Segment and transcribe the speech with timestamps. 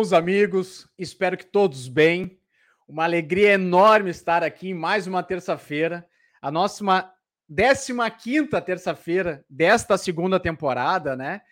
[0.00, 0.88] os amigos?
[0.98, 2.38] Espero que todos bem.
[2.86, 6.06] Uma alegria enorme estar aqui em mais uma terça-feira,
[6.40, 7.12] a nossa
[8.18, 11.42] 15 terça-feira desta segunda temporada, né?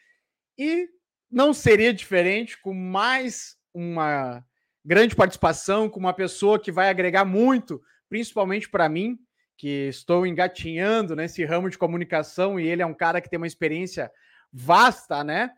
[0.59, 0.89] E
[1.31, 4.45] não seria diferente com mais uma
[4.85, 9.19] grande participação, com uma pessoa que vai agregar muito, principalmente para mim,
[9.57, 13.47] que estou engatinhando nesse ramo de comunicação e ele é um cara que tem uma
[13.47, 14.11] experiência
[14.53, 15.51] vasta, né?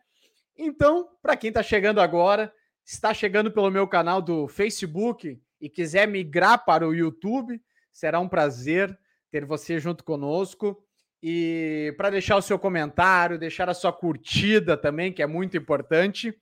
[0.57, 2.53] Então, para quem está chegando agora,
[2.85, 8.27] está chegando pelo meu canal do Facebook e quiser migrar para o YouTube, será um
[8.27, 8.97] prazer
[9.31, 10.83] ter você junto conosco.
[11.21, 16.37] E para deixar o seu comentário, deixar a sua curtida também, que é muito importante.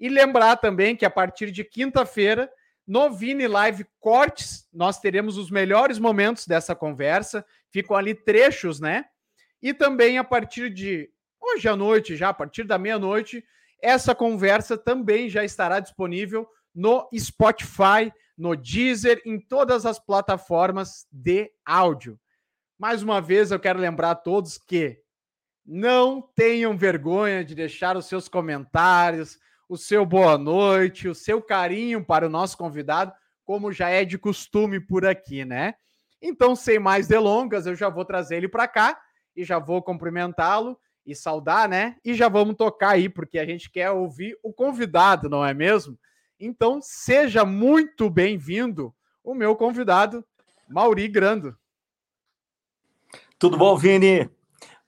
[0.00, 2.50] E lembrar também que a partir de quinta-feira,
[2.86, 7.44] no Vini Live Cortes, nós teremos os melhores momentos dessa conversa.
[7.70, 9.04] Ficam ali trechos, né?
[9.62, 11.10] E também a partir de
[11.40, 13.44] hoje à noite, já a partir da meia-noite,
[13.84, 21.52] essa conversa também já estará disponível no Spotify, no Deezer, em todas as plataformas de
[21.66, 22.18] áudio.
[22.78, 24.98] Mais uma vez, eu quero lembrar a todos que
[25.66, 32.02] não tenham vergonha de deixar os seus comentários, o seu boa noite, o seu carinho
[32.02, 33.12] para o nosso convidado,
[33.44, 35.74] como já é de costume por aqui, né?
[36.22, 38.98] Então, sem mais delongas, eu já vou trazer ele para cá
[39.36, 41.96] e já vou cumprimentá-lo e saudar, né?
[42.04, 45.98] E já vamos tocar aí, porque a gente quer ouvir o convidado, não é mesmo?
[46.38, 50.24] Então, seja muito bem-vindo, o meu convidado,
[50.68, 51.56] Mauri Grando.
[53.38, 54.28] Tudo bom, Vini?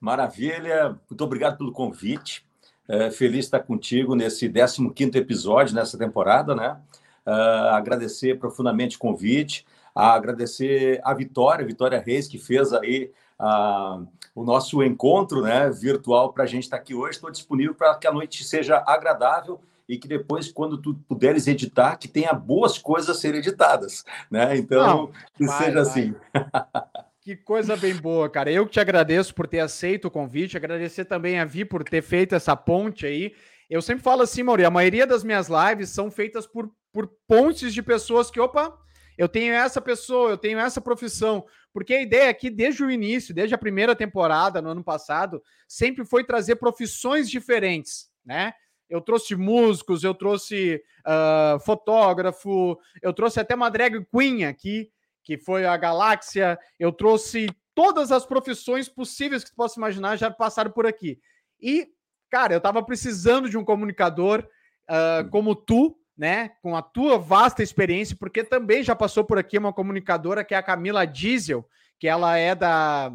[0.00, 2.46] Maravilha, muito obrigado pelo convite.
[2.88, 6.80] É, feliz estar contigo nesse 15 episódio nessa temporada, né?
[7.26, 13.10] Uh, agradecer profundamente o convite, agradecer a Vitória, Vitória Reis, que fez aí
[13.40, 17.12] uh, o nosso encontro né, virtual para a gente estar tá aqui hoje.
[17.12, 21.96] Estou disponível para que a noite seja agradável e que depois, quando tu puderes editar,
[21.96, 24.56] que tenha boas coisas a serem editadas, né?
[24.56, 25.82] Então, Não, que vai, seja vai.
[25.82, 26.14] assim.
[27.26, 28.52] Que coisa bem boa, cara.
[28.52, 32.00] Eu que te agradeço por ter aceito o convite, agradecer também a Vi por ter
[32.00, 33.34] feito essa ponte aí.
[33.68, 37.74] Eu sempre falo assim, Mauri, a maioria das minhas lives são feitas por, por pontes
[37.74, 38.78] de pessoas que, opa,
[39.16, 41.44] eu tenho essa pessoa, eu tenho essa profissão.
[41.72, 46.04] Porque a ideia aqui, desde o início, desde a primeira temporada, no ano passado, sempre
[46.04, 48.52] foi trazer profissões diferentes, né?
[48.88, 54.90] Eu trouxe músicos, eu trouxe uh, fotógrafo, eu trouxe até uma drag queen aqui,
[55.24, 56.58] que foi a Galáxia.
[56.78, 61.18] Eu trouxe todas as profissões possíveis que você possa imaginar já passaram por aqui.
[61.60, 61.88] E,
[62.30, 64.46] cara, eu estava precisando de um comunicador
[64.88, 66.50] uh, como tu, né?
[66.62, 70.56] Com a tua vasta experiência, porque também já passou por aqui uma comunicadora que é
[70.56, 71.68] a Camila Diesel,
[71.98, 73.12] que ela é da.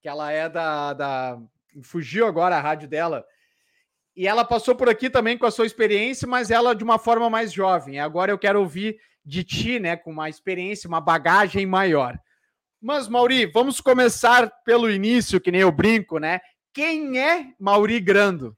[0.00, 0.92] Que ela é da.
[0.92, 1.38] da
[1.82, 3.24] fugiu agora a rádio dela.
[4.16, 7.28] E ela passou por aqui também com a sua experiência, mas ela de uma forma
[7.28, 7.98] mais jovem.
[7.98, 12.16] Agora eu quero ouvir de ti, né, com uma experiência, uma bagagem maior.
[12.80, 16.40] Mas, Mauri, vamos começar pelo início, que nem eu brinco, né?
[16.72, 18.56] Quem é Mauri Grando?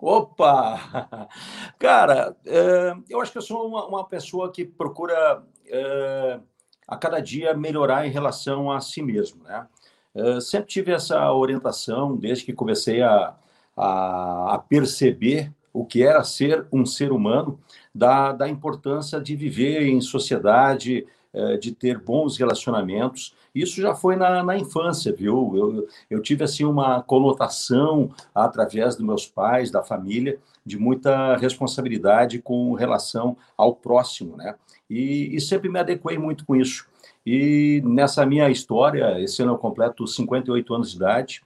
[0.00, 1.28] Opa!
[1.78, 6.40] Cara, é, eu acho que eu sou uma, pessoa que procura é,
[6.88, 9.66] a cada dia melhorar em relação a si mesmo, né?
[10.14, 13.34] É, sempre tive essa orientação desde que comecei a,
[13.76, 17.60] a, a perceber o que era ser um ser humano,
[17.94, 23.34] da, da importância de viver em sociedade, eh, de ter bons relacionamentos.
[23.54, 25.52] Isso já foi na, na infância, viu?
[25.56, 32.40] Eu, eu tive assim uma conotação através dos meus pais, da família, de muita responsabilidade
[32.40, 34.54] com relação ao próximo, né?
[34.88, 36.86] E, e sempre me adequei muito com isso.
[37.24, 41.42] E nessa minha história, esse ano eu completo 58 anos de idade,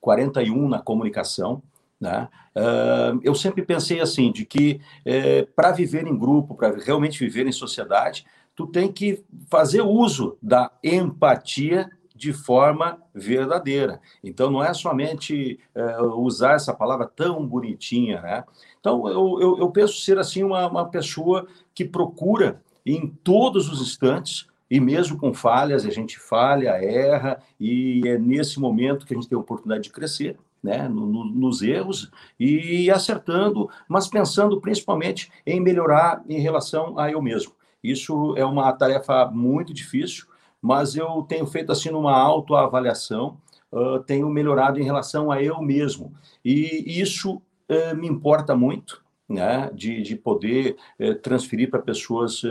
[0.00, 1.62] 41 na comunicação,
[2.00, 2.28] né?
[2.54, 7.46] Uh, eu sempre pensei assim, de que é, para viver em grupo, para realmente viver
[7.46, 8.24] em sociedade,
[8.56, 14.00] tu tem que fazer uso da empatia de forma verdadeira.
[14.24, 18.44] Então, não é somente é, usar essa palavra tão bonitinha, né?
[18.80, 23.82] Então, eu, eu, eu penso ser, assim, uma, uma pessoa que procura, em todos os
[23.82, 29.16] instantes, e mesmo com falhas, a gente falha, erra, e é nesse momento que a
[29.16, 32.10] gente tem a oportunidade de crescer, né, no, no, nos erros
[32.40, 37.52] e acertando, mas pensando principalmente em melhorar em relação a eu mesmo.
[37.90, 40.26] Isso é uma tarefa muito difícil,
[40.60, 43.38] mas eu tenho feito assim uma autoavaliação,
[43.70, 46.12] uh, tenho melhorado em relação a eu mesmo.
[46.44, 52.42] E isso uh, me importa muito, né, de, de poder uh, transferir para pessoas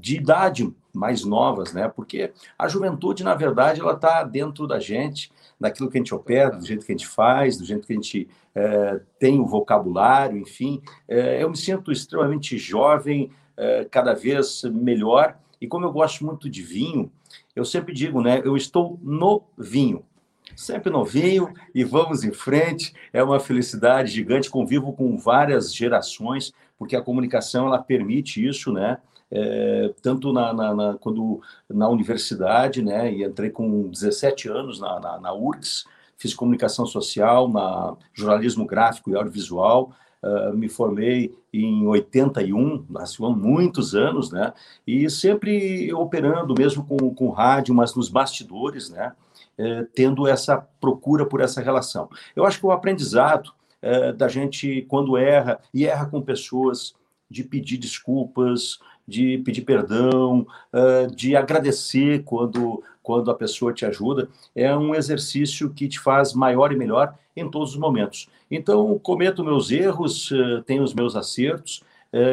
[0.00, 1.86] de idade mais novas, né?
[1.86, 5.30] Porque a juventude, na verdade, ela está dentro da gente,
[5.60, 7.96] daquilo que a gente opera, do jeito que a gente faz, do jeito que a
[7.96, 8.28] gente
[9.18, 10.80] tem o vocabulário, enfim.
[11.06, 15.36] Eu me sinto extremamente jovem, é, cada vez melhor.
[15.60, 17.10] E como eu gosto muito de vinho,
[17.54, 18.40] eu sempre digo, né?
[18.44, 20.04] Eu estou no vinho
[20.56, 22.94] sempre novinho e vamos em frente.
[23.12, 24.50] É uma felicidade gigante.
[24.50, 28.98] Convivo com várias gerações, porque a comunicação ela permite isso, né?
[29.30, 33.12] É, tanto na, na, na, quando na universidade, né?
[33.12, 35.84] E entrei com 17 anos na, na, na URGS,
[36.18, 39.92] fiz comunicação social, na jornalismo gráfico e audiovisual.
[40.22, 44.52] Uh, me formei em 81, nasceu há muitos anos, né?
[44.86, 49.12] E sempre operando, mesmo com, com rádio, mas nos bastidores, né?
[49.58, 52.08] Eh, tendo essa procura por essa relação.
[52.34, 53.52] Eu acho que o aprendizado
[53.82, 56.94] eh, da gente, quando erra, e erra com pessoas,
[57.28, 64.28] de pedir desculpas, de pedir perdão, eh, de agradecer quando, quando a pessoa te ajuda,
[64.54, 68.28] é um exercício que te faz maior e melhor em todos os momentos.
[68.50, 70.30] Então, cometo meus erros,
[70.66, 71.82] tenho os meus acertos,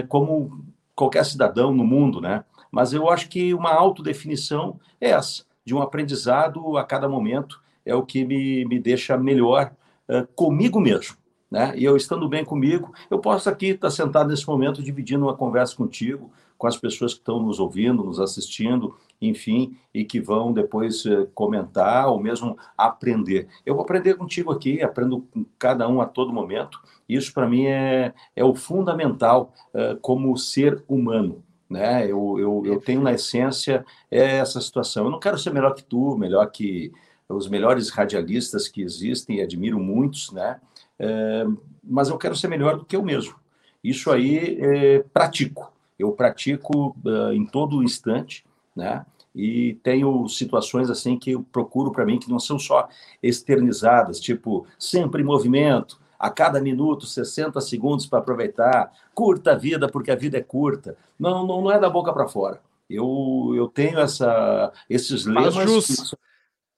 [0.07, 0.63] como
[0.95, 2.43] qualquer cidadão no mundo, né?
[2.71, 7.93] Mas eu acho que uma autodefinição é essa de um aprendizado a cada momento é
[7.93, 9.71] o que me, me deixa melhor
[10.09, 11.15] uh, comigo mesmo.
[11.49, 11.73] Né?
[11.75, 15.75] E eu estando bem comigo, eu posso aqui estar sentado nesse momento dividindo uma conversa
[15.75, 21.03] contigo, com as pessoas que estão nos ouvindo, nos assistindo, enfim, e que vão depois
[21.05, 23.47] uh, comentar ou mesmo aprender.
[23.65, 26.79] Eu vou aprender contigo aqui, aprendo com cada um a todo momento.
[27.07, 32.03] Isso para mim é, é o fundamental uh, como ser humano né?
[32.05, 35.05] Eu, eu, eu tenho na essência essa situação.
[35.05, 36.91] Eu não quero ser melhor que tu, melhor que
[37.29, 40.59] os melhores radialistas que existem, e admiro muitos, né?
[40.97, 41.45] É,
[41.83, 43.35] mas eu quero ser melhor do que eu mesmo.
[43.83, 45.71] Isso aí é, pratico.
[45.99, 48.43] Eu pratico uh, em todo instante,
[48.75, 49.05] né?
[49.35, 52.87] E tenho situações assim que eu procuro para mim que não são só
[53.21, 59.87] externizadas, tipo sempre em movimento, a cada minuto 60 segundos para aproveitar, curta a vida
[59.87, 60.97] porque a vida é curta.
[61.17, 62.59] Não, não, não é da boca para fora.
[62.89, 65.53] Eu, eu tenho essa, esses lemas.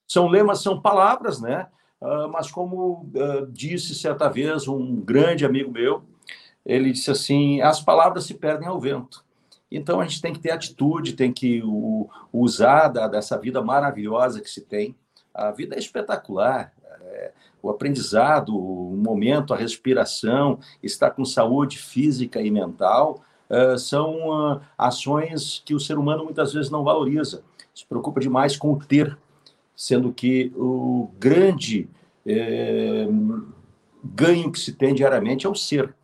[0.07, 1.67] São lemas, são palavras, né?
[2.01, 6.03] Uh, mas como uh, disse certa vez um grande amigo meu,
[6.65, 9.23] ele disse assim: as palavras se perdem ao vento.
[9.71, 14.41] Então a gente tem que ter atitude, tem que o, usar da, dessa vida maravilhosa
[14.41, 14.95] que se tem.
[15.33, 16.73] A vida é espetacular.
[17.01, 17.31] É,
[17.63, 24.61] o aprendizado, o momento, a respiração, estar com saúde física e mental, uh, são uh,
[24.77, 27.43] ações que o ser humano muitas vezes não valoriza.
[27.73, 29.17] Se preocupa demais com o ter,
[29.75, 31.89] sendo que o grande
[32.25, 33.07] eh,
[34.03, 35.95] ganho que se tem diariamente é o ser.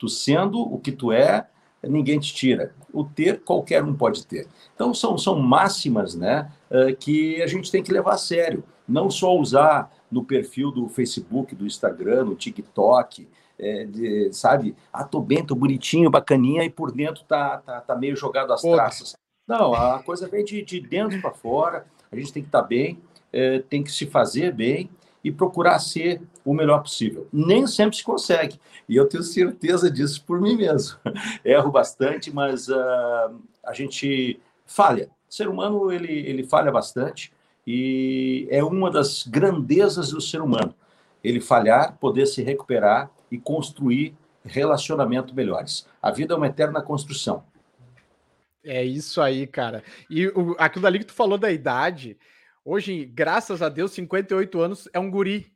[0.00, 1.46] Tu sendo o que tu é,
[1.84, 2.74] ninguém te tira.
[2.90, 4.48] O ter, qualquer um pode ter.
[4.74, 6.50] Então, são, são máximas né,
[6.98, 8.64] que a gente tem que levar a sério.
[8.88, 13.28] Não só usar no perfil do Facebook, do Instagram, no TikTok,
[13.58, 14.74] é, de, sabe?
[14.90, 18.62] Ah, tô bem, tô bonitinho, bacaninha, e por dentro tá, tá, tá meio jogado as
[18.62, 19.14] traças.
[19.46, 22.66] Não, a coisa vem de, de dentro para fora, a gente tem que estar tá
[22.66, 22.98] bem,
[23.30, 24.88] é, tem que se fazer bem
[25.22, 27.28] e procurar ser o melhor possível.
[27.32, 28.58] Nem sempre se consegue,
[28.88, 30.98] e eu tenho certeza disso por mim mesmo.
[31.44, 32.74] Erro bastante, mas uh,
[33.64, 35.10] a gente falha.
[35.28, 37.32] O ser humano, ele, ele falha bastante,
[37.66, 40.74] e é uma das grandezas do ser humano.
[41.22, 45.86] Ele falhar, poder se recuperar e construir relacionamentos melhores.
[46.00, 47.44] A vida é uma eterna construção.
[48.64, 49.82] É isso aí, cara.
[50.08, 52.16] E o, aquilo ali que tu falou da idade,
[52.64, 55.52] hoje, graças a Deus, 58 anos é um guri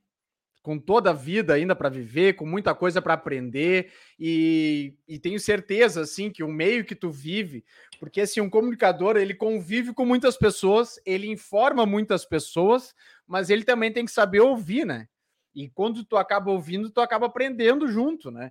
[0.64, 5.38] com toda a vida ainda para viver, com muita coisa para aprender e, e, tenho
[5.38, 7.62] certeza assim que o meio que tu vive,
[8.00, 12.94] porque assim um comunicador ele convive com muitas pessoas, ele informa muitas pessoas,
[13.26, 15.06] mas ele também tem que saber ouvir, né?
[15.54, 18.50] E quando tu acaba ouvindo, tu acaba aprendendo junto, né?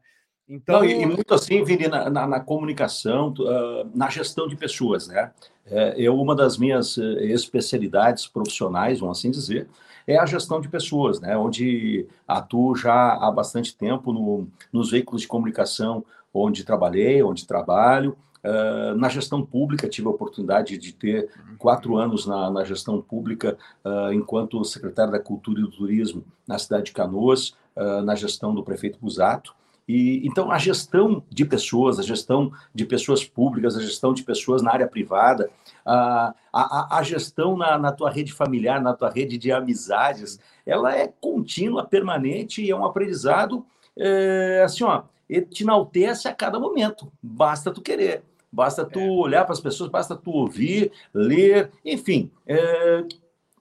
[0.54, 4.56] Então, Não, e, e, muito assim, Vini, na, na, na comunicação, uh, na gestão de
[4.56, 5.32] pessoas, né?
[5.66, 9.68] É, eu, uma das minhas eh, especialidades profissionais, vamos assim dizer,
[10.06, 11.38] é a gestão de pessoas, né?
[11.38, 18.18] onde atuo já há bastante tempo no, nos veículos de comunicação onde trabalhei, onde trabalho.
[18.44, 23.58] Uh, na gestão pública, tive a oportunidade de ter quatro anos na, na gestão pública,
[23.86, 28.54] uh, enquanto secretário da Cultura e do Turismo na cidade de Canoas, uh, na gestão
[28.54, 29.56] do prefeito Busato.
[29.88, 34.62] E, então, a gestão de pessoas, a gestão de pessoas públicas, a gestão de pessoas
[34.62, 35.50] na área privada,
[35.86, 40.96] a, a, a gestão na, na tua rede familiar, na tua rede de amizades, ela
[40.96, 43.66] é contínua, permanente e é um aprendizado,
[43.98, 48.24] é, assim, ó, ele te enaltece a cada momento, basta tu querer.
[48.52, 49.10] Basta tu é.
[49.10, 53.04] olhar para as pessoas, basta tu ouvir, ler, enfim, é,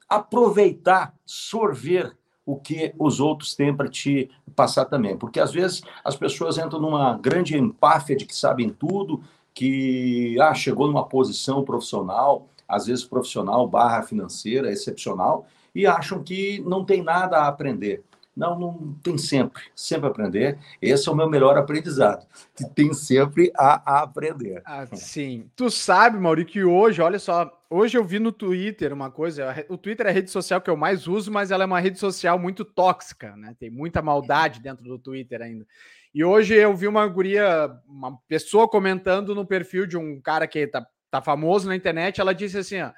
[0.07, 5.17] aproveitar, sorver o que os outros têm para te passar também.
[5.17, 9.23] Porque às vezes as pessoas entram numa grande empáfia de que sabem tudo,
[9.55, 16.63] que ah, chegou numa posição profissional, às vezes profissional barra financeira, excepcional, e acham que
[16.67, 18.03] não tem nada a aprender.
[18.35, 20.59] Não, não tem sempre, sempre aprender.
[20.81, 24.63] Esse é o meu melhor aprendizado, que tem sempre a, a aprender.
[24.65, 25.51] Ah, sim.
[25.55, 29.79] Tu sabe, Mauri, que hoje, olha só, hoje eu vi no Twitter uma coisa, o
[29.79, 32.39] Twitter é a rede social que eu mais uso, mas ela é uma rede social
[32.39, 33.57] muito tóxica, né?
[33.59, 35.67] Tem muita maldade dentro do Twitter ainda.
[36.15, 40.67] E hoje eu vi uma guria, uma pessoa comentando no perfil de um cara que
[40.67, 42.93] tá, tá famoso na internet, ela disse assim, ó,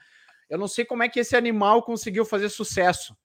[0.50, 3.16] eu não sei como é que esse animal conseguiu fazer sucesso.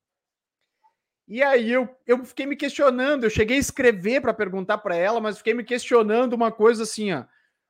[1.28, 5.20] E aí eu, eu fiquei me questionando, eu cheguei a escrever para perguntar para ela,
[5.20, 7.26] mas fiquei me questionando uma coisa assim, ó,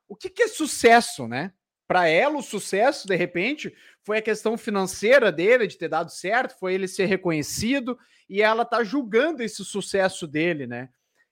[0.08, 1.52] o que, que é sucesso, né?
[1.90, 6.56] Para ela, o sucesso, de repente, foi a questão financeira dele, de ter dado certo,
[6.56, 10.88] foi ele ser reconhecido, e ela tá julgando esse sucesso dele, né?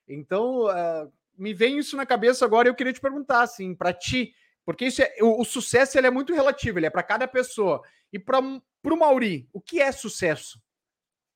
[0.08, 3.92] Então, uh, me vem isso na cabeça agora e eu queria te perguntar, assim, para
[3.92, 4.34] ti,
[4.64, 7.80] porque isso é, o, o, sucesso ele é muito relativo, ele é para cada pessoa.
[8.12, 10.60] E para o Mauri, o que é sucesso?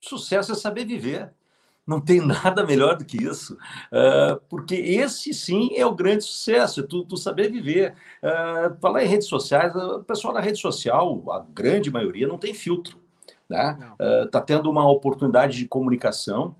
[0.00, 1.32] Sucesso é saber viver.
[1.86, 6.80] Não tem nada melhor do que isso, uh, porque esse sim é o grande sucesso,
[6.80, 7.94] é tu, tu saber viver.
[8.22, 12.54] Uh, falar em redes sociais, o pessoal da rede social, a grande maioria, não tem
[12.54, 12.98] filtro.
[13.50, 13.92] Está né?
[14.00, 16.54] uh, tendo uma oportunidade de comunicação.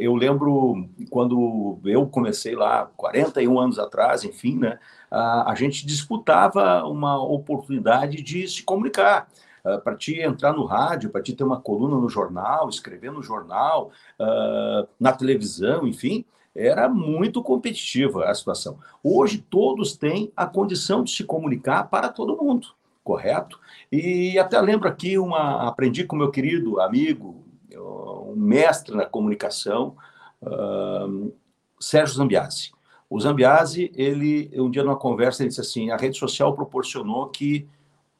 [0.00, 4.78] Eu lembro quando eu comecei lá, 41 anos atrás, enfim, né,
[5.10, 9.28] a gente disputava uma oportunidade de se comunicar.
[9.66, 13.20] Uh, para te entrar no rádio, para te ter uma coluna no jornal, escrever no
[13.20, 18.78] jornal, uh, na televisão, enfim, era muito competitiva a situação.
[19.02, 22.68] Hoje todos têm a condição de se comunicar para todo mundo,
[23.02, 23.58] correto?
[23.90, 27.44] E até lembro aqui uma aprendi com meu querido amigo,
[27.74, 29.96] um mestre na comunicação,
[30.42, 31.32] uh,
[31.80, 32.72] Sérgio Zambiasi.
[33.08, 37.68] O Zambiasi, ele um dia numa conversa ele disse assim: a rede social proporcionou que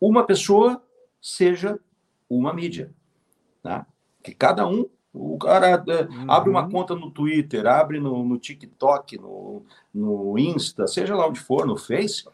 [0.01, 0.83] uma pessoa
[1.21, 1.79] seja
[2.29, 2.93] uma mídia.
[3.63, 3.85] Né?
[4.23, 6.31] Que cada um, o cara uhum.
[6.31, 9.63] abre uma conta no Twitter, abre no, no TikTok, no,
[9.95, 12.25] no Insta, seja lá onde for, no Face,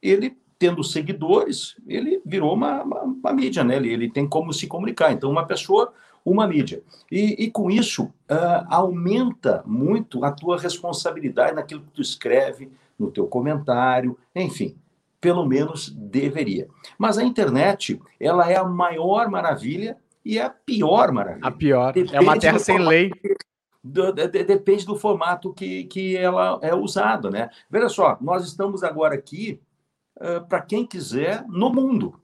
[0.00, 3.76] ele tendo seguidores, ele virou uma, uma, uma mídia, né?
[3.76, 5.12] Ele, ele, tem como se comunicar.
[5.12, 5.92] Então, uma pessoa,
[6.24, 6.82] uma mídia.
[7.10, 13.10] E, e com isso, uh, aumenta muito a tua responsabilidade naquilo que tu escreve, no
[13.10, 14.76] teu comentário, enfim
[15.24, 16.68] pelo menos deveria.
[16.98, 21.46] Mas a internet, ela é a maior maravilha e é a pior maravilha.
[21.46, 21.94] A pior.
[21.94, 23.10] Depende é uma terra sem formato, lei.
[23.82, 27.48] Do, de, depende do formato que, que ela é usada, né?
[27.70, 29.58] Veja só, nós estamos agora aqui
[30.16, 32.20] uh, para quem quiser no mundo.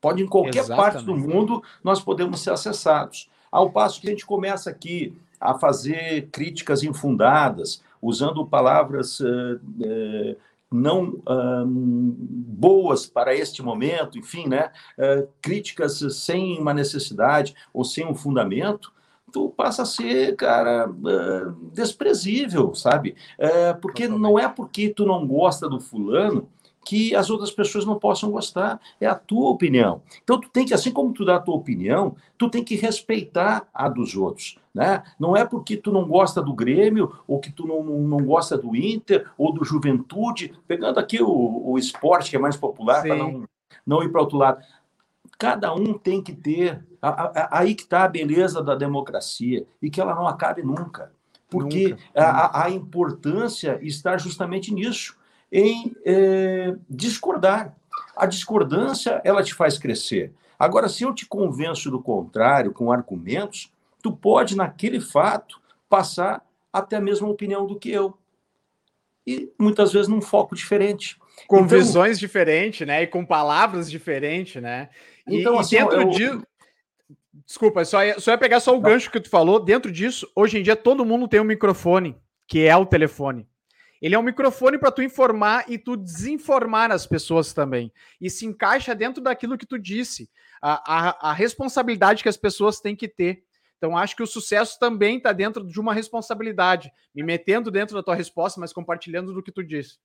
[0.00, 0.92] Pode em qualquer Exatamente.
[0.92, 3.28] parte do mundo nós podemos ser acessados.
[3.50, 10.36] Ao passo que a gente começa aqui a fazer críticas infundadas, usando palavras uh, uh,
[10.72, 11.22] não
[11.94, 14.70] boas para este momento, enfim, né?
[14.98, 18.92] Uh, críticas sem uma necessidade ou sem um fundamento,
[19.32, 23.16] tu passa a ser, cara, uh, desprezível, sabe?
[23.38, 26.48] Uh, porque não é porque tu não gosta do fulano
[26.84, 28.80] que as outras pessoas não possam gostar.
[29.00, 30.02] É a tua opinião.
[30.22, 33.66] Então, tu tem que, assim como tu dá a tua opinião, tu tem que respeitar
[33.72, 34.58] a dos outros.
[34.74, 35.02] Né?
[35.18, 38.76] Não é porque tu não gosta do Grêmio, ou que tu não, não gosta do
[38.76, 43.44] Inter, ou do Juventude, pegando aqui o, o esporte que é mais popular, para não,
[43.86, 44.62] não ir para outro lado.
[45.38, 46.84] Cada um tem que ter.
[47.00, 51.12] A, a, aí que está a beleza da democracia, e que ela não acabe nunca.
[51.48, 52.02] Porque nunca.
[52.14, 55.16] A, a importância está justamente nisso
[55.50, 57.74] em é, discordar.
[58.16, 60.32] A discordância, ela te faz crescer.
[60.58, 63.72] Agora, se eu te convenço do contrário, com argumentos,
[64.02, 68.16] tu pode, naquele fato, passar até a mesma opinião do que eu.
[69.26, 71.18] E muitas vezes num foco diferente.
[71.46, 73.02] Com então, visões diferentes, né?
[73.02, 74.90] E com palavras diferentes, né?
[75.26, 76.10] E, então, assim, dentro eu...
[76.10, 76.46] disso.
[77.46, 79.58] Desculpa, só ia, só ia pegar só o gancho que tu falou.
[79.58, 83.46] Dentro disso, hoje em dia todo mundo tem um microfone, que é o telefone.
[84.04, 87.90] Ele é um microfone para tu informar e tu desinformar as pessoas também.
[88.20, 90.28] E se encaixa dentro daquilo que tu disse,
[90.60, 93.44] a, a, a responsabilidade que as pessoas têm que ter.
[93.78, 98.02] Então, acho que o sucesso também está dentro de uma responsabilidade, me metendo dentro da
[98.02, 99.96] tua resposta, mas compartilhando do que tu disse.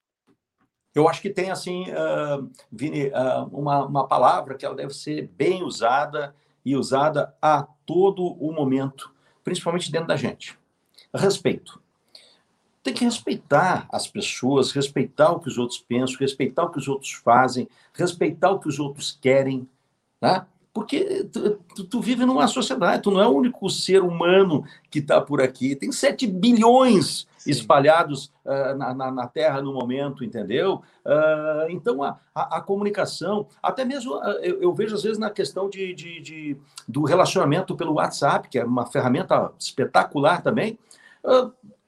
[0.96, 5.28] Eu acho que tem, assim, uh, Vini, uh, uma, uma palavra que ela deve ser
[5.28, 9.14] bem usada e usada a todo o momento,
[9.44, 10.58] principalmente dentro da gente.
[11.14, 11.84] Respeito
[12.90, 16.88] tem que respeitar as pessoas, respeitar o que os outros pensam, respeitar o que os
[16.88, 19.68] outros fazem, respeitar o que os outros querem,
[20.22, 20.46] né?
[20.74, 25.00] Porque tu, tu, tu vive numa sociedade, tu não é o único ser humano que
[25.00, 25.76] está por aqui.
[25.76, 27.52] Tem 7 bilhões Sim.
[27.52, 30.82] espalhados uh, na, na, na, Terra no momento, entendeu?
[31.04, 35.32] Uh, então, a, a, a, comunicação, até mesmo uh, eu, eu, vejo às vezes na
[35.32, 40.78] questão de, de, de, do relacionamento pelo WhatsApp, que é uma ferramenta espetacular também.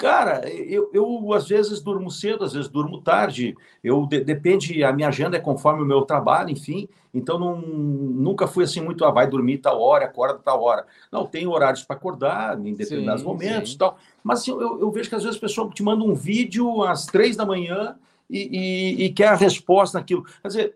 [0.02, 3.56] Cara, eu, eu às vezes durmo cedo, às vezes durmo tarde.
[3.84, 6.90] Eu de, depende, a minha agenda é conforme o meu trabalho, enfim.
[7.14, 10.88] Então não, nunca fui assim muito, ah, vai dormir tal hora, acorda tal hora.
[11.12, 13.78] Não, tenho horários para acordar em determinados sim, momentos, sim.
[13.78, 13.96] tal.
[14.24, 17.06] Mas assim, eu, eu, vejo que às vezes a pessoa te manda um vídeo às
[17.06, 17.96] três da manhã
[18.28, 20.24] e, e, e quer a resposta naquilo.
[20.42, 20.76] Quer dizer,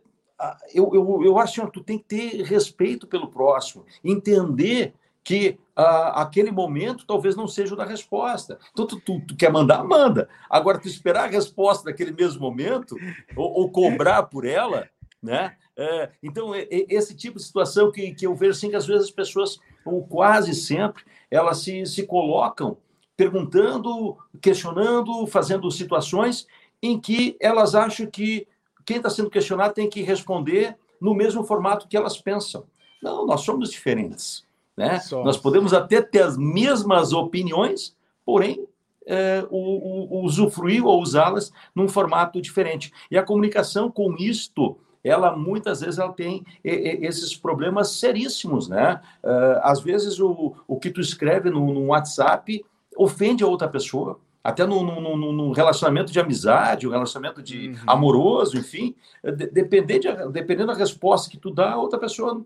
[0.72, 4.94] eu, eu, eu acho que tu tem que ter respeito pelo próximo, entender
[5.26, 8.60] que ah, aquele momento talvez não seja o da resposta.
[8.72, 10.30] Então, tu, tu, tu, quer mandar, manda.
[10.48, 12.96] Agora, tu esperar a resposta naquele mesmo momento,
[13.36, 14.88] ou, ou cobrar por ela,
[15.22, 15.58] né?
[15.76, 19.06] É, então, é, esse tipo de situação que, que eu vejo assim, que às vezes
[19.06, 22.78] as pessoas, ou quase sempre, elas se, se colocam
[23.18, 26.46] perguntando, questionando, fazendo situações
[26.84, 28.48] em que elas acham que
[28.86, 32.66] quem está sendo questionado tem que responder no mesmo formato que elas pensam.
[33.02, 34.45] Não, nós somos diferentes.
[34.76, 35.00] Né?
[35.24, 38.68] Nós podemos até ter as mesmas opiniões, porém
[39.08, 42.92] é, o, o, usufruir ou usá-las num formato diferente.
[43.10, 49.00] E a comunicação com isto, ela muitas vezes ela tem esses problemas seríssimos, né?
[49.24, 52.66] Uh, às vezes o, o que tu escreve no, no WhatsApp
[52.98, 57.76] ofende a outra pessoa, até no, no, no, relacionamento de amizade, um relacionamento de uhum.
[57.86, 62.44] amoroso, enfim, de, dependendo, de, dependendo da resposta que tu dá, a outra pessoa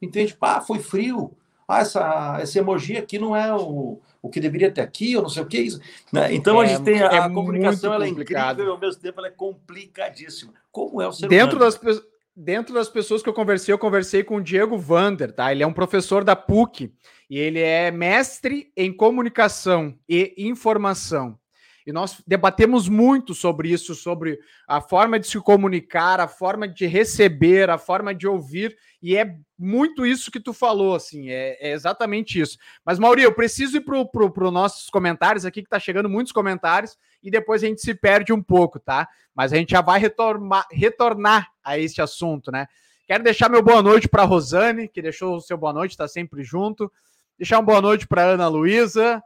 [0.00, 1.30] entende, pá, foi frio,
[1.72, 5.28] ah, essa, esse emoji aqui não é o, o que deveria ter aqui, ou não
[5.28, 5.58] sei o que.
[5.58, 5.80] Isso,
[6.12, 6.32] né?
[6.34, 9.00] Então é, a gente tem a, é a comunicação, ela é incrível e ao mesmo
[9.00, 10.52] tempo ela é complicadíssima.
[10.70, 11.78] Como é o ser dentro humano?
[11.80, 12.02] Das,
[12.34, 15.52] dentro das pessoas que eu conversei, eu conversei com o Diego Vander, tá?
[15.52, 16.92] Ele é um professor da PUC
[17.28, 21.38] e ele é mestre em comunicação e informação.
[21.86, 26.86] E nós debatemos muito sobre isso, sobre a forma de se comunicar, a forma de
[26.86, 31.72] receber, a forma de ouvir, e é muito isso que tu falou, assim, é, é
[31.72, 32.56] exatamente isso.
[32.84, 36.96] Mas, Mauri, eu preciso ir para pro, nossos comentários aqui, que tá chegando muitos comentários,
[37.22, 39.08] e depois a gente se perde um pouco, tá?
[39.34, 42.66] Mas a gente já vai retornar, retornar a este assunto, né?
[43.06, 46.44] Quero deixar meu boa noite para Rosane, que deixou o seu boa noite, está sempre
[46.44, 46.90] junto.
[47.36, 49.22] Deixar um boa noite para Ana Luísa,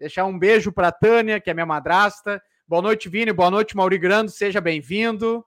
[0.00, 2.42] Deixar um beijo para Tânia, que é minha madrasta.
[2.66, 3.34] Boa noite, Vini.
[3.34, 4.30] Boa noite, Mauri Grando.
[4.30, 5.44] Seja bem-vindo.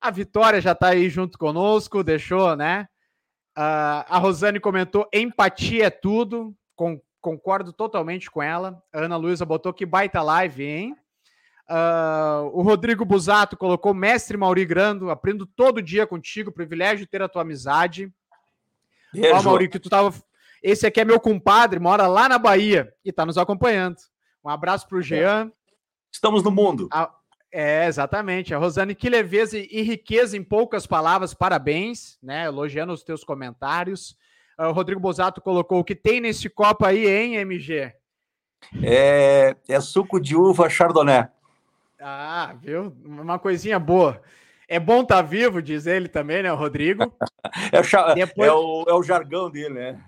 [0.00, 2.88] A Vitória já está aí junto conosco, deixou, né?
[3.56, 6.52] Uh, a Rosane comentou: empatia é tudo.
[6.74, 8.82] Com, concordo totalmente com ela.
[8.92, 10.96] A Ana Luísa botou que baita live, hein?
[11.70, 17.28] Uh, o Rodrigo Busato colocou: Mestre Mauri Grando, aprendo todo dia contigo, privilégio ter a
[17.28, 18.12] tua amizade.
[19.12, 19.36] Beijo.
[19.36, 20.12] Ó, Mauri, que tu tava,
[20.64, 23.98] esse aqui é meu compadre, mora lá na Bahia e está nos acompanhando.
[24.42, 25.52] Um abraço para o Jean.
[26.10, 26.88] Estamos no mundo.
[26.90, 27.12] A...
[27.52, 28.54] É, exatamente.
[28.54, 32.46] A Rosane, que leveza e riqueza em poucas palavras, parabéns, né?
[32.46, 34.16] Elogiando os teus comentários.
[34.56, 37.92] Ah, o Rodrigo Bosato colocou o que tem nesse copo aí, hein, MG?
[38.82, 41.28] É, é suco de uva chardonnay.
[42.00, 42.96] Ah, viu?
[43.04, 44.22] Uma coisinha boa.
[44.68, 47.02] É bom estar tá vivo, diz ele também, né, o Rodrigo?
[47.72, 48.50] é, o, Depois...
[48.50, 50.04] é, o, é o jargão dele, né?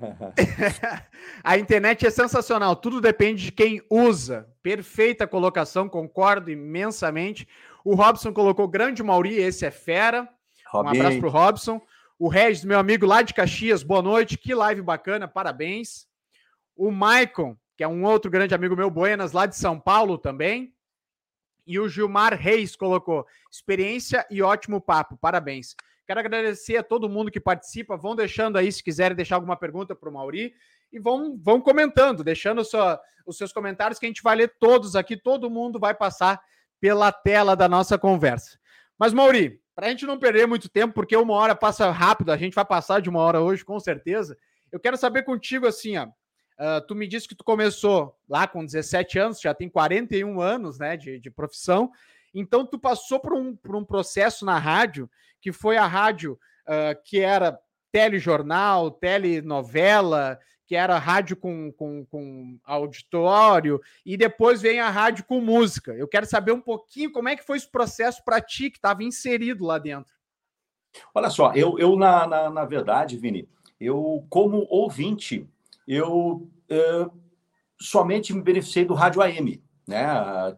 [1.44, 4.48] a internet é sensacional, tudo depende de quem usa.
[4.62, 7.46] Perfeita colocação, concordo imensamente.
[7.84, 10.28] O Robson colocou grande Mauri, esse é fera.
[10.74, 11.80] Um abraço pro Robson.
[12.18, 16.06] O Regis, meu amigo lá de Caxias, boa noite, que live bacana, parabéns.
[16.74, 20.72] O Maicon, que é um outro grande amigo meu, Buenas, lá de São Paulo também.
[21.66, 25.74] E o Gilmar Reis colocou: experiência e ótimo papo, parabéns.
[26.07, 27.96] Quero agradecer a todo mundo que participa.
[27.96, 30.55] Vão deixando aí, se quiserem deixar alguma pergunta para o Mauri.
[30.92, 34.94] E vão, vão comentando, deixando sua, os seus comentários, que a gente vai ler todos
[34.94, 35.16] aqui.
[35.16, 36.40] Todo mundo vai passar
[36.81, 38.57] pela tela da nossa conversa.
[38.96, 42.37] Mas, Mauri, para a gente não perder muito tempo, porque uma hora passa rápido, a
[42.37, 44.38] gente vai passar de uma hora hoje, com certeza.
[44.70, 46.07] Eu quero saber contigo assim, ó.
[46.58, 50.78] Uh, tu me disse que tu começou lá com 17 anos, já tem 41 anos
[50.78, 51.90] né, de, de profissão.
[52.32, 57.00] Então, tu passou por um, por um processo na rádio, que foi a rádio uh,
[57.04, 57.58] que era
[57.92, 65.40] telejornal, telenovela, que era rádio com, com, com, auditório, e depois vem a rádio com
[65.40, 65.94] música.
[65.94, 69.04] Eu quero saber um pouquinho como é que foi esse processo para ti, que estava
[69.04, 70.12] inserido lá dentro.
[71.14, 73.48] Olha só, eu, eu na, na, na verdade, Vini,
[73.80, 75.48] eu, como ouvinte,
[75.87, 77.11] eu uh,
[77.81, 79.62] somente me beneficiei do rádio AM.
[79.87, 80.07] né?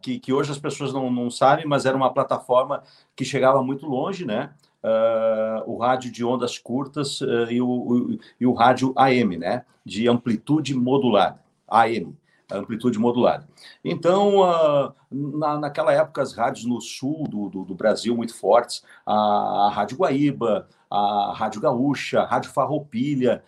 [0.01, 2.83] Que, que hoje as pessoas não, não sabem, mas era uma plataforma
[3.15, 4.51] que chegava muito longe, né?
[4.83, 9.65] Uh, o rádio de ondas curtas uh, e, o, o, e o rádio AM, né?
[9.85, 12.17] De amplitude modulada, AM,
[12.51, 13.47] amplitude modulada.
[13.85, 18.83] Então, uh, na, naquela época, as rádios no sul do, do, do Brasil muito fortes,
[19.05, 23.43] a, a, Rádio Guaíba, a Rádio Gaúcha, a Rádio Farroupilha,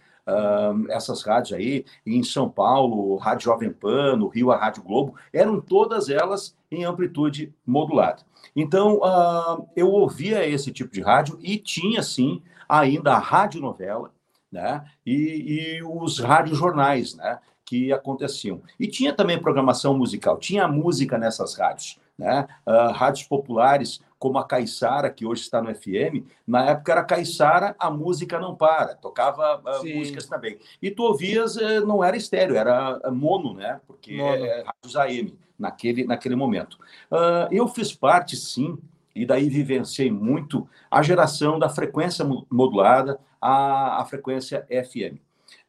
[0.88, 5.60] essas rádios aí, em São Paulo, Rádio Jovem Pan, no Rio, a Rádio Globo, eram
[5.60, 8.22] todas elas em amplitude modulada.
[8.54, 14.12] Então, uh, eu ouvia esse tipo de rádio e tinha, sim, ainda a radionovela,
[14.50, 14.84] né?
[15.04, 17.38] E, e os radiojornais, né?
[17.64, 18.62] Que aconteciam.
[18.78, 22.46] E tinha também programação musical, tinha música nessas rádios, né?
[22.66, 27.74] Uh, rádios populares, como a Caissara, que hoje está no FM, na época era Caissara,
[27.78, 30.58] a música não para, tocava uh, músicas também.
[30.80, 33.80] E tu ouvias, uh, não era estéreo, era mono, né?
[33.86, 34.44] Porque mono.
[34.44, 36.74] é rádios AM naquele, naquele momento.
[37.10, 38.78] Uh, eu fiz parte, sim,
[39.16, 45.16] e daí vivenciei muito a geração da frequência modulada à, à frequência FM.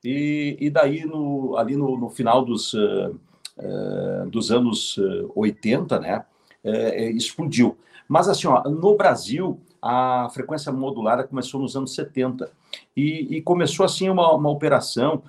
[0.04, 3.18] E, e daí, no, ali no, no final dos, uh,
[3.58, 5.00] uh, dos anos
[5.34, 6.26] 80, né,
[7.16, 7.78] explodiu.
[8.12, 12.52] Mas, assim, ó, no Brasil, a frequência modulada começou nos anos 70
[12.94, 15.24] e, e começou, assim, uma, uma operação.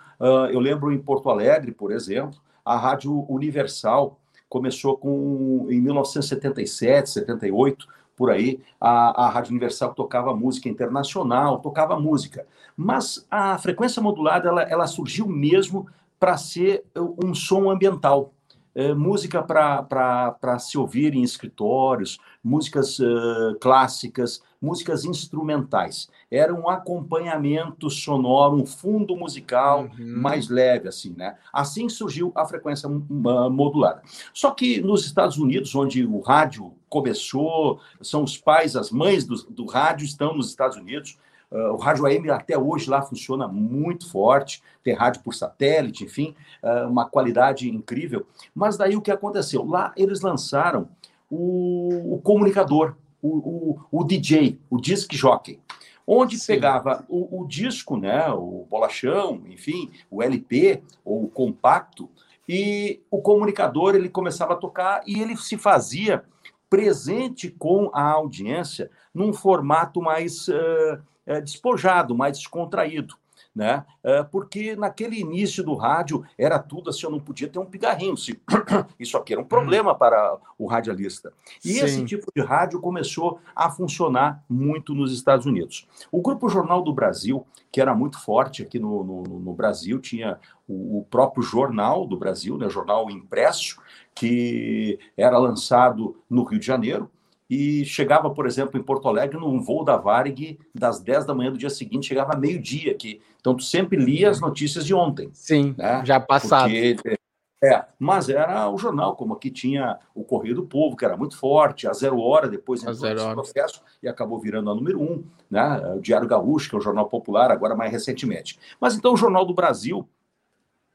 [0.50, 4.18] eu lembro em Porto Alegre, por exemplo, a Rádio Universal,
[4.48, 11.96] começou com em 1977, 78, por aí, a, a Rádio Universal tocava música internacional, tocava
[12.00, 12.44] música.
[12.76, 15.86] Mas a frequência modulada ela, ela surgiu mesmo
[16.18, 18.32] para ser um som ambiental.
[18.74, 26.08] É, música para se ouvir em escritórios, músicas uh, clássicas, músicas instrumentais.
[26.30, 30.20] Era um acompanhamento sonoro, um fundo musical uhum.
[30.22, 31.36] mais leve, assim, né?
[31.52, 34.02] Assim surgiu a frequência uh, modulada.
[34.32, 39.36] Só que nos Estados Unidos, onde o rádio começou, são os pais, as mães do,
[39.50, 41.18] do rádio estão nos Estados Unidos,
[41.52, 46.34] Uh, o rádio AM até hoje lá funciona muito forte, tem rádio por satélite, enfim,
[46.62, 48.26] uh, uma qualidade incrível.
[48.54, 49.62] Mas daí o que aconteceu?
[49.62, 50.88] Lá eles lançaram
[51.30, 55.60] o, o comunicador, o, o, o, DJ, o disc jockey,
[56.06, 56.54] onde Sim.
[56.54, 62.08] pegava o, disco, né, o bolachão, enfim, o LP ou o compacto,
[62.48, 66.24] e o comunicador ele começava a tocar e ele se fazia
[66.68, 73.16] presente com a audiência num formato mais uh, é, despojado, mais descontraído.
[73.54, 73.84] Né?
[74.02, 78.16] É, porque naquele início do rádio era tudo assim, eu não podia ter um pigarrinho.
[78.16, 78.40] Se...
[78.98, 81.34] Isso aqui era um problema para o radialista.
[81.62, 81.84] E Sim.
[81.84, 85.86] esse tipo de rádio começou a funcionar muito nos Estados Unidos.
[86.10, 90.38] O Grupo Jornal do Brasil, que era muito forte aqui no, no, no Brasil, tinha
[90.66, 93.78] o, o, próprio Jornal do Brasil, né, jornal impresso,
[94.14, 97.10] que era lançado no Rio de Janeiro
[97.54, 101.52] e chegava, por exemplo, em Porto Alegre, num voo da Varig, das 10 da manhã
[101.52, 103.20] do dia seguinte, chegava meio-dia aqui.
[103.38, 105.28] Então, tu sempre lia as notícias de ontem.
[105.34, 106.02] Sim, né?
[106.02, 106.70] já passado.
[106.70, 107.18] Porque,
[107.62, 111.36] é, mas era o jornal, como aqui tinha o Correio do Povo, que era muito
[111.36, 115.94] forte, a Zero Hora, depois entrou nesse processo e acabou virando a número um, né?
[115.94, 118.58] o Diário Gaúcho, que é o jornal popular, agora mais recentemente.
[118.80, 120.08] Mas então o Jornal do Brasil,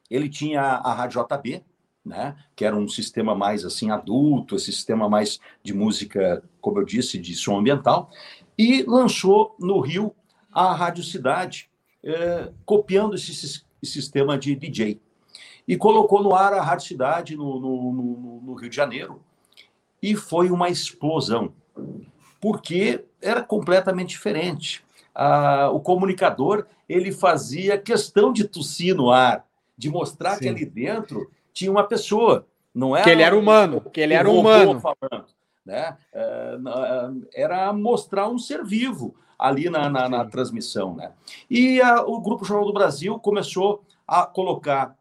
[0.10, 1.64] ele tinha a Rádio JB,
[2.08, 2.36] né?
[2.56, 7.18] que era um sistema mais assim adulto, esse sistema mais de música, como eu disse,
[7.18, 8.10] de som ambiental,
[8.58, 10.16] e lançou no Rio
[10.52, 11.70] a Rádio Cidade,
[12.04, 15.00] é, copiando esse, esse, sistema de DJ.
[15.68, 19.22] E colocou no ar a Rádio Cidade no, no, no, no Rio de Janeiro.
[20.02, 21.54] E foi uma explosão,
[22.40, 24.84] porque era completamente diferente.
[25.14, 29.46] Ah, o comunicador ele fazia questão de tossir no ar,
[29.78, 30.40] de mostrar Sim.
[30.40, 33.04] que ali dentro tinha uma pessoa, não era.
[33.04, 34.80] Que ele era humano, que ele era humano.
[34.80, 35.26] Falando,
[35.66, 35.98] né?
[36.14, 36.58] É,
[37.34, 40.96] era mostrar um ser vivo ali na, na, na transmissão.
[40.96, 41.12] Né?
[41.50, 44.96] E a, o Grupo Jornal do Brasil começou a colocar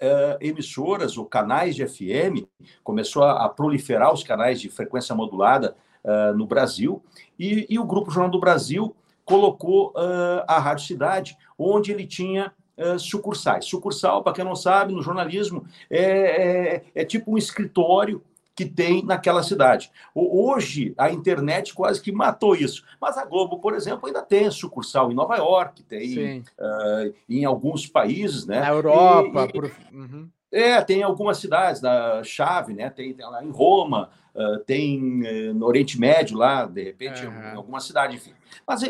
[0.00, 2.44] é, emissoras ou canais de FM,
[2.82, 7.02] começou a, a, proliferar os canais de frequência modulada uh, no Brasil,
[7.38, 12.52] e, e, o Grupo Jornal do Brasil colocou uh, a Rádio Cidade, onde ele tinha
[12.80, 13.66] uh, sucursais.
[13.66, 18.22] Sucursal, para quem não sabe, no jornalismo, é, é, é tipo um escritório
[18.60, 19.90] que tem naquela cidade.
[20.14, 22.84] Hoje, a internet quase que matou isso.
[23.00, 27.86] Mas a Globo, por exemplo, ainda tem sucursal em Nova York, tem uh, em alguns
[27.86, 28.60] países, né?
[28.60, 29.46] Na Europa.
[29.48, 29.70] E, por...
[29.90, 30.28] uhum.
[30.52, 32.90] É, tem algumas cidades da chave, né?
[32.90, 37.52] Tem, tem lá em Roma, uh, tem uh, no Oriente Médio lá, de repente, uhum.
[37.52, 38.32] em alguma cidade, enfim.
[38.66, 38.82] Mas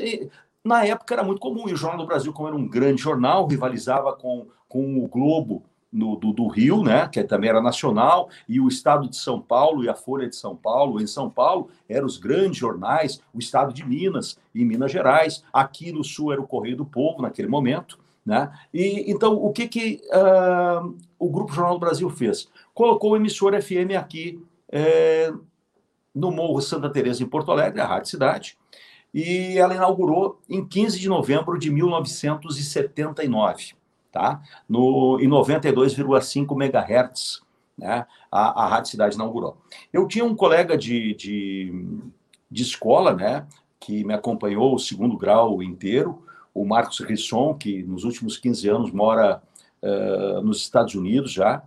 [0.65, 3.47] na época era muito comum, e o Jornal do Brasil, como era um grande jornal,
[3.47, 8.61] rivalizava com, com o Globo no, do, do, Rio, né, que também era nacional, e
[8.61, 11.01] o Estado de São Paulo e a Folha de São Paulo.
[11.01, 15.43] Em São Paulo eram os grandes jornais, o Estado de Minas e Minas Gerais.
[15.53, 17.99] Aqui no Sul era o Correio do Povo, naquele momento.
[18.25, 18.53] Né?
[18.73, 22.49] E então o que, que uh, o Grupo Jornal do Brasil fez?
[22.75, 25.33] Colocou o emissor FM aqui é,
[26.15, 28.59] no Morro Santa Teresa, em Porto Alegre, a Rádio Cidade,
[29.13, 33.75] e ela inaugurou em 15 de novembro de 1979
[34.11, 34.43] tá?
[34.69, 37.41] No, em 92,5 MHz,
[37.77, 38.07] né?
[38.31, 39.57] A, a Rádio Cidade inaugurou.
[39.93, 42.01] Eu tinha um colega de, de,
[42.51, 43.47] de escola, né?
[43.79, 46.23] Que me acompanhou o segundo grau inteiro,
[46.55, 49.43] o Marcos Risson, que nos últimos 15 anos mora
[49.83, 51.63] uh, nos Estados Unidos já.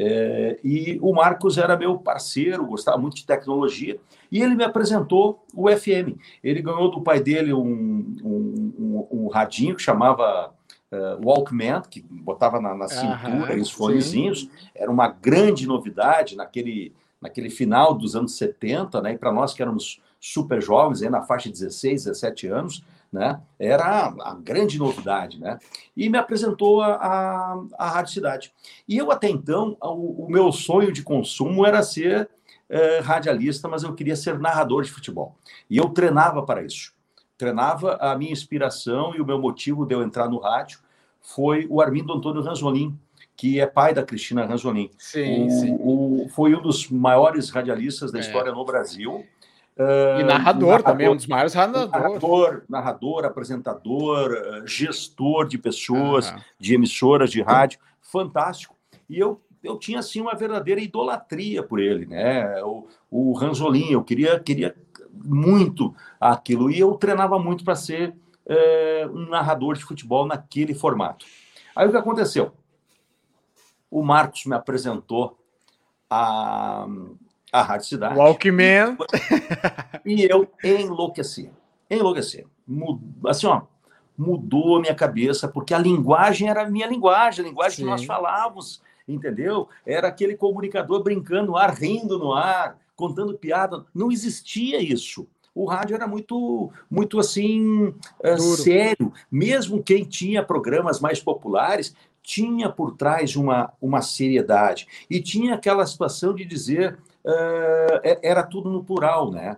[0.00, 3.98] É, e o Marcos era meu parceiro, gostava muito de tecnologia,
[4.30, 6.16] e ele me apresentou o FM.
[6.42, 10.54] Ele ganhou do pai dele um, um, um, um radinho que chamava
[10.92, 16.94] uh, Walkman, que botava na, na cintura uhum, os fonezinhos, era uma grande novidade naquele,
[17.20, 19.14] naquele final dos anos 70, né?
[19.14, 23.40] E para nós que éramos super jovens, aí na faixa de 16, 17 anos, né?
[23.58, 25.58] Era a, grande novidade, né?
[25.96, 28.52] E me apresentou a, a, a Rádio Cidade.
[28.86, 32.28] E eu até então, o, o meu sonho de consumo era ser
[32.68, 35.36] eh, radialista, mas eu queria ser narrador de futebol.
[35.70, 36.92] E eu treinava para isso
[37.38, 40.80] treinava, a minha inspiração e o meu motivo de eu entrar no rádio
[41.20, 42.98] foi o Armindo Antônio Ranzolin,
[43.36, 44.90] que é pai da Cristina Ranzolin.
[44.98, 45.76] Sim, o, sim.
[45.78, 48.20] O, foi um dos maiores radialistas da é.
[48.20, 49.24] história no Brasil.
[49.78, 51.92] E narrador, narrador, também, um dos maiores narradores.
[51.92, 58.74] Narrador, narrador apresentador, uh, gestor de pessoas, de emissoras de rádio, fantástico.
[59.08, 62.60] E eu, eu tinha, assim, uma verdadeira idolatria por ele, né?
[62.64, 64.74] O, o Ranzolin, eu queria, queria
[65.12, 66.70] muito aquilo.
[66.70, 68.14] E eu treinava muito para ser
[68.46, 71.24] é, um narrador de futebol naquele formato.
[71.76, 72.52] Aí o que aconteceu?
[73.88, 75.38] O Marcos me apresentou
[76.10, 76.86] a,
[77.52, 78.16] a Rádio Cidade.
[78.16, 78.96] Walkman.
[80.04, 81.50] E eu enlouqueci.
[81.90, 82.46] Enlouqueci.
[82.66, 83.62] Mud, assim, ó,
[84.16, 87.82] mudou a minha cabeça, porque a linguagem era a minha linguagem, a linguagem Sim.
[87.84, 89.68] que nós falávamos, entendeu?
[89.86, 93.84] Era aquele comunicador brincando no ar, rindo no ar, contando piada.
[93.94, 95.26] Não existia isso.
[95.54, 97.88] O rádio era muito, muito assim,
[98.22, 99.12] uh, sério.
[99.30, 104.86] Mesmo quem tinha programas mais populares tinha por trás uma, uma seriedade.
[105.08, 109.56] E tinha aquela situação de dizer, uh, era tudo no plural, né?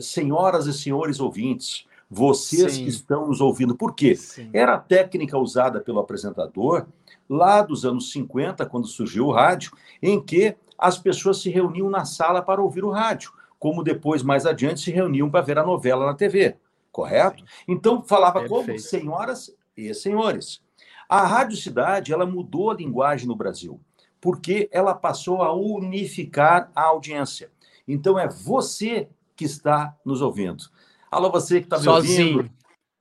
[0.00, 2.84] Senhoras e senhores ouvintes, vocês Sim.
[2.84, 3.76] que estão nos ouvindo.
[3.76, 4.16] Por quê?
[4.16, 4.50] Sim.
[4.52, 6.86] Era a técnica usada pelo apresentador
[7.28, 9.72] lá dos anos 50, quando surgiu o rádio,
[10.02, 14.44] em que as pessoas se reuniam na sala para ouvir o rádio, como depois, mais
[14.44, 16.56] adiante, se reuniam para ver a novela na TV,
[16.90, 17.44] correto?
[17.68, 18.66] Então, falava Perfeito.
[18.66, 20.60] como senhoras e senhores.
[21.08, 23.80] A Rádio Cidade, ela mudou a linguagem no Brasil,
[24.22, 27.50] porque ela passou a unificar a audiência.
[27.86, 30.64] Então, é você que está nos ouvindo.
[31.10, 32.36] Alô, você que está me Sozinho.
[32.36, 32.50] ouvindo.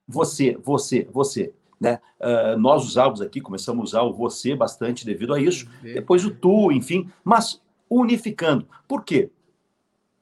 [0.08, 1.54] Você, você, você.
[1.80, 2.00] Né?
[2.20, 6.32] Uh, nós usávamos aqui, começamos a usar o você bastante devido a isso, depois o
[6.32, 8.68] tu, enfim, mas unificando.
[8.88, 9.30] Por quê?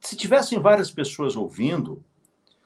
[0.02, 2.04] Se tivessem várias pessoas ouvindo,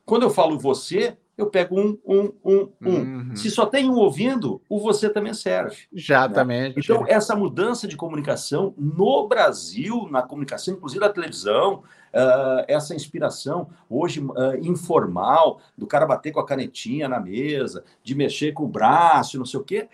[0.06, 2.96] quando eu falo você, eu pego um, um, um, um.
[2.96, 3.36] Uhum.
[3.36, 5.78] Se só tem um ouvindo, o você também serve.
[5.92, 6.76] Exatamente.
[6.76, 6.82] Né?
[6.84, 13.70] Então, essa mudança de comunicação no Brasil, na comunicação, inclusive na televisão, uh, essa inspiração
[13.90, 18.70] hoje uh, informal, do cara bater com a canetinha na mesa, de mexer com o
[18.70, 19.90] braço, não sei o quê,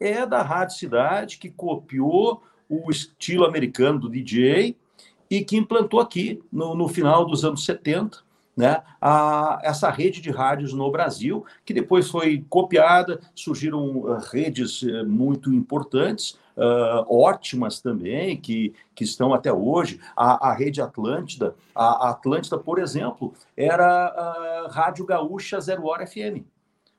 [0.00, 4.76] é da Rádio Cidade que copiou o estilo americano do DJ
[5.28, 8.29] e que implantou aqui no, no final dos anos 70
[8.60, 14.82] né, a, essa rede de rádios no Brasil, que depois foi copiada, surgiram uh, redes
[14.82, 19.98] uh, muito importantes, uh, ótimas também, que, que estão até hoje.
[20.14, 26.06] A, a rede Atlântida, a, a Atlântida, por exemplo, era a Rádio Gaúcha Zero Hora
[26.06, 26.44] FM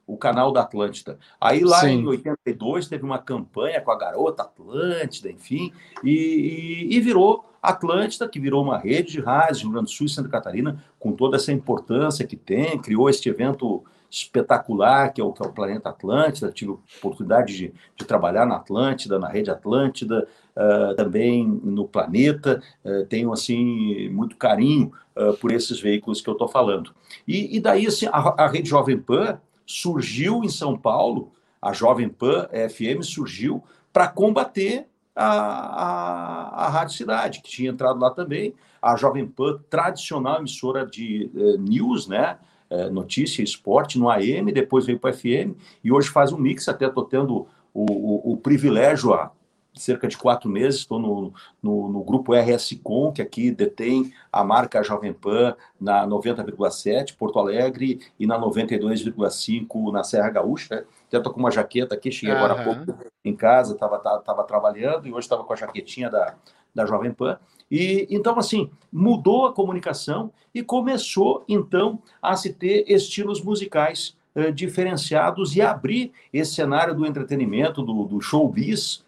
[0.07, 1.17] o canal da Atlântida.
[1.39, 2.01] Aí lá Sim.
[2.01, 5.71] em 82 teve uma campanha com a garota Atlântida, enfim,
[6.03, 10.07] e, e, e virou Atlântida, que virou uma rede de rádios, Rio Grande do Sul
[10.07, 15.23] e Santa Catarina, com toda essa importância que tem, criou este evento espetacular, que é
[15.23, 19.49] o, que é o Planeta Atlântida, tive oportunidade de, de trabalhar na Atlântida, na rede
[19.49, 26.29] Atlântida, uh, também no Planeta, uh, tenho, assim, muito carinho uh, por esses veículos que
[26.29, 26.93] eu estou falando.
[27.25, 32.09] E, e, daí, assim, a, a rede Jovem Pan, surgiu em São Paulo, a Jovem
[32.09, 38.53] Pan FM surgiu para combater a, a, a Rádio Cidade, que tinha entrado lá também,
[38.81, 42.37] a Jovem Pan, tradicional emissora de eh, news, né?
[42.69, 46.87] Eh, notícia, esporte no AM, depois veio para FM, e hoje faz um mix, até
[46.87, 49.31] estou tendo o, o, o, privilégio há
[49.73, 54.43] cerca de quatro meses, estou no, no, no, grupo RS Com, que aqui detém a
[54.43, 60.75] marca Jovem Pan na 90,7 Porto Alegre e na 92,5 na Serra Gaúcha.
[60.75, 60.83] Né?
[61.07, 64.43] Até estou com uma jaqueta aqui, cheguei agora há pouco em casa, estava tava, tava
[64.43, 66.35] trabalhando e hoje estava com a jaquetinha da,
[66.75, 67.39] da Jovem Pan.
[67.69, 74.51] E então, assim, mudou a comunicação e começou, então, a se ter estilos musicais eh,
[74.51, 79.03] diferenciados e abrir esse cenário do entretenimento, do, do showbiz,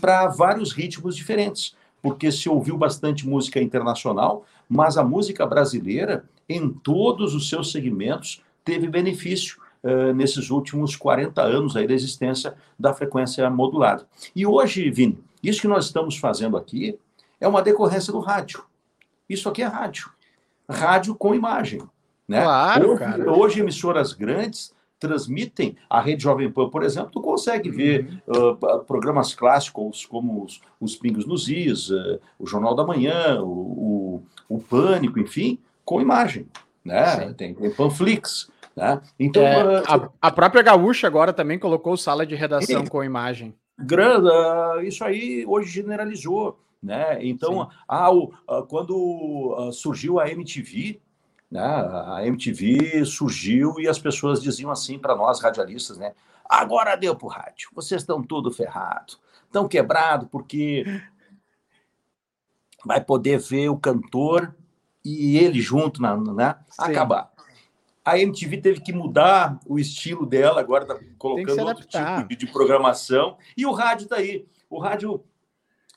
[0.00, 1.76] para vários ritmos diferentes.
[2.00, 8.42] Porque se ouviu bastante música internacional, mas a música brasileira, em todos os seus segmentos,
[8.64, 14.06] teve benefício uh, nesses últimos 40 anos aí da existência da frequência modulada.
[14.34, 16.98] E hoje, Vini, isso que nós estamos fazendo aqui
[17.40, 18.62] é uma decorrência do rádio.
[19.28, 20.10] Isso aqui é rádio.
[20.68, 21.82] Rádio com imagem.
[22.26, 22.42] Né?
[22.42, 23.32] Claro, hoje, cara.
[23.32, 28.52] Hoje, emissoras grandes transmitem a Rede Jovem Pan, por exemplo, tu consegue ver uhum.
[28.52, 34.22] uh, programas clássicos como os, os Pingos nos Is, uh, o Jornal da Manhã, o,
[34.48, 36.46] o, o, Pânico, enfim, com imagem.
[36.84, 37.32] Né?
[37.34, 38.50] Tem, tem Panflix.
[38.74, 39.00] Né?
[39.18, 43.54] Então, é, uh, a, a, própria Gaúcha agora também colocou sala de redação com imagem.
[43.78, 44.28] Grande,
[44.86, 46.58] isso aí hoje generalizou.
[46.82, 47.18] Né?
[47.24, 48.32] Então, ah, o,
[48.68, 51.00] quando surgiu a MTV,
[51.50, 51.62] né?
[51.62, 56.14] A MTV surgiu e as pessoas diziam assim para nós, radialistas, né?
[56.48, 59.14] Agora deu para o rádio, vocês estão tudo ferrado,
[59.46, 60.84] estão quebrado porque
[62.84, 64.54] vai poder ver o cantor
[65.04, 66.56] e ele junto, na, né?
[66.78, 67.30] Acabar.
[68.04, 72.46] A MTV teve que mudar o estilo dela, agora está colocando outro tipo de, de
[72.46, 74.46] programação, e o rádio está aí.
[74.70, 75.22] O rádio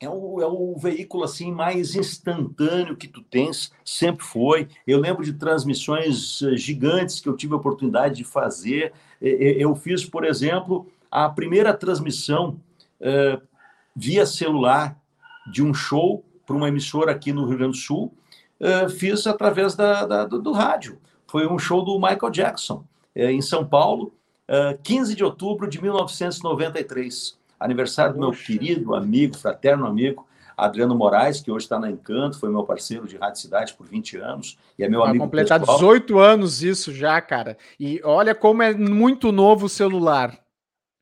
[0.02, 4.68] é o, é o veículo assim mais instantâneo que tu tens, sempre foi.
[4.86, 8.94] Eu lembro de transmissões eh, gigantes que eu tive a oportunidade de fazer.
[9.22, 12.60] Eu fiz, por exemplo, a primeira transmissão
[13.00, 13.40] uh,
[13.96, 15.00] via celular
[15.52, 18.12] de um show para uma emissora aqui no Rio Grande do Sul.
[18.60, 20.98] Uh, fiz através da, da do, do, rádio.
[21.28, 22.84] Foi um show do Michael Jackson,
[23.16, 24.14] em São Paulo,
[24.84, 31.52] 15 de outubro de 1993 aniversário do meu querido amigo, fraterno amigo, Adriano Moraes, que
[31.52, 34.89] hoje está na Encanto, foi meu parceiro de Rádio Cidade por 20 anos e é
[34.89, 35.24] meu Vai amigo.
[35.26, 35.78] completar pessoal.
[35.78, 37.58] 18 anos isso já, cara.
[37.80, 40.38] E olha como é muito novo o celular.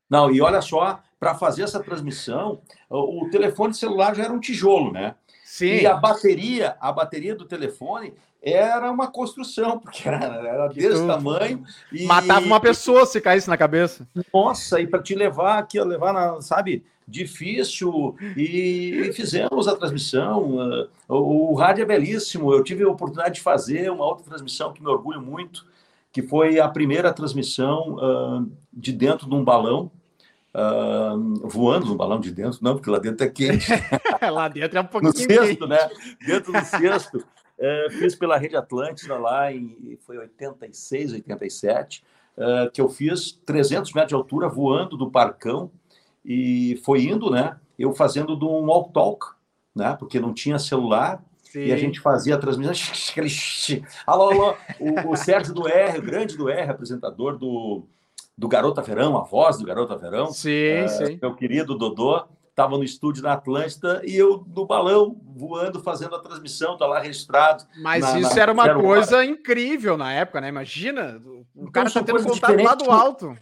[0.09, 4.39] Não, e olha só, para fazer essa transmissão, o, o telefone celular já era um
[4.39, 5.15] tijolo, né?
[5.43, 5.81] Sim.
[5.81, 11.63] E a bateria, a bateria do telefone era uma construção, porque era, era desse tamanho.
[11.91, 12.05] E...
[12.05, 14.07] Matava uma pessoa se caísse na cabeça.
[14.33, 18.15] Nossa, e para te levar aqui, levar na, sabe, difícil.
[18.37, 20.55] E, fizemos a transmissão.
[20.55, 22.53] Uh, o, o, rádio é belíssimo.
[22.53, 25.65] Eu tive a oportunidade de fazer uma outra transmissão que me orgulho muito,
[26.11, 29.91] que foi a primeira transmissão uh, de dentro de um balão.
[30.51, 33.67] Uh, voando no balão de dentro, não, porque lá dentro é quente.
[34.31, 35.77] lá dentro é um pouquinho no cesto, né?
[36.25, 37.23] Dentro do cesto.
[37.59, 42.03] É, fiz pela Rede Atlântida lá em foi 86, 87,
[42.37, 45.69] é, que eu fiz 300 metros de altura voando do Parcão
[46.23, 47.57] e foi indo, né?
[47.77, 49.25] Eu fazendo de um walk talk,
[49.75, 49.95] né?
[49.99, 51.65] Porque não tinha celular Sim.
[51.65, 52.73] e a gente fazia a transmissão.
[53.11, 53.85] Aquele...
[54.07, 57.83] Alô, alô, o, o Sérgio do R, o grande do R, apresentador do,
[58.37, 60.27] do Garota Verão, a voz do Garota Verão.
[60.27, 61.19] Sim, é, sim.
[61.21, 62.25] Meu querido Dodô
[62.59, 66.99] estava no estúdio na Atlântida e eu no balão voando fazendo a transmissão, tá lá
[66.99, 67.63] registrado.
[67.81, 70.49] Mas na, isso na, era uma coisa incrível na época, né?
[70.49, 73.37] Imagina, o então, cara tá tendo contato lá do alto.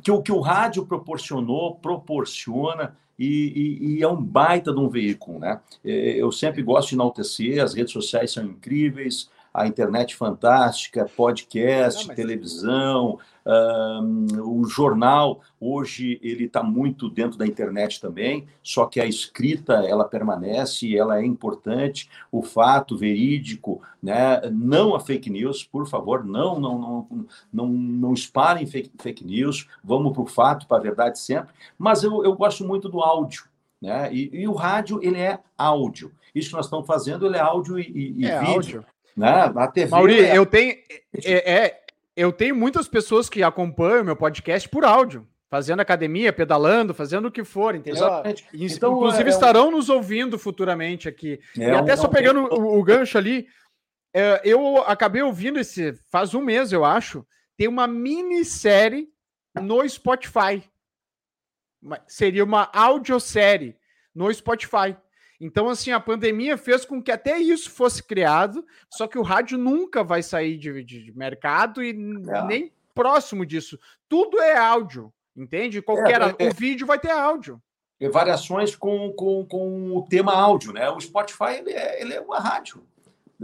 [0.00, 4.88] Que o que o rádio proporcionou, proporciona e, e, e, é um baita de um
[4.88, 5.60] veículo, né?
[5.84, 12.00] É, eu sempre gosto de enaltecer, as redes sociais são incríveis, a internet fantástica, podcast,
[12.00, 12.16] Não, mas...
[12.16, 19.06] televisão, um, o jornal hoje ele está muito dentro da internet também, só que a
[19.06, 24.40] escrita ela permanece, ela é importante, o fato verídico, né?
[24.50, 29.68] Não a fake news, por favor, não, não, não, não, não espalhem fake, fake news,
[29.82, 31.54] vamos para o fato, para a verdade sempre.
[31.78, 33.44] Mas eu, eu gosto muito do áudio,
[33.80, 34.12] né?
[34.12, 36.12] E, e, o rádio ele é áudio.
[36.34, 38.52] Isso que nós estamos fazendo ele é áudio e, e é vídeo.
[38.52, 38.84] Áudio.
[39.16, 39.52] Né?
[39.54, 39.90] A TV.
[39.90, 40.36] Mauri, é...
[40.36, 40.74] eu tenho.
[41.24, 41.81] É, é,
[42.16, 47.30] eu tenho muitas pessoas que acompanham meu podcast por áudio, fazendo academia, pedalando, fazendo o
[47.30, 48.06] que for, entendeu?
[48.06, 48.46] Exatamente.
[48.54, 51.40] Então, Inclusive é, estarão nos ouvindo futuramente aqui.
[51.58, 53.46] É, e até só pegando o, o, gancho ali,
[54.14, 57.26] é, eu acabei ouvindo esse faz um mês, eu acho.
[57.56, 59.08] Tem uma minissérie
[59.60, 60.62] no Spotify.
[62.06, 63.76] Seria uma audiosérie
[64.14, 64.96] no Spotify.
[65.42, 69.58] Então, assim, a pandemia fez com que até isso fosse criado, só que o rádio
[69.58, 72.44] nunca vai sair de, de, mercado e é.
[72.44, 73.76] nem próximo disso.
[74.08, 75.82] Tudo é áudio, entende?
[75.82, 76.22] Qualquer.
[76.22, 77.60] É, é, o vídeo vai ter áudio.
[78.08, 80.88] variações com, com, com o tema áudio, né?
[80.88, 82.86] O Spotify ele é, ele é uma rádio.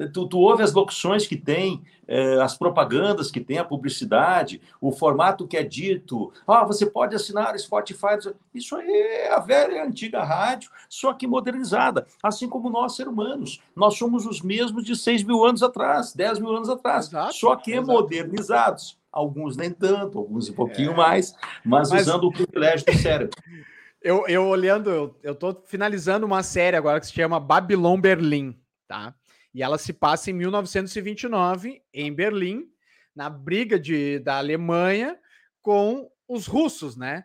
[0.07, 4.93] Tu, tu ouve as locuções que tem, eh, as propagandas que tem, a publicidade, o
[4.93, 6.33] formato que é dito.
[6.47, 8.19] Ah, você pode assinar Spotify.
[8.55, 12.07] Isso aí é a velha antiga rádio, só que modernizada.
[12.23, 13.61] Assim como nós, seres humanos.
[13.75, 17.09] Nós somos os mesmos de 6 mil anos atrás, 10 mil anos atrás.
[17.09, 17.89] Exato, só que exato.
[17.89, 18.97] modernizados.
[19.11, 20.97] Alguns nem tanto, alguns um pouquinho é.
[20.97, 21.35] mais,
[21.65, 23.37] mas, mas, usando o privilégio do cérebro.
[24.01, 28.57] Eu, eu olhando, eu, eu tô finalizando uma série agora que se chama Babylon Berlim,
[28.87, 29.13] tá?
[29.55, 32.71] E ela se passa em 1929, em Berlim,
[33.15, 35.19] na briga de, da Alemanha
[35.63, 37.25] com os russos, né?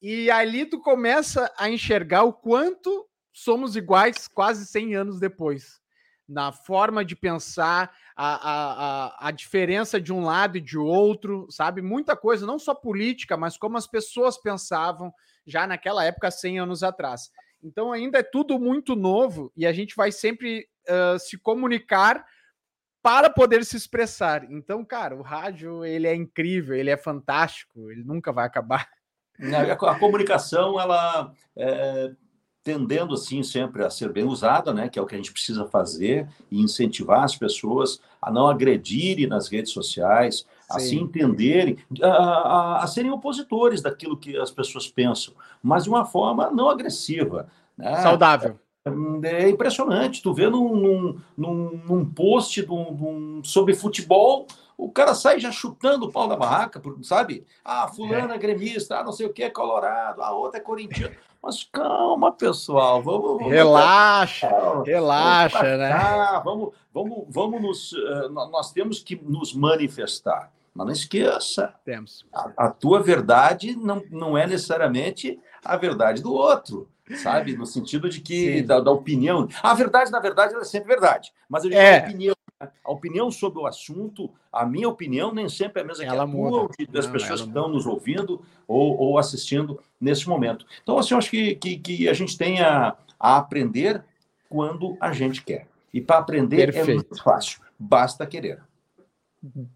[0.00, 5.80] E ali tu começa a enxergar o quanto somos iguais quase 100 anos depois.
[6.28, 11.46] Na forma de pensar, a, a, a, a diferença de um lado e de outro,
[11.50, 11.82] sabe?
[11.82, 15.12] Muita coisa, não só política, mas como as pessoas pensavam
[15.46, 17.30] já naquela época, 100 anos atrás.
[17.62, 22.24] Então ainda é tudo muito novo e a gente vai sempre uh, se comunicar
[23.02, 24.44] para poder se expressar.
[24.50, 28.88] Então, cara, o rádio ele é incrível, ele é fantástico, ele nunca vai acabar.
[29.80, 32.10] A, comunicação, ela é,
[32.64, 35.66] tendendo assim sempre a ser bem usada, né, que é o que a gente precisa
[35.66, 40.46] fazer e incentivar as pessoas a não agredirem nas redes sociais, Sim.
[40.70, 45.32] a se entenderem, a, a, a, serem opositores daquilo que as pessoas pensam,
[45.62, 47.46] mas de uma forma não agressiva.
[47.78, 47.94] Né?
[48.02, 48.58] Saudável.
[49.24, 50.22] É impressionante.
[50.22, 54.46] Tu vê num, num, num post de um, sobre futebol,
[54.78, 57.44] o cara sai já chutando o pau da barraca, sabe?
[57.64, 61.16] Ah, fulano é gremista, ah, não sei o que é colorado, a outra é corintiano.
[61.42, 63.38] Mas calma, pessoal, vamos.
[63.38, 64.48] vamos relaxa,
[64.84, 66.42] relaxa, vamos né?
[66.44, 67.92] Vamos, vamos, vamos nos.
[67.92, 70.52] Uh, nós temos que nos manifestar.
[70.74, 71.74] Mas não esqueça.
[71.84, 72.26] Temos.
[72.32, 77.56] A, a tua verdade não, não é necessariamente a verdade do outro sabe?
[77.56, 79.48] No sentido de que, da, da, opinião.
[79.62, 81.32] A verdade, na verdade, ela é sempre verdade.
[81.48, 82.00] Mas eu digo é.
[82.00, 82.36] a opinião.
[82.60, 82.68] Né?
[82.84, 86.30] A opinião sobre o assunto, a minha opinião nem sempre é a mesma ela que
[86.30, 90.66] a tua, ou das não, pessoas que estão nos ouvindo ou, ou, assistindo nesse momento.
[90.82, 94.02] Então, assim, eu acho que, que, que a gente tem a, a aprender
[94.48, 95.68] quando a gente quer.
[95.92, 96.90] E para aprender Perfeito.
[96.90, 98.60] é muito fácil, basta querer.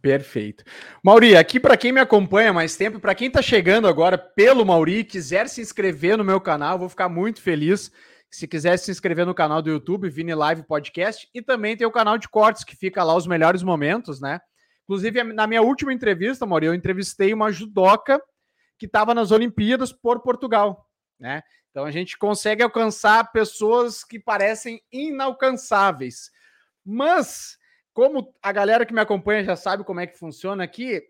[0.01, 0.65] Perfeito.
[1.03, 5.05] Mauri, aqui para quem me acompanha mais tempo, para quem está chegando agora pelo Mauri,
[5.05, 7.91] quiser se inscrever no meu canal, vou ficar muito feliz.
[8.31, 11.91] Se quiser se inscrever no canal do YouTube, Vini Live Podcast, e também tem o
[11.91, 14.41] canal de cortes, que fica lá os melhores momentos, né?
[14.85, 18.21] Inclusive, na minha última entrevista, Mauri, eu entrevistei uma judoca
[18.79, 21.43] que estava nas Olimpíadas por Portugal, né?
[21.71, 26.31] Então a gente consegue alcançar pessoas que parecem inalcançáveis.
[26.85, 27.57] Mas
[27.93, 31.03] como a galera que me acompanha já sabe como é que funciona aqui,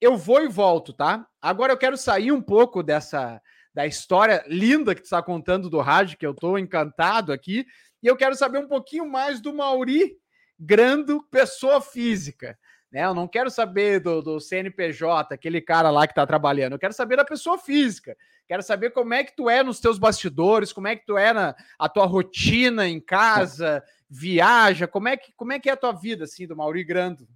[0.00, 1.26] eu vou e volto, tá?
[1.40, 3.40] Agora eu quero sair um pouco dessa
[3.72, 7.66] da história linda que tu está contando do rádio, que eu estou encantado aqui,
[8.00, 10.16] e eu quero saber um pouquinho mais do Mauri
[10.56, 12.56] Grando, pessoa física.
[12.92, 13.04] Né?
[13.04, 16.92] Eu não quero saber do, do CNPJ, aquele cara lá que está trabalhando, eu quero
[16.92, 18.16] saber da pessoa física.
[18.46, 21.32] Quero saber como é que tu é nos teus bastidores, como é que tu é
[21.32, 23.82] na a tua rotina em casa,
[24.14, 24.86] viaja?
[24.86, 27.26] Como é que, como é, que é a tua vida, assim, do Mauri Grando?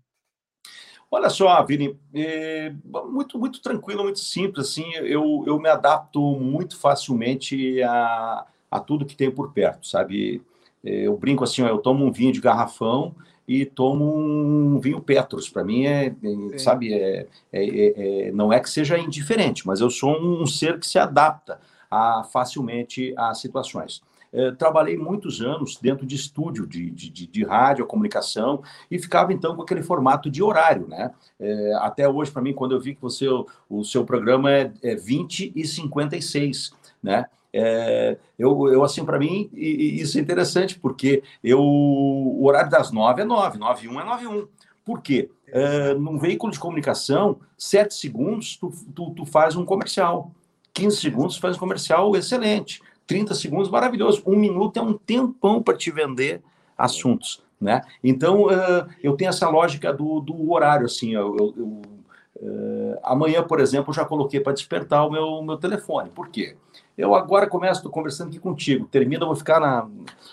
[1.10, 2.72] Olha só, Vini, é
[3.06, 9.06] muito, muito tranquilo, muito simples, assim, eu, eu me adapto muito facilmente a, a tudo
[9.06, 10.42] que tem por perto, sabe?
[10.84, 13.14] É, eu brinco assim, eu tomo um vinho de garrafão
[13.46, 15.48] e tomo um vinho Petros.
[15.48, 16.14] Para mim é,
[16.52, 20.78] é sabe, é, é, é, não é que seja indiferente, mas eu sou um ser
[20.78, 21.58] que se adapta
[21.90, 24.02] a, facilmente às situações.
[24.32, 29.32] É, trabalhei muitos anos dentro de estúdio de, de, de, de rádio, comunicação, e ficava
[29.32, 31.10] então com aquele formato de horário, né?
[31.40, 33.26] É, até hoje, para mim, quando eu vi que você,
[33.68, 36.72] o, seu programa é, é 20 e 56,
[37.02, 37.26] né?
[37.52, 43.22] É, eu, eu, assim, para mim, isso é interessante, porque eu, o horário das nove
[43.22, 44.46] é nove, nove e um é nove e um.
[44.84, 45.30] Por quê?
[45.48, 50.30] É, num veículo de comunicação, sete segundos, tu, tu, tu faz um comercial.
[50.74, 52.80] 15 segundos, tu faz um comercial excelente.
[53.08, 54.22] 30 segundos, maravilhoso.
[54.24, 56.42] Um minuto é um tempão para te vender
[56.76, 57.80] assuntos, né?
[58.04, 61.82] Então, uh, eu tenho essa lógica do, do horário, assim, eu, eu, eu
[62.36, 66.10] uh, amanhã, por exemplo, eu já coloquei para despertar o meu, meu telefone.
[66.10, 66.54] Por quê?
[66.96, 69.88] Eu agora começo, estou conversando aqui contigo, termina, eu vou ficar na,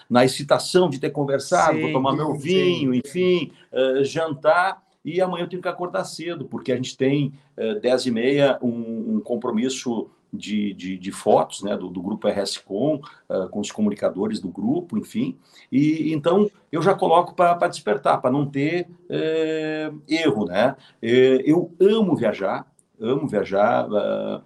[0.09, 3.01] na excitação de ter conversado, sim, vou tomar meu vinho, sim.
[3.03, 7.79] enfim, uh, jantar, e amanhã eu tenho que acordar cedo, porque a gente tem, uh,
[7.79, 13.01] 10 e meia, um, um compromisso de, de, de fotos né, do, do grupo RSCom,
[13.29, 15.37] uh, com os comunicadores do grupo, enfim.
[15.71, 20.45] E então eu já coloco para despertar, para não ter uh, erro.
[20.45, 20.75] Né?
[21.01, 22.67] Uh, eu amo viajar,
[22.99, 23.87] amo viajar.
[23.87, 24.41] Uh,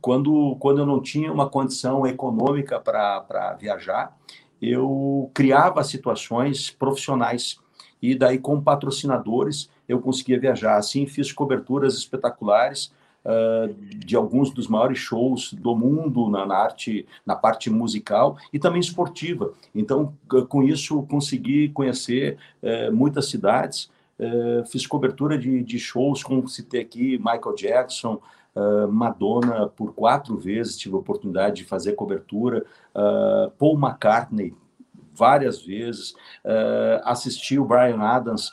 [0.00, 4.16] quando, quando eu não tinha uma condição econômica para viajar,
[4.60, 7.58] eu criava situações profissionais
[8.00, 10.76] e daí com patrocinadores eu conseguia viajar.
[10.76, 12.92] Assim fiz coberturas espetaculares
[13.24, 18.58] uh, de alguns dos maiores shows do mundo na, na, arte, na parte musical e
[18.58, 19.52] também esportiva.
[19.74, 20.14] Então
[20.48, 23.90] com isso consegui conhecer uh, muitas cidades.
[24.18, 28.20] Uh, fiz cobertura de, de shows, como citei aqui, Michael Jackson,
[28.56, 32.64] Uh, Madonna por quatro vezes tive a oportunidade de fazer cobertura,
[33.58, 34.54] Paul McCartney
[35.12, 36.14] várias vezes,
[37.02, 38.52] assisti o Brian Adams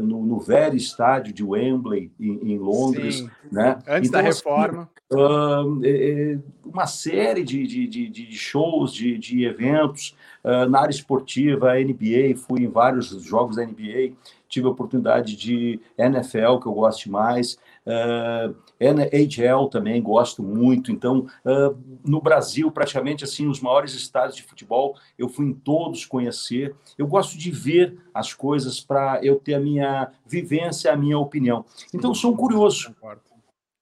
[0.00, 3.30] no, no velho estádio de Wembley em, em Londres, Sim.
[3.50, 3.78] né?
[3.88, 4.90] Antes então, da assim, reforma.
[5.84, 10.16] É, uma série de, de, de, de shows, de, de eventos
[10.68, 14.12] na área esportiva, NBA, fui em vários jogos da NBA,
[14.48, 20.90] tive a oportunidade de NFL, que eu gosto mais, Uh, NHL também gosto muito.
[20.90, 26.06] Então, uh, no Brasil, praticamente assim, os maiores estádios de futebol, eu fui em todos
[26.06, 26.74] conhecer.
[26.96, 31.64] Eu gosto de ver as coisas para eu ter a minha vivência, a minha opinião.
[31.92, 32.94] Então, sou um curioso.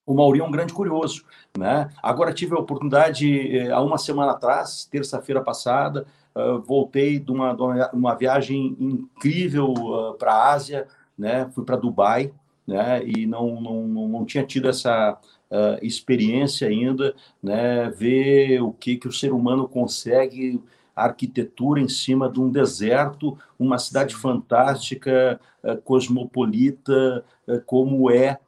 [0.04, 1.24] O Maurinho é um grande curioso.
[1.56, 1.88] Né?
[2.02, 7.54] Agora tive a oportunidade, eh, há uma semana atrás, terça-feira passada, uh, voltei de uma,
[7.54, 7.62] de
[7.96, 11.48] uma, viagem incrível uh, para a Ásia, né?
[11.54, 12.32] fui para Dubai,
[12.66, 13.04] né?
[13.04, 15.18] E não, não, não tinha tido essa
[15.50, 17.90] uh, experiência ainda, né?
[17.90, 20.62] Ver o que, que o ser humano consegue
[20.94, 28.38] arquitetura em cima de um deserto, uma cidade fantástica, uh, cosmopolita, uh, como é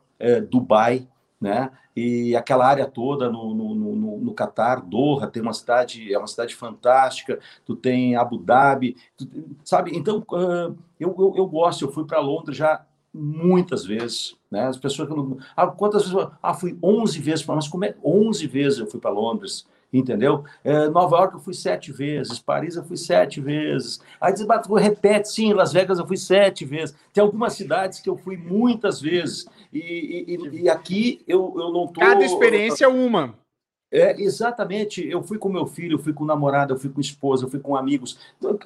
[0.49, 1.07] Dubai,
[1.39, 1.71] né?
[1.95, 6.27] E aquela área toda no, no, no, no Catar, Doha, tem uma cidade, é uma
[6.27, 9.29] cidade fantástica, tu tem Abu Dhabi, tu,
[9.65, 9.95] sabe?
[9.95, 10.25] Então,
[10.99, 14.67] eu, eu, eu, gosto, eu fui para Londres já muitas vezes, né?
[14.67, 15.09] As pessoas
[15.57, 16.29] ah, quantas vezes?
[16.43, 20.45] Ah, fui 11 vezes, mas como é 11 vezes eu fui para Londres, entendeu?
[20.65, 24.01] É, Nova York eu fui sete vezes, Paris eu fui sete vezes.
[24.21, 24.45] Aí diz,
[24.81, 26.97] repete, sim, Las Vegas eu fui sete vezes.
[27.13, 29.47] Tem algumas cidades que eu fui muitas vezes.
[29.73, 32.01] E, e, e aqui eu, eu não tô.
[32.01, 33.35] Cada experiência é uma.
[33.95, 35.09] É, exatamente.
[35.09, 37.61] Eu fui com meu filho, eu fui com namorada, eu fui com esposa, eu fui
[37.61, 38.19] com amigos.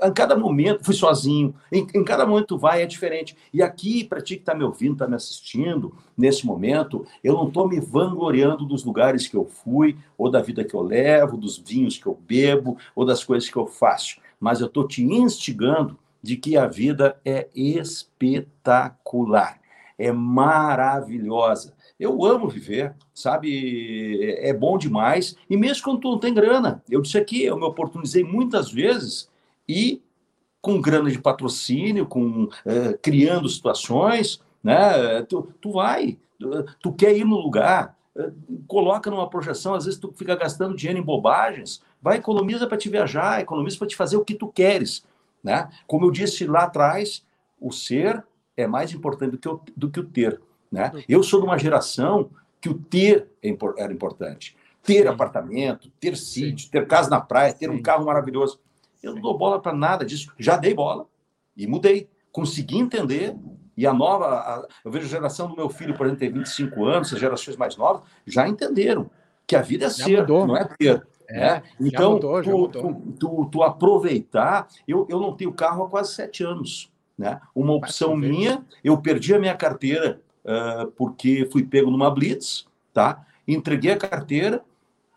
[0.02, 1.54] Em cada momento, fui sozinho.
[1.70, 3.36] Em, em cada momento vai, é diferente.
[3.52, 7.48] E aqui, para ti que está me ouvindo, está me assistindo, nesse momento, eu não
[7.48, 11.58] estou me vangloriando dos lugares que eu fui, ou da vida que eu levo, dos
[11.58, 14.18] vinhos que eu bebo, ou das coisas que eu faço.
[14.40, 19.60] Mas eu estou te instigando de que a vida é espetacular,
[19.98, 21.76] é maravilhosa.
[21.98, 24.36] Eu amo viver, sabe?
[24.38, 25.36] É bom demais.
[25.50, 29.28] E mesmo quando tu não tem grana, eu disse aqui, eu me oportunizei muitas vezes
[29.68, 30.00] e
[30.60, 35.22] com grana de patrocínio, com é, criando situações, né?
[35.22, 36.18] Tu, tu vai,
[36.80, 38.30] tu, quer ir no lugar, é,
[38.66, 42.88] coloca numa projeção, às vezes tu fica gastando dinheiro em bobagens, vai economiza para te
[42.88, 45.04] viajar, economiza para te fazer o que tu queres,
[45.42, 45.68] né?
[45.86, 47.24] Como eu disse lá atrás,
[47.60, 48.24] o ser
[48.56, 50.40] é mais importante do que o, do que o ter.
[50.70, 50.92] Né?
[51.08, 54.56] Eu sou de uma geração que o ter é era importante.
[54.82, 55.08] Ter Sim.
[55.08, 56.70] apartamento, ter sítio, Sim.
[56.70, 57.76] ter casa na praia, ter Sim.
[57.76, 58.60] um carro maravilhoso.
[59.02, 60.32] Eu não dou bola para nada disso.
[60.38, 61.06] Já dei bola
[61.56, 62.08] e mudei.
[62.32, 63.34] Consegui entender.
[63.76, 66.84] E a nova, a, eu vejo a geração do meu filho, por exemplo, tem 25
[66.84, 69.08] anos, as gerações mais novas, já entenderam
[69.46, 70.46] que a vida é já ser, mudou.
[70.46, 71.06] não é ter.
[71.30, 71.62] É, né?
[71.80, 74.66] Então, mudou, tu, tu, tu, tu, aproveitar.
[74.86, 76.90] Eu, eu não tenho carro há quase sete anos.
[77.16, 77.40] Né?
[77.54, 83.24] Uma opção minha, eu perdi a minha carteira uh, porque fui pego numa blitz, tá?
[83.46, 84.62] Entreguei a carteira,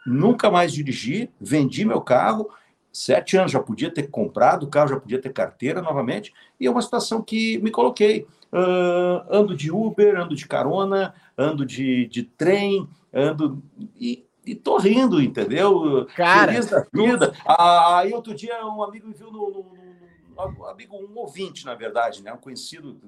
[0.06, 2.50] nunca mais dirigi, vendi meu carro,
[2.92, 6.72] sete anos já podia ter comprado o carro, já podia ter carteira novamente, e é
[6.72, 8.28] uma situação que me coloquei.
[8.52, 13.64] Uh, ando de Uber, ando de carona, ando de, de trem, ando
[13.96, 16.06] e, e tô rindo, entendeu?
[16.16, 17.34] Cara, Feliz da vida.
[17.46, 21.76] Ah, aí outro dia um amigo me viu no, no, no, amigo, um ouvinte, na
[21.76, 22.34] verdade, né?
[22.34, 23.00] um conhecido,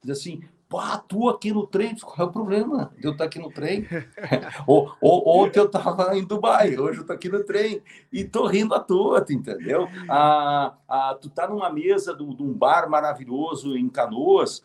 [0.00, 3.38] diz assim: Pá, tu aqui no trem, qual é o problema de eu estar aqui
[3.38, 3.86] no trem?
[4.66, 7.80] ou, ou, ontem eu estava em Dubai, hoje eu estou aqui no trem
[8.12, 9.88] e estou rindo à toa, tu entendeu?
[10.10, 14.62] Ah, ah, tu tá numa mesa de um bar maravilhoso em Canoas,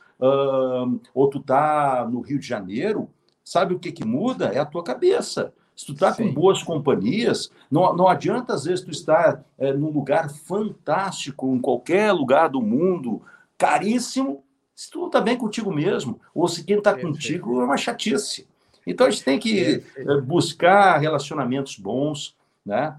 [1.14, 3.10] ou tu tá no Rio de Janeiro,
[3.41, 4.47] sabe o que, que muda?
[4.47, 5.54] É a tua cabeça.
[5.74, 6.28] Se tu tá Sim.
[6.28, 11.60] com boas companhias, não, não adianta às vezes tu estar é, num lugar fantástico, em
[11.60, 13.22] qualquer lugar do mundo,
[13.58, 14.43] caríssimo,
[14.76, 18.48] se tu não está bem contigo mesmo, ou se quem está contigo é uma chatice.
[18.86, 22.98] Então a gente tem que eh, buscar relacionamentos bons, né?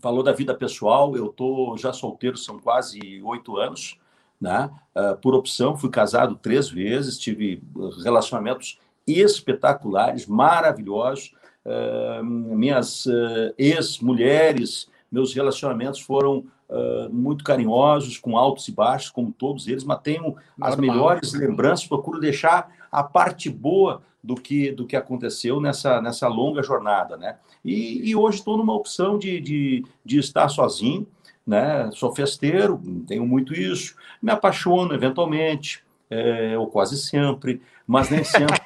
[0.00, 3.98] Falou da vida pessoal, eu tô já solteiro, são quase oito anos,
[4.40, 4.70] né?
[4.94, 7.62] Uh, por opção, fui casado três vezes, tive
[8.02, 11.34] relacionamentos espetaculares, maravilhosos.
[11.64, 19.32] Uh, minhas uh, ex-mulheres, meus relacionamentos foram uh, muito carinhosos, com altos e baixos, como
[19.32, 24.86] todos eles, mas tenho as melhores lembranças, procuro deixar a parte boa do que, do
[24.86, 27.36] que aconteceu nessa, nessa longa jornada, né?
[27.64, 31.06] E, e hoje estou numa opção de, de, de estar sozinho,
[31.46, 31.90] né?
[31.92, 38.58] Sou festeiro, tenho muito isso, me apaixono eventualmente, é, ou quase sempre, mas nem sempre.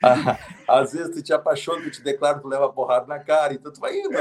[0.68, 3.80] Às vezes tu te apaixona, tu te declara, tu leva porrada na cara, então tu
[3.80, 4.10] vai indo.
[4.10, 4.18] Né?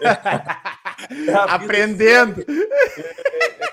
[1.26, 2.44] É Aprendendo.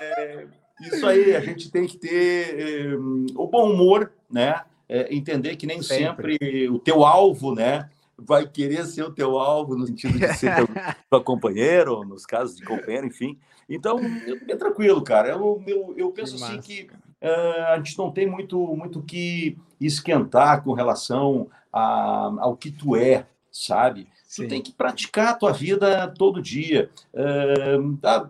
[0.00, 0.46] é,
[0.80, 2.96] isso aí, a gente tem que ter
[3.36, 4.62] o bom humor, né?
[5.10, 6.38] entender que nem sempre.
[6.38, 7.90] sempre o teu alvo, né?
[8.18, 10.66] vai querer ser o teu alvo no sentido de ser teu,
[11.08, 13.38] teu companheiro, ou nos casos de companheiro, enfim.
[13.68, 14.00] Então,
[14.48, 15.28] é tranquilo, cara.
[15.28, 19.56] Eu, eu, eu penso que assim massa, que a gente não tem muito muito que
[19.80, 24.08] esquentar com relação a, ao que tu é, sabe?
[24.24, 24.44] Sim.
[24.44, 26.90] Tu tem que praticar a tua vida todo dia.
[27.14, 28.28] Uh, ah,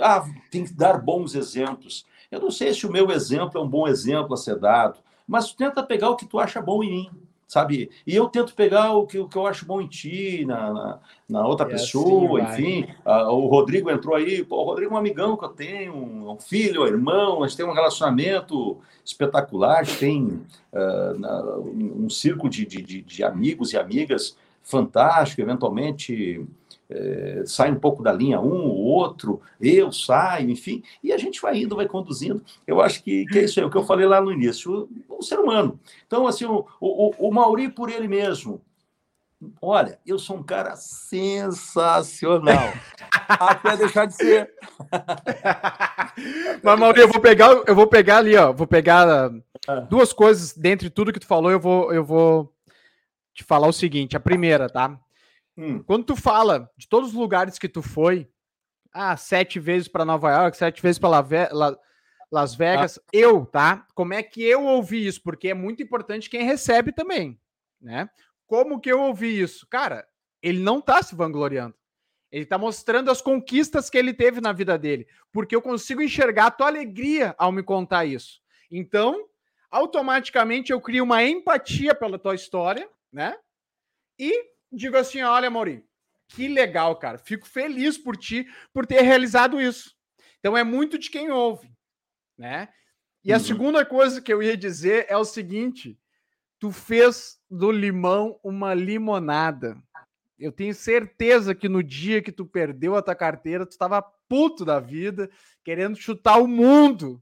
[0.00, 2.06] ah, tem que dar bons exemplos.
[2.30, 5.52] Eu não sei se o meu exemplo é um bom exemplo a ser dado, mas
[5.52, 7.10] tenta pegar o que tu acha bom em mim
[7.48, 7.90] sabe?
[8.06, 10.98] E eu tento pegar o que, o que eu acho bom em ti, na, na,
[11.26, 12.92] na outra é pessoa, assim, enfim.
[13.04, 16.30] Uh, o Rodrigo entrou aí, pô, o Rodrigo é um amigão que eu tenho, um,
[16.30, 20.42] um filho, um irmão, a gente tem um relacionamento espetacular, a gente tem
[20.74, 26.46] uh, um círculo de, de, de amigos e amigas fantástico, eventualmente
[26.90, 31.40] é, sai um pouco da linha um, o outro, eu saio, enfim, e a gente
[31.40, 32.42] vai indo, vai conduzindo.
[32.66, 35.18] Eu acho que, que é isso aí, o que eu falei lá no início, o,
[35.18, 35.78] o ser humano.
[36.06, 38.60] Então, assim, o, o, o Mauri por ele mesmo.
[39.62, 42.72] Olha, eu sou um cara sensacional.
[43.28, 44.52] Até deixar de ser.
[46.62, 48.52] Mas, Mauri, eu vou pegar, eu vou pegar ali, ó.
[48.52, 49.30] Vou pegar
[49.68, 49.80] ah.
[49.88, 52.52] duas coisas dentre tudo que tu falou, eu vou, eu vou
[53.32, 54.98] te falar o seguinte: a primeira, tá?
[55.58, 55.82] Hum.
[55.82, 58.30] Quando tu fala de todos os lugares que tu foi,
[58.92, 61.20] ah, sete vezes para Nova York, sete vezes para
[61.52, 61.76] La
[62.30, 63.02] Las Vegas, ah.
[63.12, 63.86] eu, tá?
[63.94, 65.20] Como é que eu ouvi isso?
[65.22, 67.40] Porque é muito importante quem recebe também,
[67.80, 68.08] né?
[68.46, 69.66] Como que eu ouvi isso?
[69.68, 70.06] Cara,
[70.42, 71.74] ele não tá se vangloriando.
[72.30, 76.46] Ele tá mostrando as conquistas que ele teve na vida dele, porque eu consigo enxergar
[76.46, 78.40] a tua alegria ao me contar isso.
[78.70, 79.26] Então,
[79.70, 83.34] automaticamente eu crio uma empatia pela tua história, né?
[84.18, 85.84] E digo assim: olha, Maurinho,
[86.28, 87.18] que legal, cara.
[87.18, 89.94] Fico feliz por ti por ter realizado isso.
[90.38, 91.70] Então é muito de quem ouve,
[92.36, 92.68] né?
[93.24, 93.36] E uhum.
[93.36, 95.98] a segunda coisa que eu ia dizer é o seguinte:
[96.58, 99.76] tu fez do limão uma limonada.
[100.38, 104.64] Eu tenho certeza que no dia que tu perdeu a tua carteira, tu estava puto
[104.64, 105.28] da vida,
[105.64, 107.20] querendo chutar o mundo.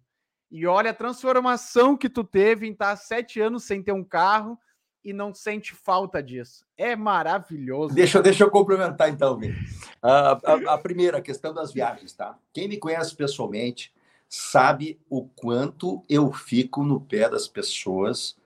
[0.50, 4.58] E olha a transformação que tu teve em estar sete anos sem ter um carro
[5.06, 6.66] e não sente falta disso.
[6.76, 7.94] É maravilhoso.
[7.94, 9.54] Deixa, deixa eu complementar então, Vini.
[10.02, 12.36] A, a, a primeira questão das viagens, tá?
[12.52, 13.94] Quem me conhece pessoalmente
[14.28, 18.36] sabe o quanto eu fico no pé das pessoas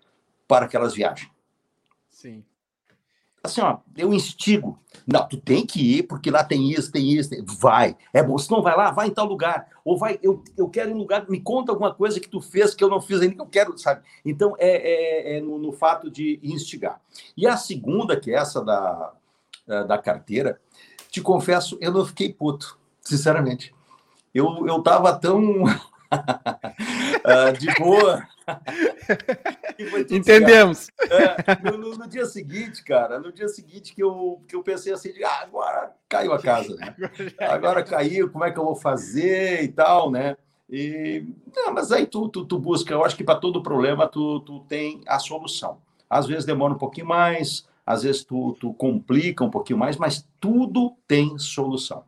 [0.47, 1.31] para que elas viajem.
[2.11, 2.45] Sim
[3.43, 4.79] assim, ó, eu instigo.
[5.07, 7.31] Não, tu tem que ir, porque lá tem isso, tem isso.
[7.31, 7.45] Tem...
[7.45, 7.97] Vai.
[8.13, 8.37] É bom.
[8.39, 9.69] Se não vai lá, vai em tal lugar.
[9.85, 12.75] Ou vai, eu, eu quero ir em lugar, me conta alguma coisa que tu fez
[12.75, 14.03] que eu não fiz ainda, que eu quero, sabe?
[14.25, 17.01] Então, é, é, é no, no, fato de instigar.
[17.37, 19.13] E a segunda, que é essa da,
[19.67, 20.61] da carteira,
[21.11, 23.75] te confesso, eu não fiquei puto, sinceramente.
[24.33, 25.65] Eu, eu tava tão
[27.25, 28.27] uh, de boa.
[30.11, 30.89] Entendemos.
[31.01, 35.13] É, no, no, dia seguinte, cara, no dia seguinte que eu, que eu pensei assim,
[35.13, 36.95] de, ah, agora caiu a casa, né?
[37.39, 40.37] Agora caiu, como é que eu vou fazer e tal, né?
[40.69, 44.41] E, não, mas aí tu, tu, tu busca, eu acho que para todo problema tu,
[44.41, 45.79] tu tem a solução.
[46.09, 50.27] Às vezes demora um pouquinho mais, às vezes tu, tu complica um pouquinho mais, mas
[50.39, 52.05] tudo tem solução.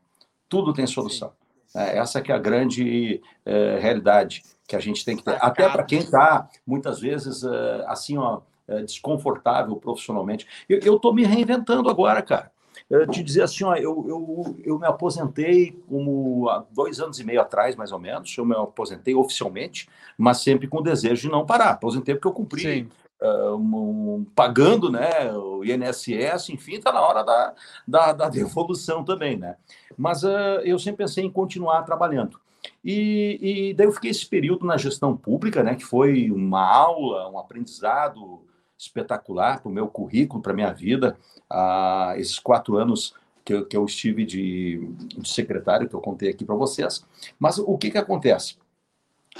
[0.48, 1.30] Tudo tem solução.
[1.30, 1.41] Sim.
[1.74, 5.38] É, essa que é a grande é, realidade que a gente tem que ter.
[5.40, 10.46] Até para quem está, muitas vezes, é, assim, ó, é, desconfortável profissionalmente.
[10.68, 12.50] Eu estou me reinventando agora, cara.
[12.88, 17.24] Eu te dizer assim, ó, eu, eu, eu me aposentei como há dois anos e
[17.24, 18.36] meio atrás, mais ou menos.
[18.36, 21.70] Eu me aposentei oficialmente, mas sempre com o desejo de não parar.
[21.70, 22.88] Aposentei porque eu cumpri
[23.22, 27.54] uh, um, pagando né, o INSS, enfim, está na hora da,
[27.86, 29.56] da, da, devolução também, né?
[29.96, 32.40] Mas uh, eu sempre pensei em continuar trabalhando.
[32.84, 33.38] E,
[33.70, 37.38] e, daí eu fiquei esse período na gestão pública, né, que foi uma aula, um
[37.38, 38.42] aprendizado
[38.78, 41.16] espetacular para o meu currículo, para a minha vida.
[41.50, 43.14] Uh, esses quatro anos
[43.44, 47.04] que eu, que eu estive de, de secretário, que eu contei aqui para vocês.
[47.38, 48.56] Mas o que, que acontece?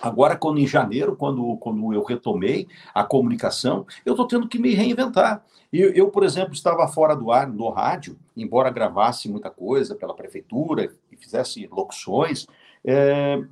[0.01, 4.75] Agora, quando em janeiro, quando, quando eu retomei a comunicação, eu estou tendo que me
[4.75, 5.45] reinventar.
[5.73, 10.15] Eu, eu, por exemplo, estava fora do ar no rádio, embora gravasse muita coisa pela
[10.15, 12.47] prefeitura e fizesse locuções,
[12.85, 13.43] é,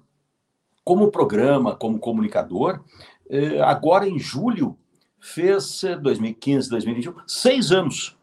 [0.85, 2.81] como programa, como comunicador,
[3.29, 4.77] é, agora em julho,
[5.21, 8.17] fez 2015, é, 2021, seis anos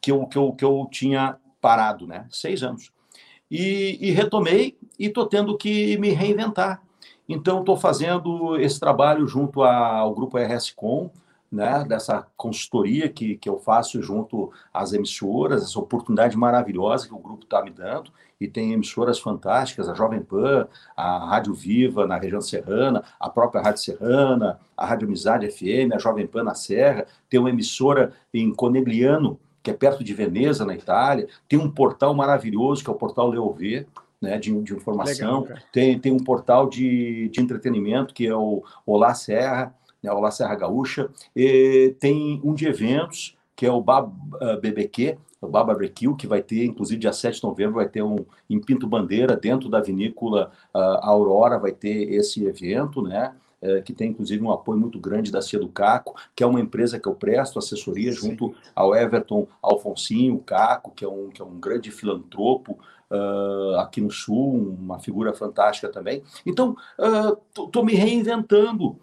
[0.00, 2.26] que eu, que eu, que eu tinha parado, né?
[2.30, 2.92] Seis anos.
[3.50, 6.82] E, e retomei e estou tendo que me reinventar.
[7.28, 11.10] Então, estou fazendo esse trabalho junto ao grupo RSCom,
[11.50, 17.18] né, dessa consultoria que, que eu faço junto às emissoras, essa oportunidade maravilhosa que o
[17.18, 18.10] grupo está me dando,
[18.40, 20.66] e tem emissoras fantásticas, a Jovem Pan,
[20.96, 25.98] a Rádio Viva na região serrana, a própria Rádio Serrana, a Rádio Amizade FM, a
[25.98, 30.74] Jovem Pan na Serra, tem uma emissora em Conegliano, que é perto de Veneza, na
[30.74, 33.86] Itália, tem um portal maravilhoso, que é o portal Leovê,
[34.24, 38.62] né, de, de informação, Legal, tem, tem um portal de, de entretenimento, que é o
[38.84, 44.08] Olá Serra, né, Olá Serra Gaúcha, e tem um de eventos, que é o Bab,
[44.08, 48.02] uh, BBQ, o Baba Barbecue, que vai ter, inclusive, dia 7 de novembro, vai ter
[48.02, 53.34] um em Pinto Bandeira, dentro da vinícola uh, Aurora, vai ter esse evento, né?
[53.62, 56.60] Uh, que tem, inclusive, um apoio muito grande da Cia do Caco, que é uma
[56.60, 58.30] empresa que eu presto assessoria Sim.
[58.30, 62.78] junto ao Everton Alfonsinho, o Caco, que é um, que é um grande filantropo,
[63.10, 66.22] Uh, aqui no Sul, uma figura fantástica também.
[66.44, 66.74] Então,
[67.50, 68.98] estou uh, me reinventando,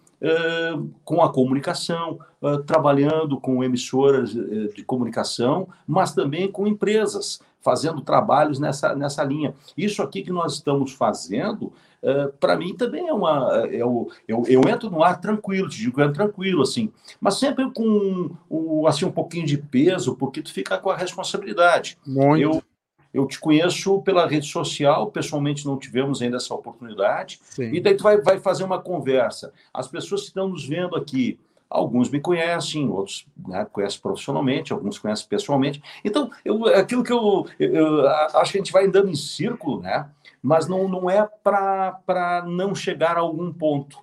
[1.04, 2.20] com a comunicação,
[2.64, 9.52] trabalhando com emissoras eh, de comunicação, mas também com empresas, fazendo trabalhos nessa, nessa linha.
[9.76, 11.72] Isso aqui que nós estamos fazendo,
[12.38, 13.66] para mim também é uma.
[13.68, 18.30] Eu, eu, eu entro no ar tranquilo, te digo, entro tranquilo, assim, mas sempre com
[18.86, 21.98] assim, um pouquinho de peso, porque tu fica com a responsabilidade.
[22.06, 22.40] Muito.
[22.40, 22.62] Eu,
[23.12, 27.40] eu te conheço pela rede social, pessoalmente não tivemos ainda essa oportunidade.
[27.42, 27.70] Sim.
[27.72, 29.52] E daí tu vai, vai fazer uma conversa.
[29.72, 31.38] As pessoas que estão nos vendo aqui,
[31.68, 35.82] alguns me conhecem, outros né, conhecem profissionalmente, alguns conhecem pessoalmente.
[36.04, 40.08] Então, eu, aquilo que eu, eu, acho que a gente vai andando em círculo, né?
[40.42, 43.98] Mas não, não é para não chegar a algum ponto.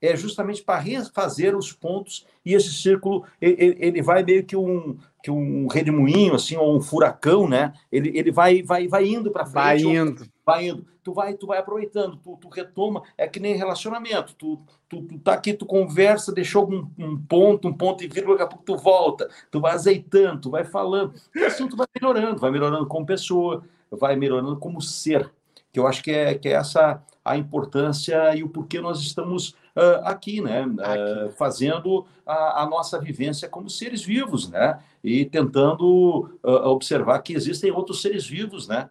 [0.00, 5.30] É justamente para refazer os pontos e esse círculo ele, vai meio que um, que
[5.30, 7.72] um redemoinho, assim, ou um furacão, né?
[7.90, 9.84] Ele, ele vai, vai, vai indo para frente.
[9.84, 10.26] Vai indo.
[10.46, 10.86] Vai indo.
[11.02, 13.02] Tu vai, tu vai aproveitando, tu, tu retoma.
[13.16, 14.34] É que nem relacionamento.
[14.34, 18.38] Tu, tu, tu tá aqui, tu conversa, deixou um, um ponto, um ponto e vírgula,
[18.38, 19.28] daqui a pouco tu volta.
[19.50, 21.14] Tu vai azeitando, tu vai falando.
[21.34, 22.40] E assim tu vai melhorando.
[22.40, 25.30] Vai melhorando como pessoa, vai melhorando como ser.
[25.72, 29.54] Que eu acho que é, que é essa a importância e o porquê nós estamos
[29.78, 30.66] uh, aqui, né?
[30.66, 34.78] Uh, fazendo a, a, nossa vivência como seres vivos, né?
[35.02, 38.88] E tentando uh, observar que existem outros seres vivos, né?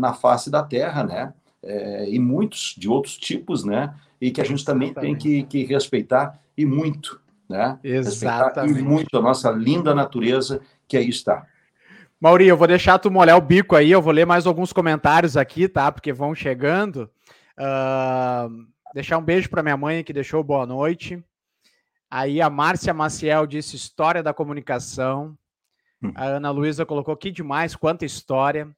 [0.00, 1.34] na face da Terra, né?
[2.08, 3.94] E muitos de outros tipos, né?
[4.18, 5.22] E que a gente também Exatamente.
[5.22, 7.78] tem que, que respeitar e muito, né?
[7.84, 8.70] Exatamente.
[8.70, 11.44] Respeitar e muito a nossa linda natureza que aí está.
[12.18, 15.36] Mauri, eu vou deixar tu molhar o bico aí, eu vou ler mais alguns comentários
[15.36, 15.92] aqui, tá?
[15.92, 17.10] Porque vão chegando.
[17.58, 18.66] Uh,
[18.96, 21.22] Deixar um beijo para minha mãe que deixou boa noite.
[22.10, 25.36] Aí a Márcia Maciel disse história da comunicação.
[26.02, 26.12] Hum.
[26.14, 28.74] A Ana Luísa colocou que demais, quanta história.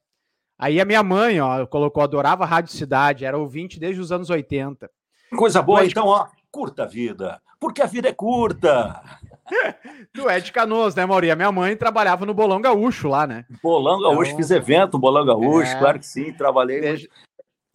[0.57, 4.29] Aí a minha mãe, ó, colocou adorava a Rádio Cidade, era ouvinte desde os anos
[4.29, 4.91] 80.
[5.37, 9.01] Coisa boa, então, ó, curta a vida, porque a vida é curta.
[10.11, 11.31] tu é de Canoas, né, Mauri?
[11.31, 13.45] A minha mãe trabalhava no Bolão Gaúcho lá, né?
[13.63, 15.79] Bolão Gaúcho, então, fiz evento, Bolão Gaúcho, é...
[15.79, 16.81] claro que sim, trabalhei.
[16.81, 17.09] Desde...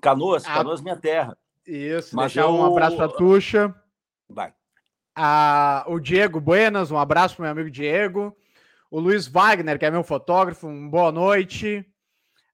[0.03, 0.83] Canoas, Canoas, a...
[0.83, 1.35] minha terra.
[1.67, 2.55] Isso, Mas deixar eu...
[2.55, 3.75] um abraço para Tuxa.
[4.29, 4.53] Vai.
[5.17, 8.37] Ah, o Diego Buenas, um abraço para meu amigo Diego.
[8.91, 11.85] O Luiz Wagner, que é meu fotógrafo, um boa noite.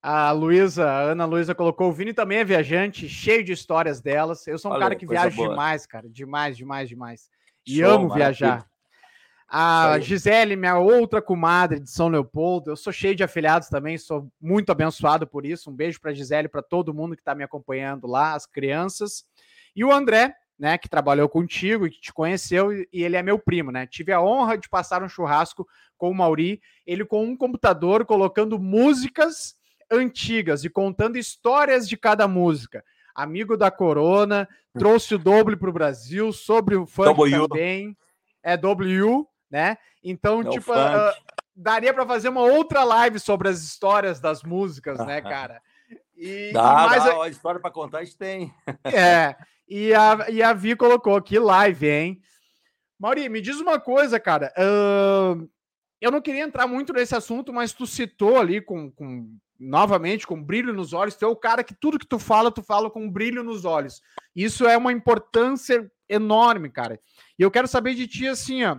[0.03, 4.47] A Luísa, a Ana Luísa colocou, o Vini também é viajante, cheio de histórias delas.
[4.47, 5.51] Eu sou um Olha, cara que viaja boa.
[5.51, 7.31] demais, cara, demais, demais, demais.
[7.67, 8.27] E Show, amo maravilha.
[8.31, 8.70] viajar.
[9.53, 14.31] A Gisele, minha outra comadre de São Leopoldo, eu sou cheio de afiliados também, sou
[14.41, 15.69] muito abençoado por isso.
[15.69, 19.25] Um beijo para Gisele, para todo mundo que está me acompanhando lá, as crianças.
[19.75, 23.41] E o André, né, que trabalhou contigo e que te conheceu, e ele é meu
[23.41, 23.89] primo, né?
[23.89, 25.67] Tive a honra de passar um churrasco
[25.99, 29.57] com o Mauri, ele com um computador colocando músicas
[29.91, 32.85] antigas e contando histórias de cada música.
[33.13, 34.49] Amigo da Corona,
[34.79, 37.49] trouxe o doble para o Brasil, sobre o funk w.
[37.49, 37.97] também.
[38.43, 39.77] É W, né?
[40.03, 41.13] Então, é tipo, uh,
[41.55, 45.61] daria para fazer uma outra live sobre as histórias das músicas, né, cara?
[46.17, 47.29] E, dá, e mais dá, a...
[47.29, 48.55] história para contar a gente tem.
[48.85, 49.37] É,
[49.69, 52.21] e a, e a Vi colocou aqui live, hein?
[52.99, 54.53] Mauri, me diz uma coisa, cara.
[54.59, 55.49] Uh,
[56.01, 60.43] eu não queria entrar muito nesse assunto, mas tu citou ali com, com novamente, com
[60.43, 63.11] brilho nos olhos, tu é o cara que tudo que tu fala, tu fala com
[63.11, 64.01] brilho nos olhos.
[64.35, 66.99] Isso é uma importância enorme, cara.
[67.39, 68.79] E eu quero saber de ti, assim, ó,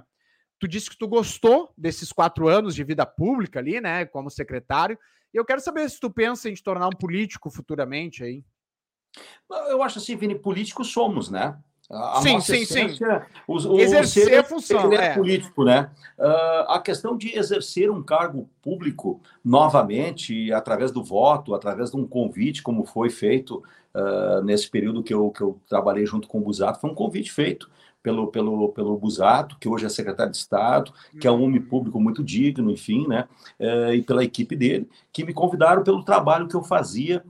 [0.62, 4.97] tu disse que tu gostou desses quatro anos de vida pública ali, né, como secretário,
[5.34, 8.43] e eu quero saber se tu pensa em te tornar um político futuramente aí.
[9.70, 11.57] Eu acho assim, Vini, políticos somos, né?
[11.89, 13.41] A sim, sim, essência, sim.
[13.45, 14.93] O, o exercer a função.
[14.93, 15.89] é, é, político, né?
[16.18, 22.07] Uh, a questão de exercer um cargo público novamente, através do voto, através de um
[22.07, 23.62] convite, como foi feito
[23.93, 27.30] uh, nesse período que eu, que eu trabalhei junto com o Busato, foi um convite
[27.32, 27.70] feito
[28.02, 31.99] pelo, pelo, pelo Busato, que hoje é secretário de Estado, que é um homem público
[31.99, 33.28] muito digno, enfim, né?
[33.60, 37.24] Uh, e pela equipe dele, que me convidaram pelo trabalho que eu fazia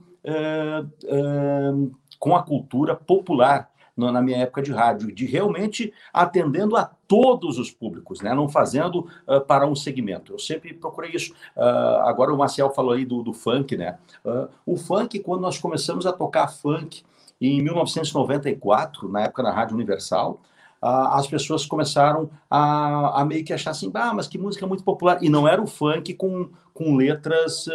[2.20, 7.70] com a cultura popular na minha época de rádio, de realmente atendendo a todos os
[7.70, 8.34] públicos, né?
[8.34, 10.32] não fazendo uh, para um segmento.
[10.32, 11.32] Eu sempre procurei isso.
[11.56, 13.98] Uh, agora o Marcel falou aí do, do funk, né?
[14.24, 17.02] Uh, o funk, quando nós começamos a tocar funk
[17.40, 20.40] em 1994, na época na Rádio Universal,
[20.82, 25.22] as pessoas começaram a, a, meio que achar assim, ah, mas que música muito popular.
[25.22, 27.72] E não era o funk com, com letras uh,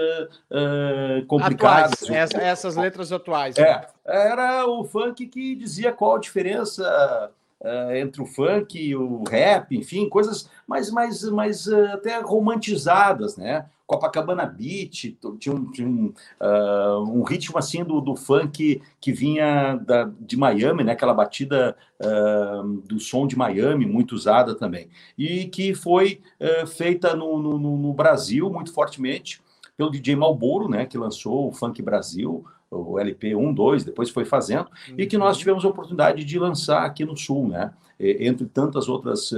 [0.51, 2.03] uh, complicadas.
[2.03, 3.57] Atuais, essas letras atuais.
[3.57, 3.85] É, né?
[4.05, 7.31] era o funk que dizia qual a diferença
[7.61, 13.65] uh, entre o funk e o rap, enfim, coisas mais, mais, mais até romantizadas, né?
[13.87, 19.77] Copacabana Beach, tinha um, tinha um, uh, um ritmo assim do, do funk que vinha
[19.77, 20.91] da, de Miami, né?
[20.91, 27.15] aquela batida uh, do som de Miami, muito usada também, e que foi uh, feita
[27.15, 29.41] no, no, no, Brasil muito fortemente
[29.77, 30.85] pelo DJ Malboro, né?
[30.85, 34.95] que lançou o Funk Brasil, o LP 1, 2, depois foi fazendo, uhum.
[34.97, 35.39] e que nós uhum.
[35.39, 37.71] tivemos a oportunidade de lançar aqui no Sul, né?
[37.99, 39.31] entre tantas outras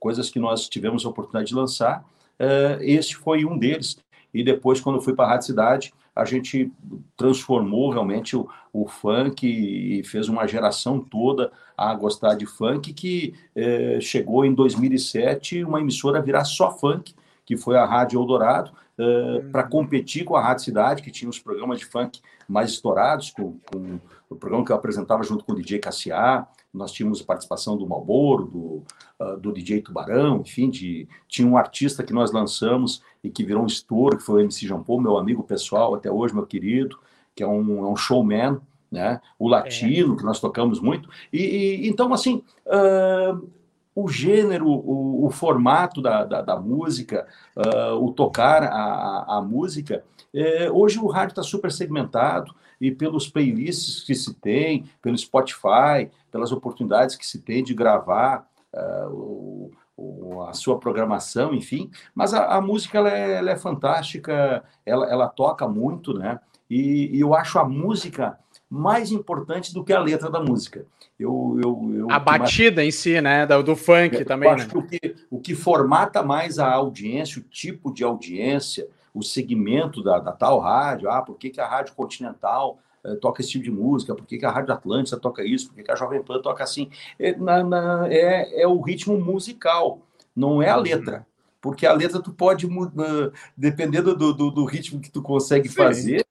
[0.00, 2.04] coisas que nós tivemos a oportunidade de lançar,
[2.40, 3.98] Uh, este foi um deles.
[4.32, 6.72] E depois, quando eu fui para a Rádio Cidade, a gente
[7.16, 13.34] transformou realmente o, o, funk e fez uma geração toda a gostar de funk, que
[13.54, 17.14] eh, chegou em 2007 uma emissora a virar só funk,
[17.44, 19.50] que foi a Rádio Eldorado, uh, uhum.
[19.50, 22.20] para competir com a Rádio Cidade, que tinha os programas de funk
[22.50, 26.92] mais estourados, com, com o programa que eu apresentava junto com o DJ Cassiá, nós
[26.92, 28.82] tínhamos a participação do Malboro, do,
[29.24, 33.62] uh, do DJ Tubarão, enfim, de, tinha um artista que nós lançamos e que virou
[33.62, 36.98] um estouro, que foi o MC Jean Paul, meu amigo pessoal, até hoje, meu querido,
[37.34, 39.20] que é um, é um showman, né?
[39.38, 40.16] O latino, é.
[40.16, 41.08] que nós tocamos muito.
[41.32, 43.48] E, e então, assim, uh,
[43.94, 47.26] o gênero, o, o formato da, da, da música,
[47.56, 50.04] uh, o tocar a, a música,
[50.34, 56.10] é, hoje o rádio está super segmentado e pelos playlists que se tem, pelo Spotify,
[56.30, 61.90] pelas oportunidades que se tem de gravar uh, o, o, a sua programação, enfim.
[62.14, 66.38] Mas a, a música ela é, ela é, fantástica, ela, ela toca muito, né?
[66.70, 68.38] E, e, eu acho a música
[68.70, 70.86] mais importante do que a letra da música.
[71.18, 73.44] Eu, eu, eu a batida em si, né?
[73.44, 74.48] Do, do funk eu também.
[74.48, 74.70] Acho né?
[74.70, 80.02] que o, que o que formata mais a audiência, o tipo de audiência, o segmento
[80.02, 83.64] da, da tal rádio, ah, por que, que a Rádio Continental eh, toca esse tipo
[83.64, 86.22] de música, por que, que a Rádio Atlântica toca isso, por que, que a Jovem
[86.22, 86.90] Pan toca assim.
[87.18, 90.00] É, na, na, é, é o ritmo musical,
[90.34, 91.26] não é a letra.
[91.60, 95.74] Porque a letra tu pode, uh, dependendo do, do, do, ritmo que tu consegue Sim.
[95.74, 96.26] fazer,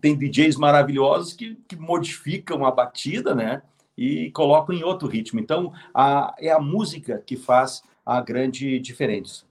[0.00, 3.62] tem DJs maravilhosos que, que modificam a batida, né?
[3.96, 5.38] E colocam em outro ritmo.
[5.38, 9.44] Então, a, é a música que faz a grande diferença.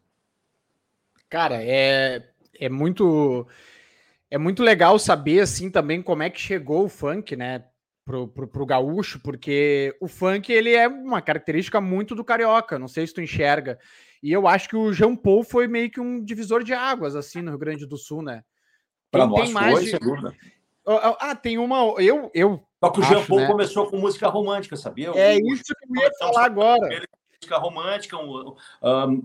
[1.30, 2.22] Cara, é,
[2.60, 3.48] é muito
[4.30, 7.64] é muito legal saber assim também como é que chegou o funk, né,
[8.04, 12.88] pro, pro, pro gaúcho, porque o funk ele é uma característica muito do carioca, não
[12.88, 13.78] sei se tu enxerga.
[14.22, 17.42] E eu acho que o João Paul foi meio que um divisor de águas assim
[17.42, 18.44] no Rio Grande do Sul, né?
[19.12, 20.38] Para nós tem mais foi, de...
[20.86, 23.48] Ah, tem uma eu eu Só que o Jean Paul né?
[23.48, 25.12] começou com música romântica, sabia?
[25.16, 27.06] É isso que eu ia falar agora.
[27.44, 28.56] Música romântica, um, uh,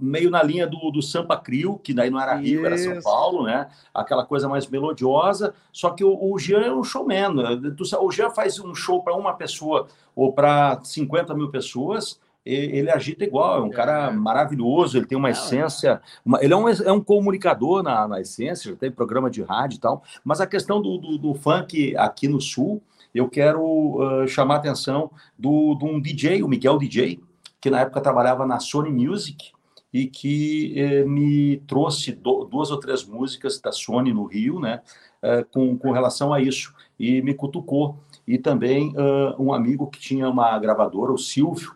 [0.01, 2.67] meio na linha do, do Sampa Crio, que daí não era Rio, Isso.
[2.67, 3.69] era São Paulo, né?
[3.95, 5.55] Aquela coisa mais melodiosa.
[5.73, 7.35] Só que o, o Jean é um showman.
[7.35, 7.75] Né?
[8.01, 13.25] O Jean faz um show para uma pessoa ou para 50 mil pessoas ele agita
[13.25, 14.11] igual, é um cara é.
[14.11, 18.75] maravilhoso, ele tem uma essência, uma, ele é um, é um comunicador na, na essência,
[18.75, 22.41] tem programa de rádio e tal, mas a questão do, do, do funk aqui no
[22.41, 22.81] Sul,
[23.15, 27.21] eu quero uh, chamar a atenção do, de um DJ, o Miguel DJ,
[27.61, 29.53] que na época trabalhava na Sony Music
[29.93, 34.83] e que eh, me trouxe do, duas ou três músicas da Sony no Rio, né,
[35.23, 37.99] eh, com, com relação a isso, e me cutucou.
[38.27, 41.75] E também uh, um amigo que tinha uma gravadora, o Silvio,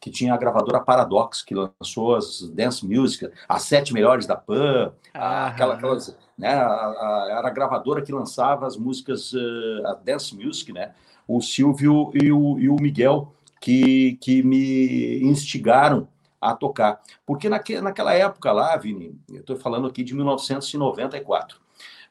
[0.00, 4.92] que tinha a gravadora Paradox, que lançou as dance music, as sete melhores da Pan,
[5.14, 9.94] ah, aquela, aquelas, né, a, a, era a gravadora que lançava as músicas, uh, a
[9.94, 10.92] dance music, né?
[11.28, 13.32] O Silvio e o, e o Miguel,
[13.62, 16.08] que, que me instigaram
[16.40, 17.00] a tocar.
[17.24, 21.60] Porque naque, naquela época lá, Vini, eu estou falando aqui de 1994,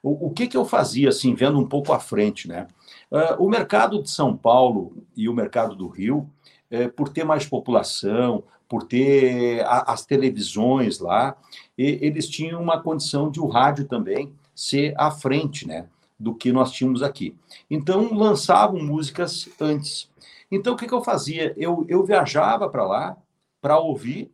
[0.01, 2.67] o, o que, que eu fazia, assim, vendo um pouco à frente, né?
[3.11, 6.27] Uh, o mercado de São Paulo e o mercado do Rio,
[6.71, 11.35] é, por ter mais população, por ter a, as televisões lá,
[11.77, 15.87] e, eles tinham uma condição de o rádio também ser à frente, né,
[16.17, 17.35] do que nós tínhamos aqui.
[17.69, 20.09] Então lançavam músicas antes.
[20.51, 21.53] Então o que, que eu fazia?
[21.57, 23.17] Eu, eu viajava para lá
[23.61, 24.31] para ouvir,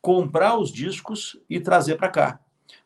[0.00, 2.40] comprar os discos e trazer para cá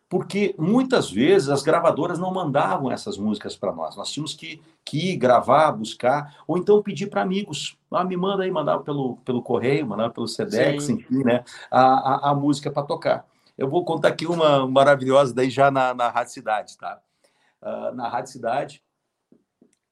[0.09, 3.97] porque muitas vezes as gravadoras não mandavam essas músicas para nós.
[3.97, 7.77] Nós tínhamos que, que ir gravar, buscar, ou então pedir para amigos.
[7.91, 10.95] Ah, me manda aí, mandava pelo, pelo correio, mandava pelo Sedex, Sim.
[10.95, 11.45] enfim, né?
[11.71, 13.27] A, a, a música para tocar.
[13.59, 17.01] Eu vou contar aqui uma maravilhosa daí já na, na Rádio Cidade, tá?
[17.61, 18.83] Uh, na Rádio Cidade,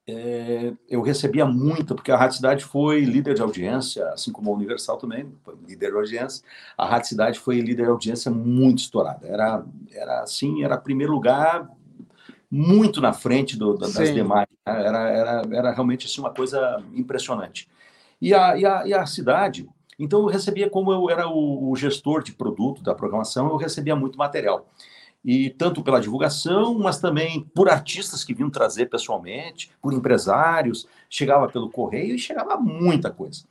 [0.07, 4.53] é, eu recebia muito, porque a Rádio Cidade foi líder de audiência, assim como a
[4.53, 6.43] Universal também, foi líder de audiência.
[6.77, 9.27] A Rádio Cidade foi líder de audiência muito estourada.
[9.27, 11.67] Era, era assim, era primeiro lugar
[12.51, 14.13] muito na frente do, das Sim.
[14.13, 14.47] demais.
[14.65, 14.85] Né?
[14.85, 17.67] Era, era, era realmente assim, uma coisa impressionante.
[18.21, 21.75] E a, e a, e a cidade, então eu recebia, como eu era o, o
[21.75, 24.67] gestor de produto da programação, eu recebia muito material
[25.25, 31.47] e tanto pela divulgação, mas também por artistas que vinham trazer pessoalmente, por empresários, chegava
[31.47, 33.43] pelo correio e chegava muita coisa.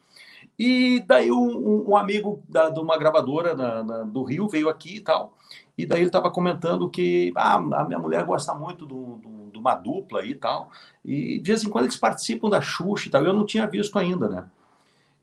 [0.56, 4.98] E daí um, um amigo da, de uma gravadora na, na, do Rio veio aqui
[4.98, 5.36] e tal,
[5.76, 10.24] e daí ele estava comentando que ah, a minha mulher gosta muito de uma dupla
[10.24, 10.70] e tal,
[11.04, 13.98] e de vez em quando eles participam da Xuxa e tal, eu não tinha visto
[13.98, 14.44] ainda, né?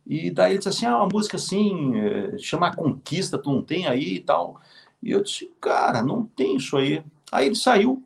[0.05, 3.87] E daí ele disse assim, ah, uma música assim, eh, chama Conquista, tu não tem
[3.87, 4.59] aí e tal.
[5.01, 7.03] E eu disse, cara, não tem isso aí.
[7.31, 8.03] Aí ele saiu,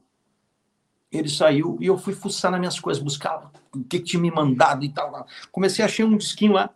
[1.12, 4.86] ele saiu e eu fui fuçar nas minhas coisas, buscar o que, tinha me mandado
[4.86, 5.28] e tal.
[5.52, 6.70] Comecei a achar um disquinho lá,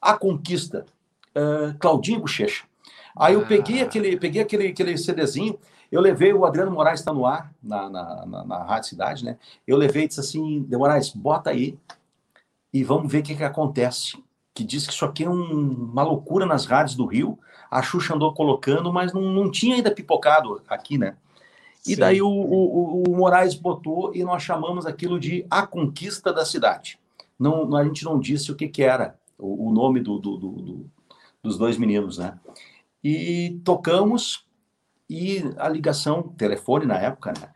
[0.00, 0.84] A Conquista,
[1.30, 2.64] uh, Claudinho Bochecha.
[3.16, 3.84] Aí eu peguei ah.
[3.84, 5.58] aquele, peguei aquele, aquele CDzinho,
[5.90, 9.38] eu levei, o Adriano Moraes está no ar, na, na, na, na Rádio Cidade, né?
[9.66, 11.78] Eu levei e disse assim, De Moraes, bota aí
[12.72, 14.22] e vamos ver o que, que acontece.
[14.54, 17.38] Que diz que isso aqui é um, uma loucura nas rádios do Rio,
[17.70, 21.16] a Xuxa andou colocando, mas não, não tinha ainda pipocado aqui, né?
[21.86, 22.00] E Sim.
[22.00, 26.98] daí o, o, o, Moraes botou e nós chamamos aquilo de A Conquista da Cidade.
[27.38, 30.90] Não, a gente não disse o que, que era, o, o nome do, do, do,
[31.42, 32.38] dos dois meninos, né?
[33.02, 34.44] E tocamos
[35.08, 37.48] e a ligação, telefone na época, né?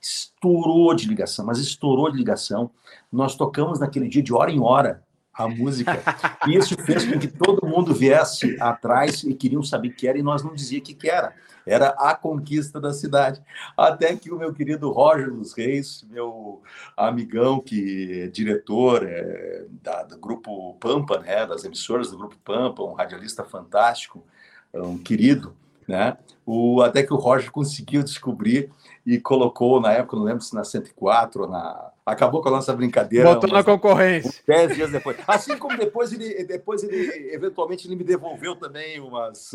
[0.00, 2.70] Estourou de ligação, mas estourou de ligação.
[3.10, 5.02] Nós tocamos naquele dia de hora em hora
[5.32, 6.02] a música.
[6.46, 10.22] E isso fez com que todo mundo viesse atrás e queriam saber que era, e
[10.22, 11.34] nós não dizia que, que era.
[11.66, 13.40] Era a conquista da cidade.
[13.76, 16.62] Até que o meu querido Roger dos Reis, meu
[16.96, 22.82] amigão, que é diretor é, da, do Grupo Pampa, né, das emissoras do Grupo Pampa,
[22.82, 24.24] um radialista fantástico,
[24.72, 25.54] um querido,
[25.86, 26.16] né?
[26.46, 28.70] O, até que o Roger conseguiu descobrir
[29.04, 31.90] e colocou na época, não lembro se na 104 ou na.
[32.10, 33.34] Acabou com a nossa brincadeira.
[33.34, 34.42] Botou na concorrência.
[34.46, 35.16] Dez dias depois.
[35.26, 39.52] Assim como depois ele, depois ele, eventualmente, ele me devolveu também umas,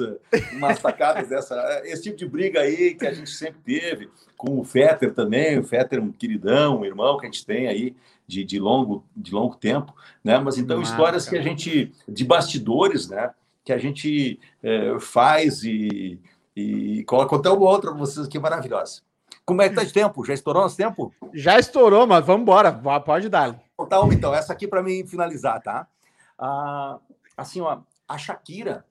[0.53, 1.81] umas sacadas dessa.
[1.83, 5.59] Esse tipo de briga aí que a gente sempre teve, com o Fetter também.
[5.59, 7.95] O Fetter, um queridão, um irmão que a gente tem aí
[8.27, 9.93] de, de, longo, de longo tempo,
[10.23, 10.37] né?
[10.39, 11.91] Mas então, histórias que a gente.
[12.07, 13.31] de bastidores, né?
[13.63, 16.19] Que a gente é, faz e,
[16.55, 19.01] e coloca até uma outra para vocês aqui maravilhosa.
[19.45, 20.25] Como é que tá de tempo?
[20.25, 21.13] Já estourou nosso tempo?
[21.33, 22.73] Já estourou, mas vamos embora.
[22.99, 23.53] Pode dar.
[23.89, 25.87] Tá, então, essa aqui para mim finalizar, tá?
[26.37, 26.97] Ah,
[27.37, 28.85] assim, ó, a Shakira.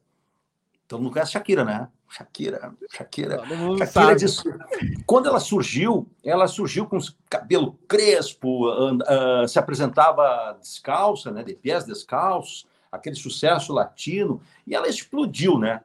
[0.86, 1.88] Todo mundo conhece a Shakira, né?
[2.09, 3.42] Shakira, Shakira.
[3.78, 5.05] Shakira de...
[5.05, 6.98] Quando ela surgiu, ela surgiu com
[7.28, 11.42] cabelo crespo, uh, se apresentava descalça, né?
[11.42, 15.80] De pés descalços, aquele sucesso latino, e ela explodiu, né?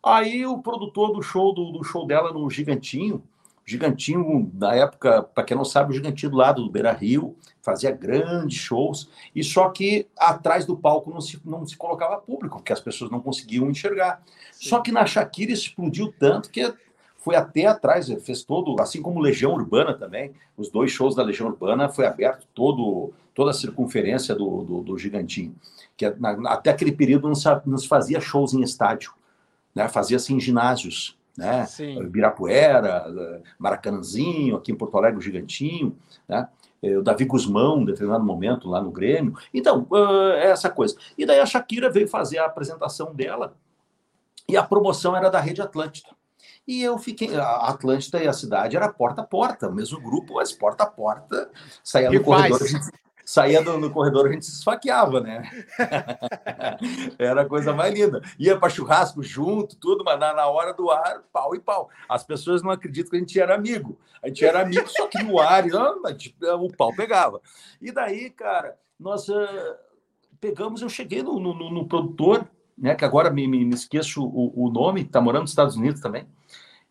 [0.00, 3.20] Aí o produtor do show do, do show dela no Gigantinho
[3.64, 7.92] Gigantinho, na época, para quem não sabe, o Gigantinho do lado do Beira Rio, fazia
[7.92, 12.72] grandes shows, e só que atrás do palco não se, não se colocava público, porque
[12.72, 14.22] as pessoas não conseguiam enxergar.
[14.52, 14.68] Sim.
[14.68, 16.74] Só que na Shakira explodiu tanto que
[17.16, 21.48] foi até atrás, fez todo, assim como Legião Urbana também, os dois shows da Legião
[21.48, 25.54] Urbana foi aberto todo, toda a circunferência do, do, do Gigantinho,
[25.96, 29.14] que na, até aquele período não se, não se fazia shows em estádio,
[29.72, 29.88] né?
[29.88, 31.66] fazia-se em ginásios né?
[31.66, 32.00] Sim.
[32.00, 35.96] Ibirapuera, Maracanãzinho, aqui em Porto Alegre, o Gigantinho,
[36.28, 36.48] né?
[36.82, 39.34] É, o Davi Guzmão, em determinado momento, lá no Grêmio.
[39.54, 39.86] Então,
[40.36, 40.96] é essa coisa.
[41.16, 43.54] E daí a Shakira veio fazer a apresentação dela
[44.48, 46.08] e a promoção era da Rede Atlântida.
[46.66, 47.34] E eu fiquei.
[47.36, 50.86] A Atlântida e a cidade era porta a porta, o mesmo grupo, mas porta a
[50.86, 51.50] porta,
[51.82, 52.60] saía no corredor,
[53.32, 55.42] saía do, no corredor, a gente se esfaqueava, né?
[57.18, 58.20] Era a coisa mais linda.
[58.38, 61.88] Ia para churrasco junto, tudo, mas na, na, hora do ar, pau e pau.
[62.06, 63.98] As pessoas não acreditam que a gente era amigo.
[64.22, 66.02] A gente era amigo, só que no ar, não,
[66.62, 67.40] o pau pegava.
[67.80, 69.76] E daí, cara, nós uh,
[70.38, 72.94] pegamos, eu cheguei no, no, no, produtor, né?
[72.94, 76.26] Que agora me, me, me esqueço o, o nome, está morando nos Estados Unidos também.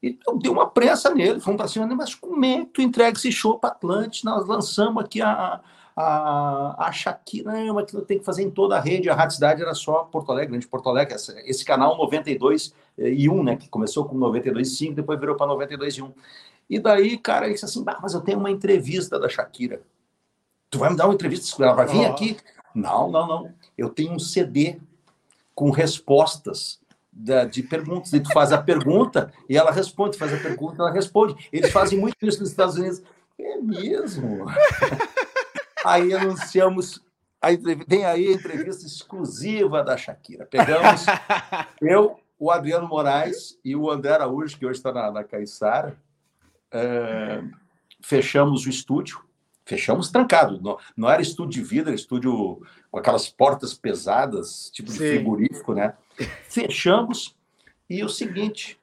[0.02, 3.16] E eu dei uma pressa nele, fomos para cima, mas como é que tu entrega
[3.16, 4.26] esse show para Atlante?
[4.26, 5.62] Nós lançamos aqui a,
[6.02, 9.62] a, a Shakira, não, aquilo tem que fazer em toda a rede, a Rádio Cidade
[9.62, 13.70] era só Porto Alegre, grande Porto Alegre, esse, esse canal 92 e 1, né, que
[13.70, 16.14] começou com 92,5, depois virou para 92 e 1.
[16.70, 19.82] E daí, cara, ele disse assim, bah, mas eu tenho uma entrevista da Shakira.
[20.70, 21.62] Tu vai me dar uma entrevista?
[21.62, 22.12] Ela vai vir oh.
[22.12, 22.38] aqui?
[22.74, 23.54] Não, não, não.
[23.78, 24.80] Eu tenho um CD
[25.54, 26.80] com respostas
[27.12, 28.14] da, de perguntas.
[28.14, 31.36] E tu faz a pergunta e ela responde, faz a pergunta ela responde.
[31.52, 33.04] Eles fazem muito isso nos Estados Unidos.
[33.38, 34.46] É mesmo?
[35.86, 37.02] Aí anunciamos,
[37.42, 37.50] a
[37.88, 40.46] tem aí a entrevista exclusiva da Shakira.
[40.46, 41.06] Pegamos
[41.82, 45.98] eu, o Adriano Moraes e o André Araújo, que hoje está na, na Caiçara,
[46.72, 47.44] é,
[48.02, 49.24] fechamos o estúdio,
[49.66, 50.60] fechamos trancado.
[50.62, 55.10] Não, não, era estúdio de vida, era estúdio com aquelas portas pesadas, tipo de Sim.
[55.10, 55.94] frigorífico, né?
[56.48, 57.36] Fechamos
[57.90, 58.80] e o seguinte,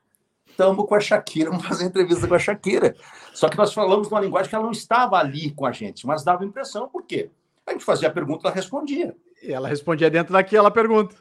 [0.58, 2.96] estamos com a Shakira, vamos fazer entrevista com a Shakira.
[3.32, 6.24] Só que nós falamos numa linguagem que ela não estava ali com a gente, mas
[6.24, 7.30] dava impressão, por quê?
[7.64, 9.14] A gente fazia a pergunta, ela respondia.
[9.42, 11.14] E ela respondia dentro daquela pergunta.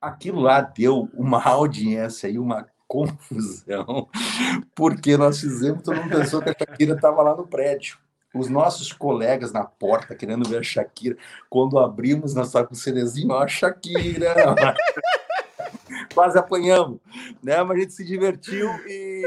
[0.00, 4.08] Aquilo lá deu uma audiência e uma confusão,
[4.74, 7.98] porque nós fizemos, todo mundo pensou que a Shakira estava lá no prédio.
[8.34, 11.16] Os nossos colegas na porta querendo ver a Shakira,
[11.48, 14.34] quando abrimos, nós estávamos com o Cerezinho, ó, a Shakira
[16.14, 16.98] quase apanhamos,
[17.42, 17.62] né?
[17.62, 19.24] Mas a gente se divertiu e,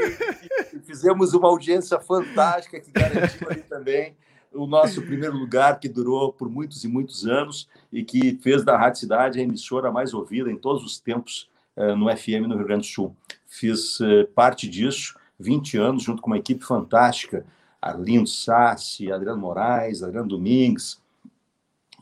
[0.72, 4.16] e fizemos uma audiência fantástica que garantiu ali também
[4.54, 8.76] o nosso primeiro lugar, que durou por muitos e muitos anos e que fez da
[8.76, 12.66] Rádio Cidade a emissora mais ouvida em todos os tempos uh, no FM no Rio
[12.66, 13.16] Grande do Sul.
[13.46, 17.44] Fiz uh, parte disso, 20 anos, junto com uma equipe fantástica,
[17.82, 21.02] Arlindo Sassi, Adriano Moraes, Adriano Domingues,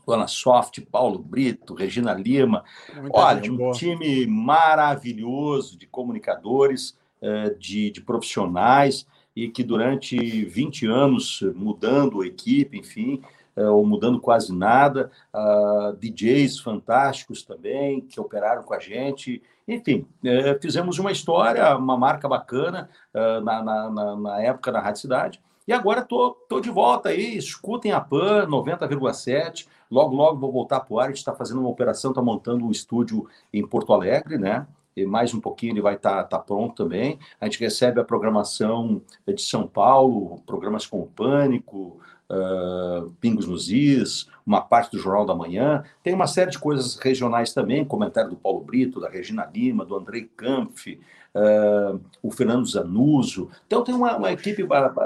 [0.07, 2.63] Luana Soft, Paulo Brito, Regina Lima.
[2.95, 3.73] Muita Olha, um boa.
[3.73, 12.27] time maravilhoso de comunicadores, eh, de, de, profissionais, e que durante 20 anos, mudando a
[12.27, 13.21] equipe, enfim,
[13.55, 19.43] eh, ou mudando quase nada, uh, DJs fantásticos também, que operaram com a gente.
[19.67, 25.01] Enfim, eh, fizemos uma história, uma marca bacana uh, na, na, na época na Rádio
[25.01, 25.41] Cidade.
[25.67, 29.67] E agora tô, tô de volta aí, escutem a PAN 90,7.
[29.89, 31.05] Logo, logo vou voltar para o ar.
[31.05, 34.67] A gente está fazendo uma operação, está montando um estúdio em Porto Alegre, né?
[34.95, 37.17] E mais um pouquinho ele vai estar tá, tá pronto também.
[37.39, 41.99] A gente recebe a programação de São Paulo, programas com o Pânico,
[42.29, 45.83] uh, Pingos nos Is, uma parte do Jornal da Manhã.
[46.03, 49.95] Tem uma série de coisas regionais também, comentário do Paulo Brito, da Regina Lima, do
[49.95, 50.99] Andrei Kampf,
[51.35, 53.49] uh, o Fernando Zanuso.
[53.65, 54.63] Então tem uma, uma, equipe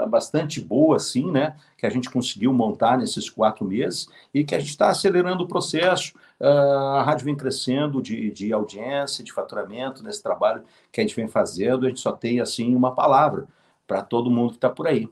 [0.08, 1.56] bastante boa, assim, né?
[1.76, 5.48] Que a gente conseguiu montar nesses quatro meses e que a gente está acelerando o
[5.48, 6.14] processo.
[6.40, 11.16] Uh, a rádio vem crescendo de, de audiência, de faturamento nesse trabalho que a gente
[11.16, 11.86] vem fazendo.
[11.86, 13.46] A gente só tem, assim, uma palavra
[13.86, 15.08] para todo mundo que está por aí.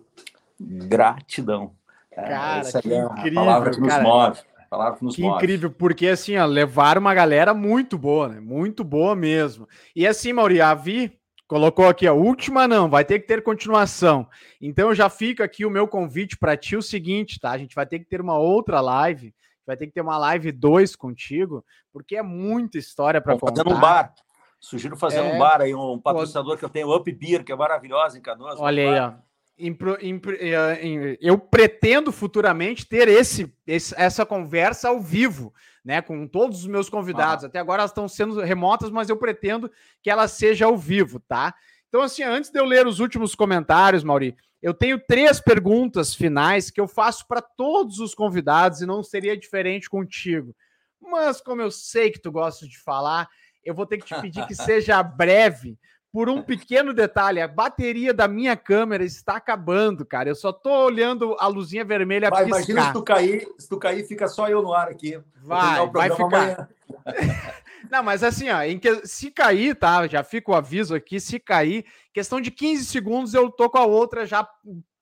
[0.60, 1.72] Gratidão.
[2.10, 4.02] É, cara, Essa que é a palavra que nos cara.
[4.02, 4.40] move.
[4.68, 5.36] Palavra nos que move.
[5.36, 8.40] incrível, porque assim, ó, levaram uma galera muito boa, né?
[8.40, 9.68] Muito boa mesmo.
[9.94, 11.16] E assim, Mauri, a Vi
[11.46, 14.28] colocou aqui a última não, vai ter que ter continuação.
[14.60, 17.52] Então já fica aqui o meu convite para ti o seguinte, tá?
[17.52, 19.34] A gente vai ter que ter uma outra live,
[19.66, 23.62] vai ter que ter uma live 2 contigo, porque é muita história para contar.
[23.62, 24.12] Fazendo um bar.
[24.58, 25.22] Sugiro fazer é...
[25.22, 28.58] um bar aí, um patrocinador que eu tenho, Up Beer, que é maravilhosa em Canoas.
[28.58, 29.25] Olha aí, ó.
[29.58, 35.54] Eh, eu pretendo futuramente ter esse, esse, essa conversa ao vivo,
[35.84, 37.44] né, com todos os meus convidados.
[37.44, 37.46] Ah.
[37.46, 39.70] Até agora elas estão sendo remotas, mas eu pretendo
[40.02, 41.54] que ela seja ao vivo, tá?
[41.88, 46.70] Então, assim, antes de eu ler os últimos comentários, Mauri, eu tenho três perguntas finais
[46.70, 50.54] que eu faço para todos os convidados e não seria diferente contigo.
[51.00, 53.28] Mas, como eu sei que tu gosta de falar,
[53.64, 55.78] eu vou ter que te pedir que seja breve,
[56.16, 60.30] por um pequeno detalhe, a bateria da minha câmera está acabando, cara.
[60.30, 62.56] Eu só tô olhando a luzinha vermelha vai, piscar.
[62.56, 65.20] Imagina se tu cair, se tu cair, fica só eu no ar aqui.
[65.42, 66.70] Vai, vai ficar.
[67.92, 69.06] Não, mas assim, ó, que...
[69.06, 70.06] se cair, tá?
[70.06, 71.84] Já fica o aviso aqui, se cair,
[72.14, 74.48] questão de 15 segundos eu tô com a outra já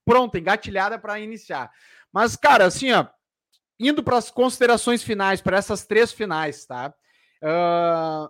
[0.05, 1.71] pronta, engatilhada para iniciar.
[2.13, 3.07] Mas, cara, assim, ó,
[3.79, 6.93] indo para as considerações finais, para essas três finais, tá?
[7.41, 8.29] Uh,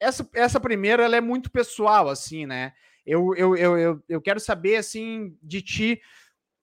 [0.00, 2.72] essa, essa primeira, ela é muito pessoal, assim, né?
[3.06, 6.00] Eu, eu, eu, eu, eu quero saber, assim, de ti,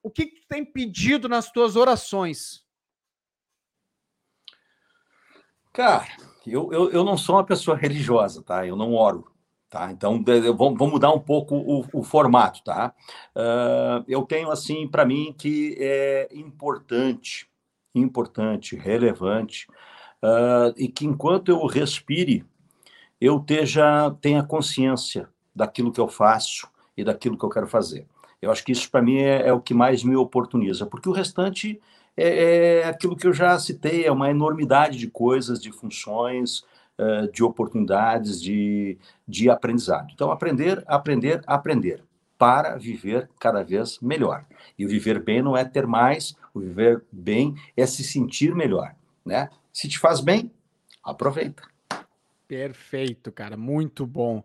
[0.02, 2.64] o que, que tem pedido nas tuas orações?
[5.72, 6.08] Cara,
[6.46, 8.66] eu, eu, eu não sou uma pessoa religiosa, tá?
[8.66, 9.30] Eu não oro,
[9.70, 9.90] tá?
[9.90, 10.22] Então,
[10.54, 12.92] vou mudar um pouco o, o formato, tá?
[13.34, 17.48] Uh, eu tenho, assim, para mim, que é importante,
[17.94, 19.66] importante, relevante,
[20.22, 22.44] uh, e que enquanto eu respire,
[23.22, 28.04] eu teja, tenha consciência daquilo que eu faço e daquilo que eu quero fazer.
[28.40, 31.12] Eu acho que isso, para mim, é, é, o que mais me oportuniza, porque o
[31.12, 31.80] restante
[32.16, 36.64] é, é, aquilo que eu já citei, é uma enormidade de coisas, de funções,
[36.98, 40.10] uh, de oportunidades, de, de aprendizado.
[40.12, 42.02] Então, aprender, aprender, aprender,
[42.36, 44.44] para viver cada vez melhor.
[44.76, 48.96] E o viver bem não é ter mais, o viver bem é se sentir melhor,
[49.24, 49.48] né?
[49.72, 50.50] Se te faz bem,
[51.04, 51.71] aproveita.
[52.52, 54.44] Perfeito, cara, muito bom.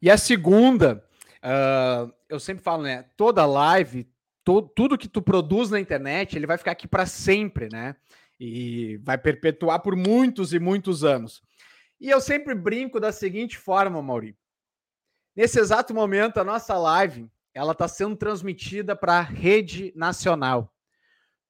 [0.00, 1.04] E a segunda,
[1.42, 3.02] uh, eu sempre falo, né?
[3.16, 4.08] Toda live,
[4.44, 7.96] to, tudo que tu produz na internet, ele vai ficar aqui para sempre, né?
[8.38, 11.42] E vai perpetuar por muitos e muitos anos.
[12.00, 14.38] E eu sempre brinco da seguinte forma, Mauri.
[15.34, 20.72] Nesse exato momento, a nossa live ela está sendo transmitida para a rede nacional.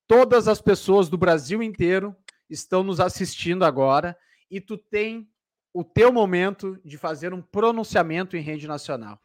[0.06, 2.16] Todas as pessoas do Brasil inteiro
[2.48, 4.16] estão nos assistindo agora
[4.50, 5.28] e tu tem
[5.72, 9.20] o teu momento de fazer um pronunciamento em rede nacional.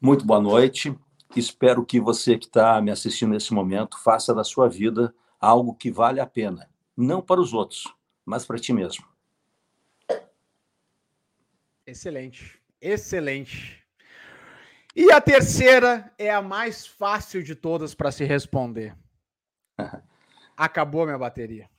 [0.00, 0.96] Muito boa noite.
[1.34, 5.90] Espero que você que está me assistindo nesse momento faça da sua vida algo que
[5.90, 7.84] vale a pena, não para os outros,
[8.24, 9.04] mas para ti mesmo.
[11.86, 13.84] Excelente, excelente.
[14.94, 18.96] E a terceira é a mais fácil de todas para se responder.
[20.56, 21.70] Acabou minha bateria.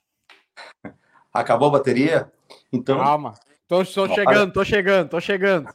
[1.34, 2.32] Acabou a bateria?
[2.72, 2.98] Então.
[2.98, 3.34] Calma.
[3.68, 5.70] Tô, tô chegando, tô chegando, tô chegando.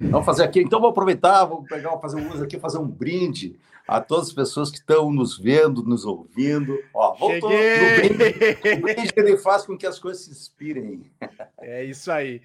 [0.00, 0.60] Vamos fazer aqui.
[0.60, 3.56] Então, vou aproveitar, vou pegar, vou fazer um uso aqui, fazer um brinde
[3.86, 6.78] a todas as pessoas que estão nos vendo, nos ouvindo.
[6.92, 8.08] Ó, voltou Cheguei.
[8.08, 8.78] no brinde.
[8.78, 11.12] O brinde ele faz com que as coisas se inspirem.
[11.60, 12.40] É isso aí.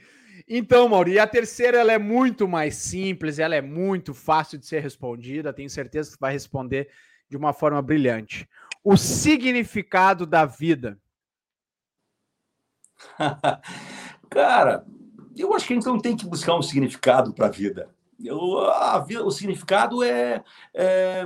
[0.47, 4.81] Então, Mauri, a terceira ela é muito mais simples, ela é muito fácil de ser
[4.81, 5.53] respondida.
[5.53, 6.89] Tenho certeza que vai responder
[7.29, 8.47] de uma forma brilhante.
[8.83, 10.97] O significado da vida.
[14.29, 14.85] Cara,
[15.35, 17.89] eu acho que a gente não tem que buscar um significado para a vida.
[18.29, 20.43] O significado é,
[20.73, 21.23] é,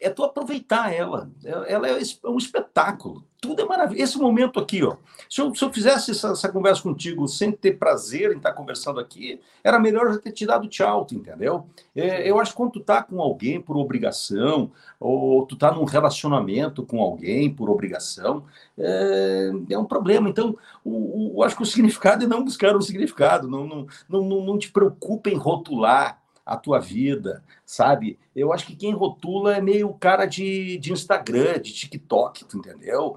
[0.00, 1.30] é tu aproveitar ela.
[1.44, 3.26] Ela é um espetáculo.
[3.42, 4.04] Tudo é maravilhoso.
[4.04, 4.94] Esse momento aqui, ó.
[5.28, 9.00] Se eu, se eu fizesse essa, essa, conversa contigo sem ter prazer em estar conversando
[9.00, 11.66] aqui, era melhor eu ter te dado tchau, entendeu?
[11.92, 14.70] É, eu acho que quando tu tá com alguém por obrigação,
[15.00, 18.44] ou tu tá num relacionamento com alguém por obrigação,
[18.78, 20.28] é, é um problema.
[20.28, 23.48] Então, o, o, acho que o significado é não buscar um significado.
[23.48, 28.18] Não, não, não, não, não te preocupa em rotular a tua vida, sabe?
[28.34, 33.16] Eu acho que quem rotula é meio cara de, de Instagram, de TikTok, entendeu?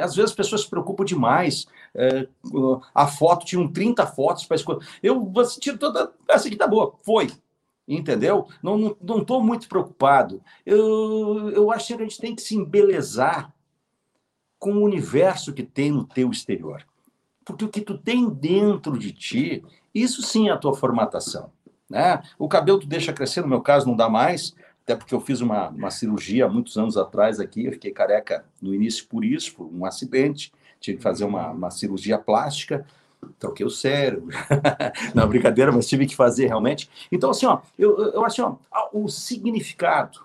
[0.00, 1.66] Às vezes as pessoas se preocupam demais.
[1.94, 4.86] Uh, a foto, tinham 30 fotos para escolher.
[5.02, 6.12] Eu tiro toda.
[6.28, 7.30] Essa aqui tá boa, foi.
[7.86, 8.46] Entendeu?
[8.62, 10.42] Não estou não, não muito preocupado.
[10.64, 13.52] Eu, eu acho que a gente tem que se embelezar
[14.58, 16.84] com o universo que tem no teu exterior.
[17.44, 19.64] Porque o que tu tem dentro de ti,
[19.94, 21.50] isso sim é a tua formatação.
[21.88, 22.22] Né?
[22.38, 24.54] O cabelo tu deixa crescer, no meu caso não dá mais,
[24.84, 28.44] até porque eu fiz uma, uma cirurgia há muitos anos atrás aqui, eu fiquei careca
[28.60, 32.86] no início por isso, por um acidente, tive que fazer uma, uma cirurgia plástica,
[33.38, 34.28] troquei o cérebro,
[35.14, 36.88] não, brincadeira, mas tive que fazer realmente.
[37.10, 40.20] Então, assim, ó, eu, eu acho, ó, o significado,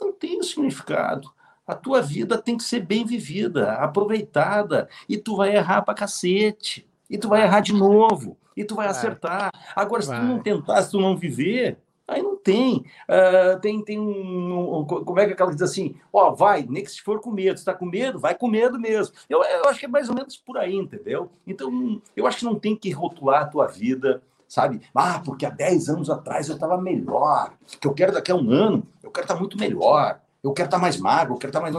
[0.00, 1.32] não tem significado,
[1.66, 6.86] a tua vida tem que ser bem vivida, aproveitada, e tu vai errar pra cacete,
[7.10, 8.96] e tu vai errar de novo e tu vai, vai.
[8.96, 9.50] acertar.
[9.74, 11.78] Agora, se tu não tentar, se tu não viver,
[12.08, 12.84] aí não tem.
[13.08, 15.94] Uh, tem tem um, um, Como é que aquela diz assim?
[16.12, 17.58] Ó, oh, vai, nem que se for com medo.
[17.58, 19.14] Se tá com medo, vai com medo mesmo.
[19.28, 21.30] Eu, eu acho que é mais ou menos por aí, entendeu?
[21.46, 24.80] Então, eu acho que não tem que rotular a tua vida sabe?
[24.94, 28.50] Ah, porque há 10 anos atrás eu estava melhor, que eu quero daqui a um
[28.50, 31.50] ano, eu quero estar tá muito melhor, eu quero estar tá mais magro, eu quero
[31.50, 31.74] estar tá mais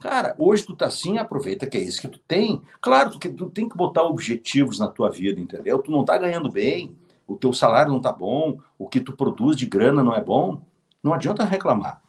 [0.00, 2.60] Cara, hoje tu tá assim, aproveita que é isso que tu tem.
[2.80, 5.78] Claro, tu, tu tem que botar objetivos na tua vida, entendeu?
[5.78, 6.94] Tu não tá ganhando bem,
[7.26, 10.60] o teu salário não tá bom, o que tu produz de grana não é bom.
[11.02, 12.02] Não adianta reclamar.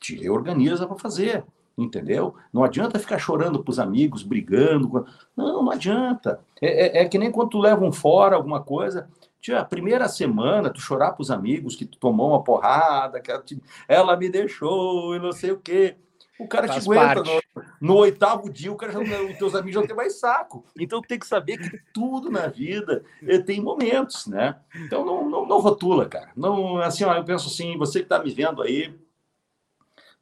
[0.00, 1.44] Te reorganiza para fazer.
[1.76, 2.34] entendeu?
[2.52, 5.06] Não adianta ficar chorando para os amigos, brigando.
[5.36, 6.40] Não, não adianta.
[6.60, 9.08] É, é, é, que nem quando tu leva um fora, alguma coisa.
[9.40, 13.30] Tia, a primeira semana, tu chorar para os amigos que tu tomou uma porrada, que
[13.30, 15.96] ela, te, ela me deixou e não sei o quê.
[16.38, 17.22] O cara Faz te aguenta.
[17.22, 20.64] No, no, oitavo dia, o cara já, os teus amigos já não tem mais saco.
[20.78, 24.56] Então tem que saber que tudo na vida eh, tem momentos, né?
[24.76, 26.30] Então não, não, não rotula, cara.
[26.36, 28.94] Não, assim, ó, eu penso assim, você que está me vendo aí,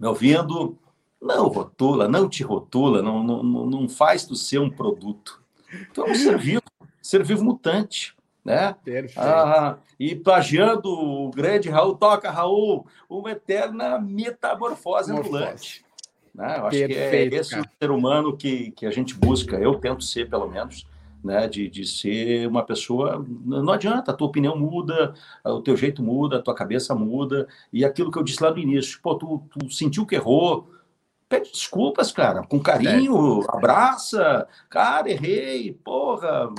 [0.01, 0.78] me ouvindo,
[1.20, 5.43] não rotula, não te rotula, não, não, não faz do ser um produto.
[5.90, 6.62] Então é um ser vivo,
[7.02, 8.16] ser vivo mutante.
[8.44, 8.76] Né?
[9.16, 15.84] Ah, e plagiando o grande Raul, toca Raul, uma eterna metamorfose ambulante.
[16.36, 16.58] Né?
[16.58, 17.70] Eu acho Perfeito, que é esse cara.
[17.80, 20.86] ser humano que, que a gente busca, eu tento ser, pelo menos,
[21.24, 21.48] né?
[21.48, 23.24] de, de ser uma pessoa.
[23.44, 27.86] Não adianta, a tua opinião muda, o teu jeito muda, a tua cabeça muda, e
[27.86, 30.70] aquilo que eu disse lá no início, pô, tu, tu sentiu que errou,
[31.26, 33.56] pede desculpas, cara, com carinho, é.
[33.56, 36.50] abraça, cara, errei, porra,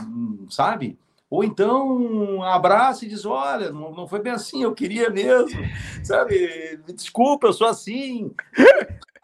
[0.49, 0.98] sabe?
[1.30, 5.60] Ou então abraça e diz: Olha, não, não foi bem assim, eu queria mesmo,
[6.04, 6.80] sabe?
[6.95, 8.34] Desculpa, eu sou assim.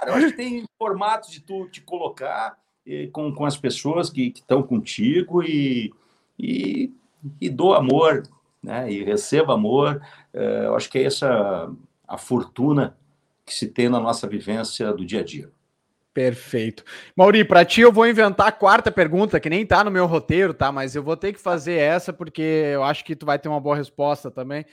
[0.03, 4.09] Cara, eu acho que tem formatos de tu te colocar e, com, com as pessoas
[4.09, 5.93] que estão contigo e,
[6.37, 6.91] e,
[7.39, 8.23] e dou amor,
[8.61, 8.91] né?
[8.91, 10.01] E receba amor.
[10.33, 11.71] É, eu acho que é essa
[12.05, 12.97] a fortuna
[13.45, 15.49] que se tem na nossa vivência do dia a dia.
[16.13, 16.83] Perfeito.
[17.15, 20.53] Mauri, para ti eu vou inventar a quarta pergunta, que nem tá no meu roteiro,
[20.53, 20.69] tá?
[20.69, 23.59] Mas eu vou ter que fazer essa porque eu acho que tu vai ter uma
[23.59, 24.65] boa resposta também.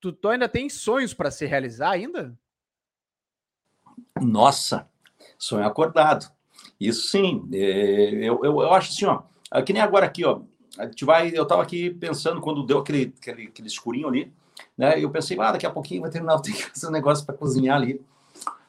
[0.00, 2.34] Tu, tu ainda tem sonhos para se realizar ainda?
[4.20, 4.88] Nossa,
[5.38, 6.30] sonho acordado.
[6.80, 7.48] Isso sim.
[7.52, 9.22] É, eu, eu, eu acho assim, ó,
[9.52, 10.40] é que nem agora aqui, ó.
[10.78, 14.32] A gente vai, eu estava aqui pensando quando deu aquele, aquele, aquele escurinho ali,
[14.76, 15.02] né?
[15.02, 17.34] Eu pensei, ah, daqui a pouquinho vai terminar, eu tenho que fazer um negócio para
[17.34, 18.00] cozinhar ali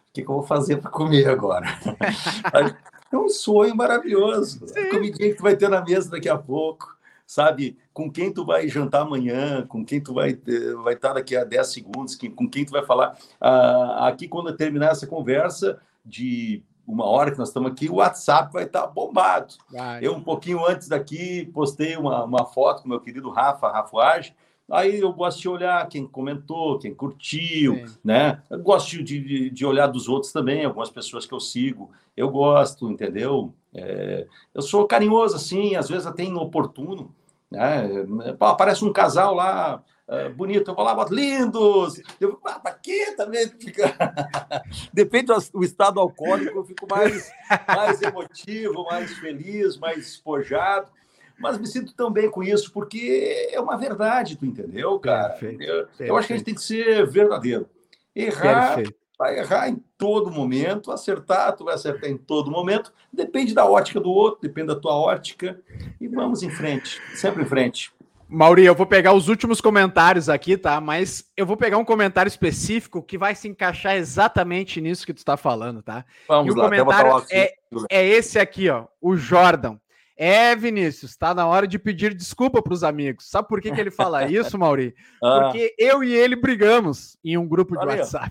[0.09, 1.67] o que, que eu vou fazer para comer agora?
[3.11, 4.65] é um sonho maravilhoso.
[4.75, 6.95] A comidinha que tu vai ter na mesa daqui a pouco,
[7.29, 7.77] sabe?
[7.93, 10.35] Com quem tu vai jantar amanhã, com quem tu vai,
[10.83, 13.15] vai estar daqui a 10 segundos, com quem tu vai falar.
[13.39, 18.51] Ah, aqui, quando terminar essa conversa de uma hora que nós estamos aqui, o WhatsApp
[18.51, 19.53] vai estar bombado.
[19.71, 20.03] Vai.
[20.03, 24.33] Eu, um pouquinho antes daqui, postei uma, uma foto com meu querido Rafa Rafuage,
[24.71, 27.97] Aí eu gosto de olhar quem comentou, quem curtiu, Sim.
[28.03, 28.39] né?
[28.51, 31.89] Eu gosto de, de olhar dos outros também, algumas pessoas que eu sigo.
[32.15, 33.51] Eu gosto, entendeu?
[33.73, 37.13] É, eu sou carinhoso, assim, às vezes até inoportuno.
[37.49, 38.05] Né?
[38.37, 42.01] Pô, aparece um casal lá uh, bonito, eu vou lá, boto lindos.
[42.19, 43.47] Eu, ah, pra quê também?
[43.47, 43.95] Fica...
[44.93, 47.31] Depende do estado alcoólico, eu fico mais,
[47.67, 50.91] mais emotivo, mais feliz, mais espojado
[51.39, 55.29] mas me sinto tão bem com isso, porque é uma verdade, tu entendeu, cara?
[55.29, 56.09] Perfeito, eu, perfeito.
[56.09, 57.67] eu, acho que a gente tem que ser verdadeiro.
[58.13, 58.93] Errar, perfeito.
[59.19, 63.99] Vai errar em todo momento, acertar, tu vai acertar em todo momento, depende da ótica
[63.99, 65.59] do outro, depende da tua ótica,
[65.99, 67.91] e vamos em frente, sempre em frente.
[68.29, 70.79] Mauri, eu vou pegar os últimos comentários aqui, tá?
[70.79, 75.17] Mas eu vou pegar um comentário específico que vai se encaixar exatamente nisso que tu
[75.17, 76.05] está falando, tá?
[76.27, 77.53] Vamos e o lá, comentário é,
[77.89, 79.77] é esse aqui, ó, o Jordan.
[80.21, 83.29] É, Vinícius, está na hora de pedir desculpa para os amigos.
[83.29, 84.93] Sabe por que, que ele fala isso, Mauri?
[85.23, 85.43] Ah.
[85.43, 88.29] Porque eu e ele brigamos em um grupo de Olha WhatsApp.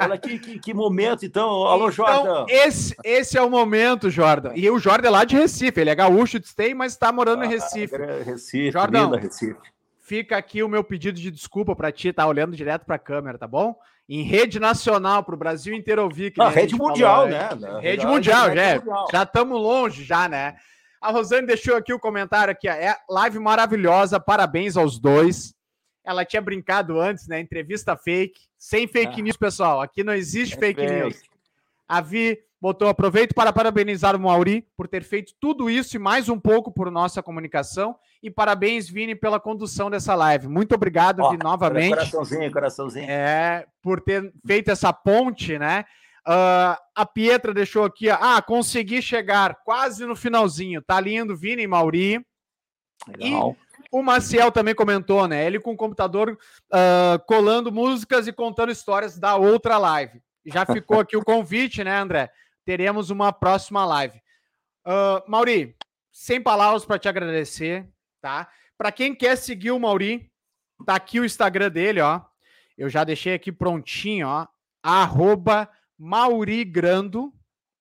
[0.00, 1.46] Olha que, que, que, momento, então.
[1.46, 2.46] Alô, então, Jordan.
[2.48, 4.52] Esse, esse é o momento, Jordan.
[4.54, 5.78] E o Jordan é lá de Recife.
[5.78, 7.94] Ele é gaúcho de Stay, mas está morando ah, em Recife.
[7.94, 9.60] É Recife, Jordan, linda Recife.
[9.98, 13.36] Fica aqui o meu pedido de desculpa para ti, tá olhando direto para a câmera,
[13.36, 13.76] tá bom?
[14.08, 16.30] Em rede nacional, para o Brasil inteiro ouvir.
[16.30, 17.80] Que rede mundial, falou, né?
[17.82, 18.82] Rede mundial, já.
[19.12, 20.56] Já estamos longe, já, né?
[21.00, 22.72] A Rosane deixou aqui o comentário aqui, ó.
[22.72, 25.54] É live maravilhosa, parabéns aos dois.
[26.04, 27.40] Ela tinha brincado antes, né?
[27.40, 29.22] Entrevista fake, sem fake ah.
[29.22, 29.80] news, pessoal.
[29.80, 31.22] Aqui não existe é fake, fake, news.
[31.86, 36.28] A Vi botou aproveito para parabenizar o Mauri por ter feito tudo isso e mais
[36.28, 37.96] um pouco por nossa comunicação.
[38.22, 40.48] E parabéns, Vini, pela condução dessa live.
[40.48, 41.90] Muito obrigado, Vi, novamente.
[41.90, 43.08] Coraçãozinho, coraçãozinho.
[43.08, 45.84] É, por ter feito essa ponte, né?
[46.26, 50.82] Uh, a Pietra deixou aqui, ah, consegui chegar quase no finalzinho.
[50.82, 52.24] Tá lindo, Vini e Mauri.
[53.06, 53.56] Legal.
[53.56, 55.46] E o Maciel também comentou, né?
[55.46, 60.20] Ele com o computador uh, colando músicas e contando histórias da outra live.
[60.44, 62.30] Já ficou aqui o convite, né, André?
[62.64, 64.20] Teremos uma próxima live.
[64.86, 65.76] Uh, Mauri,
[66.12, 67.86] sem palavras para te agradecer,
[68.20, 68.48] tá?
[68.76, 70.30] Para quem quer seguir o Mauri,
[70.84, 72.20] tá aqui o Instagram dele, ó.
[72.76, 74.46] Eu já deixei aqui prontinho, ó.
[74.82, 75.68] Arroba
[75.98, 77.32] Mauri Grando,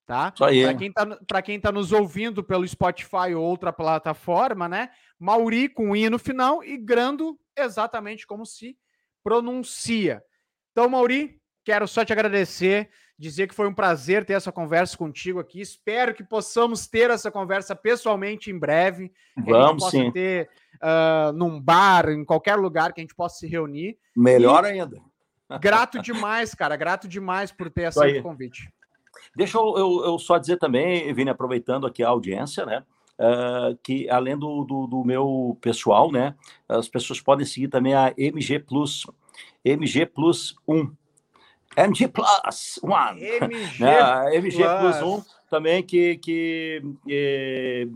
[0.06, 0.32] tá?
[0.32, 4.90] Para quem tá, para quem tá nos ouvindo pelo Spotify ou outra plataforma, né?
[5.20, 8.78] Mauri com i no final e Grando exatamente como se
[9.24, 10.24] pronuncia.
[10.72, 12.90] Então, Mauri, quero só te agradecer.
[13.20, 15.60] dizer que foi um prazer ter essa conversa contigo aqui.
[15.60, 19.12] Espero que possamos ter essa conversa pessoalmente em breve.
[19.36, 20.12] Vamos a sim.
[20.12, 23.98] ter uh, num bar, em qualquer lugar que a gente possa se reunir.
[24.16, 24.68] Melhor e...
[24.68, 25.02] ainda.
[25.62, 26.76] Grato demais, cara.
[26.76, 28.70] Grato demais por ter aceito o convite.
[29.36, 32.84] Deixa eu, eu, eu, só dizer também, Vini, aproveitando aqui a audiência, né?
[33.20, 36.36] Uh, que além do, do, do, meu pessoal, né?
[36.68, 39.08] As pessoas podem seguir também a MG Plus,
[39.66, 40.92] MG Plus 1.
[41.78, 43.24] MG Plus One.
[43.24, 44.36] MG, né?
[44.36, 44.98] MG Plus.
[44.98, 47.88] Plus 1 também, que, que é,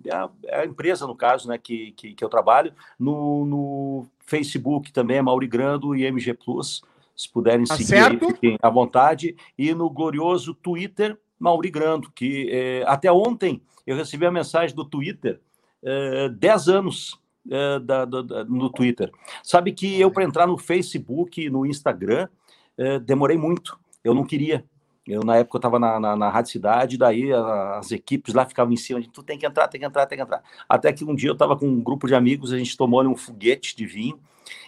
[0.46, 5.18] é, a empresa, no caso, né, que, que, que eu trabalho, no, no Facebook também
[5.18, 6.82] é Mauri Grando e MG Plus.
[7.22, 9.36] Se puderem tá seguir, aí, fiquem à vontade.
[9.58, 14.84] E no glorioso Twitter, Mauri Grando, que é, até ontem eu recebi a mensagem do
[14.84, 15.40] Twitter,
[15.84, 19.12] é, 10 anos é, da, da, no Twitter.
[19.44, 22.28] Sabe que eu, para entrar no Facebook, no Instagram,
[22.76, 23.80] é, demorei muito.
[24.04, 24.66] Eu não queria.
[25.08, 28.74] Eu, na época, eu estava na, na, na Rádio Cidade, daí as equipes lá ficavam
[28.74, 30.44] em cima, de tu tem que entrar, tem que entrar, tem que entrar.
[30.70, 33.16] Até que um dia eu estava com um grupo de amigos, a gente tomou um
[33.16, 34.20] foguete de vinho,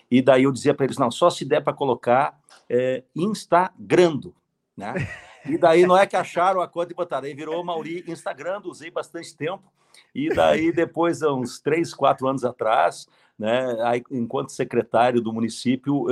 [0.09, 2.39] e daí eu dizia para eles, não, só se der para colocar
[2.69, 4.35] é, Instagrando,
[4.75, 4.93] né?
[5.45, 8.89] E daí não é que acharam a conta e botaram, aí virou Mauri Instagram, usei
[8.89, 9.71] bastante tempo,
[10.15, 13.07] e daí depois, uns três, quatro anos atrás,
[13.37, 16.05] né, aí, enquanto secretário do município,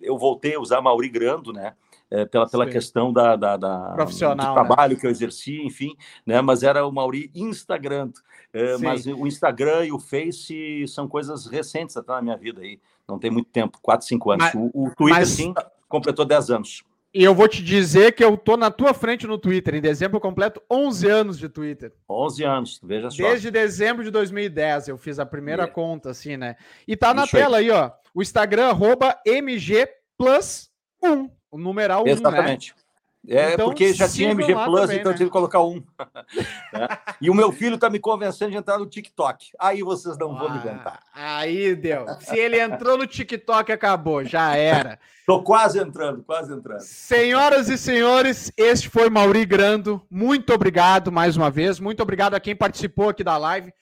[0.00, 1.74] eu voltei a usar Mauri Grando, né,
[2.10, 4.66] é, pela, pela questão da, da, da Profissional, do né?
[4.66, 5.00] trabalho né?
[5.00, 6.40] que eu exerci, enfim, né?
[6.40, 8.10] Mas era o Mauri Instagram.
[8.52, 12.78] É, mas o Instagram e o Face são coisas recentes até na minha vida aí.
[13.08, 14.44] Não tem muito tempo, 4, 5 anos.
[14.44, 15.28] Mas, o, o Twitter, mas...
[15.28, 15.52] sim,
[15.88, 16.82] completou 10 anos.
[17.14, 19.74] E eu vou te dizer que eu tô na tua frente no Twitter.
[19.74, 21.92] Em dezembro eu completo 11 anos de Twitter.
[22.08, 23.22] 11 anos, veja só.
[23.22, 25.66] Desde dezembro de 2010 eu fiz a primeira é.
[25.66, 26.56] conta, assim, né?
[26.86, 27.70] E tá na Isso tela aí.
[27.70, 27.90] aí, ó.
[28.14, 29.88] O Instagram, arroba MG
[30.18, 30.68] Plus
[31.02, 31.30] 1.
[31.50, 32.10] O numeral 1, né?
[32.10, 32.74] Exatamente.
[32.76, 32.82] Né?
[33.28, 35.14] É, então, porque já tinha MG Plus, também, então né?
[35.14, 35.82] eu tive que colocar um.
[36.72, 36.98] é.
[37.20, 39.48] E o meu filho está me convencendo de entrar no TikTok.
[39.58, 41.00] Aí vocês não ah, vão me inventar.
[41.12, 42.06] Aí deu.
[42.20, 44.98] Se ele entrou no TikTok, acabou, já era.
[45.18, 46.80] Estou quase entrando, quase entrando.
[46.80, 50.00] Senhoras e senhores, este foi Mauri Grando.
[50.08, 51.80] Muito obrigado mais uma vez.
[51.80, 53.72] Muito obrigado a quem participou aqui da live.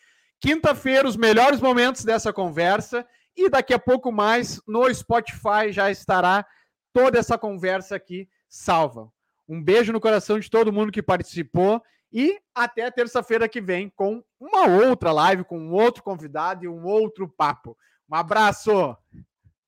[0.41, 3.07] Quinta-feira, os melhores momentos dessa conversa.
[3.37, 6.47] E daqui a pouco mais no Spotify já estará
[6.95, 9.13] toda essa conversa aqui salva.
[9.49, 14.23] Um beijo no coração de todo mundo que participou e até terça-feira que vem com
[14.39, 17.77] uma outra live, com um outro convidado e um outro papo.
[18.09, 18.97] Um abraço!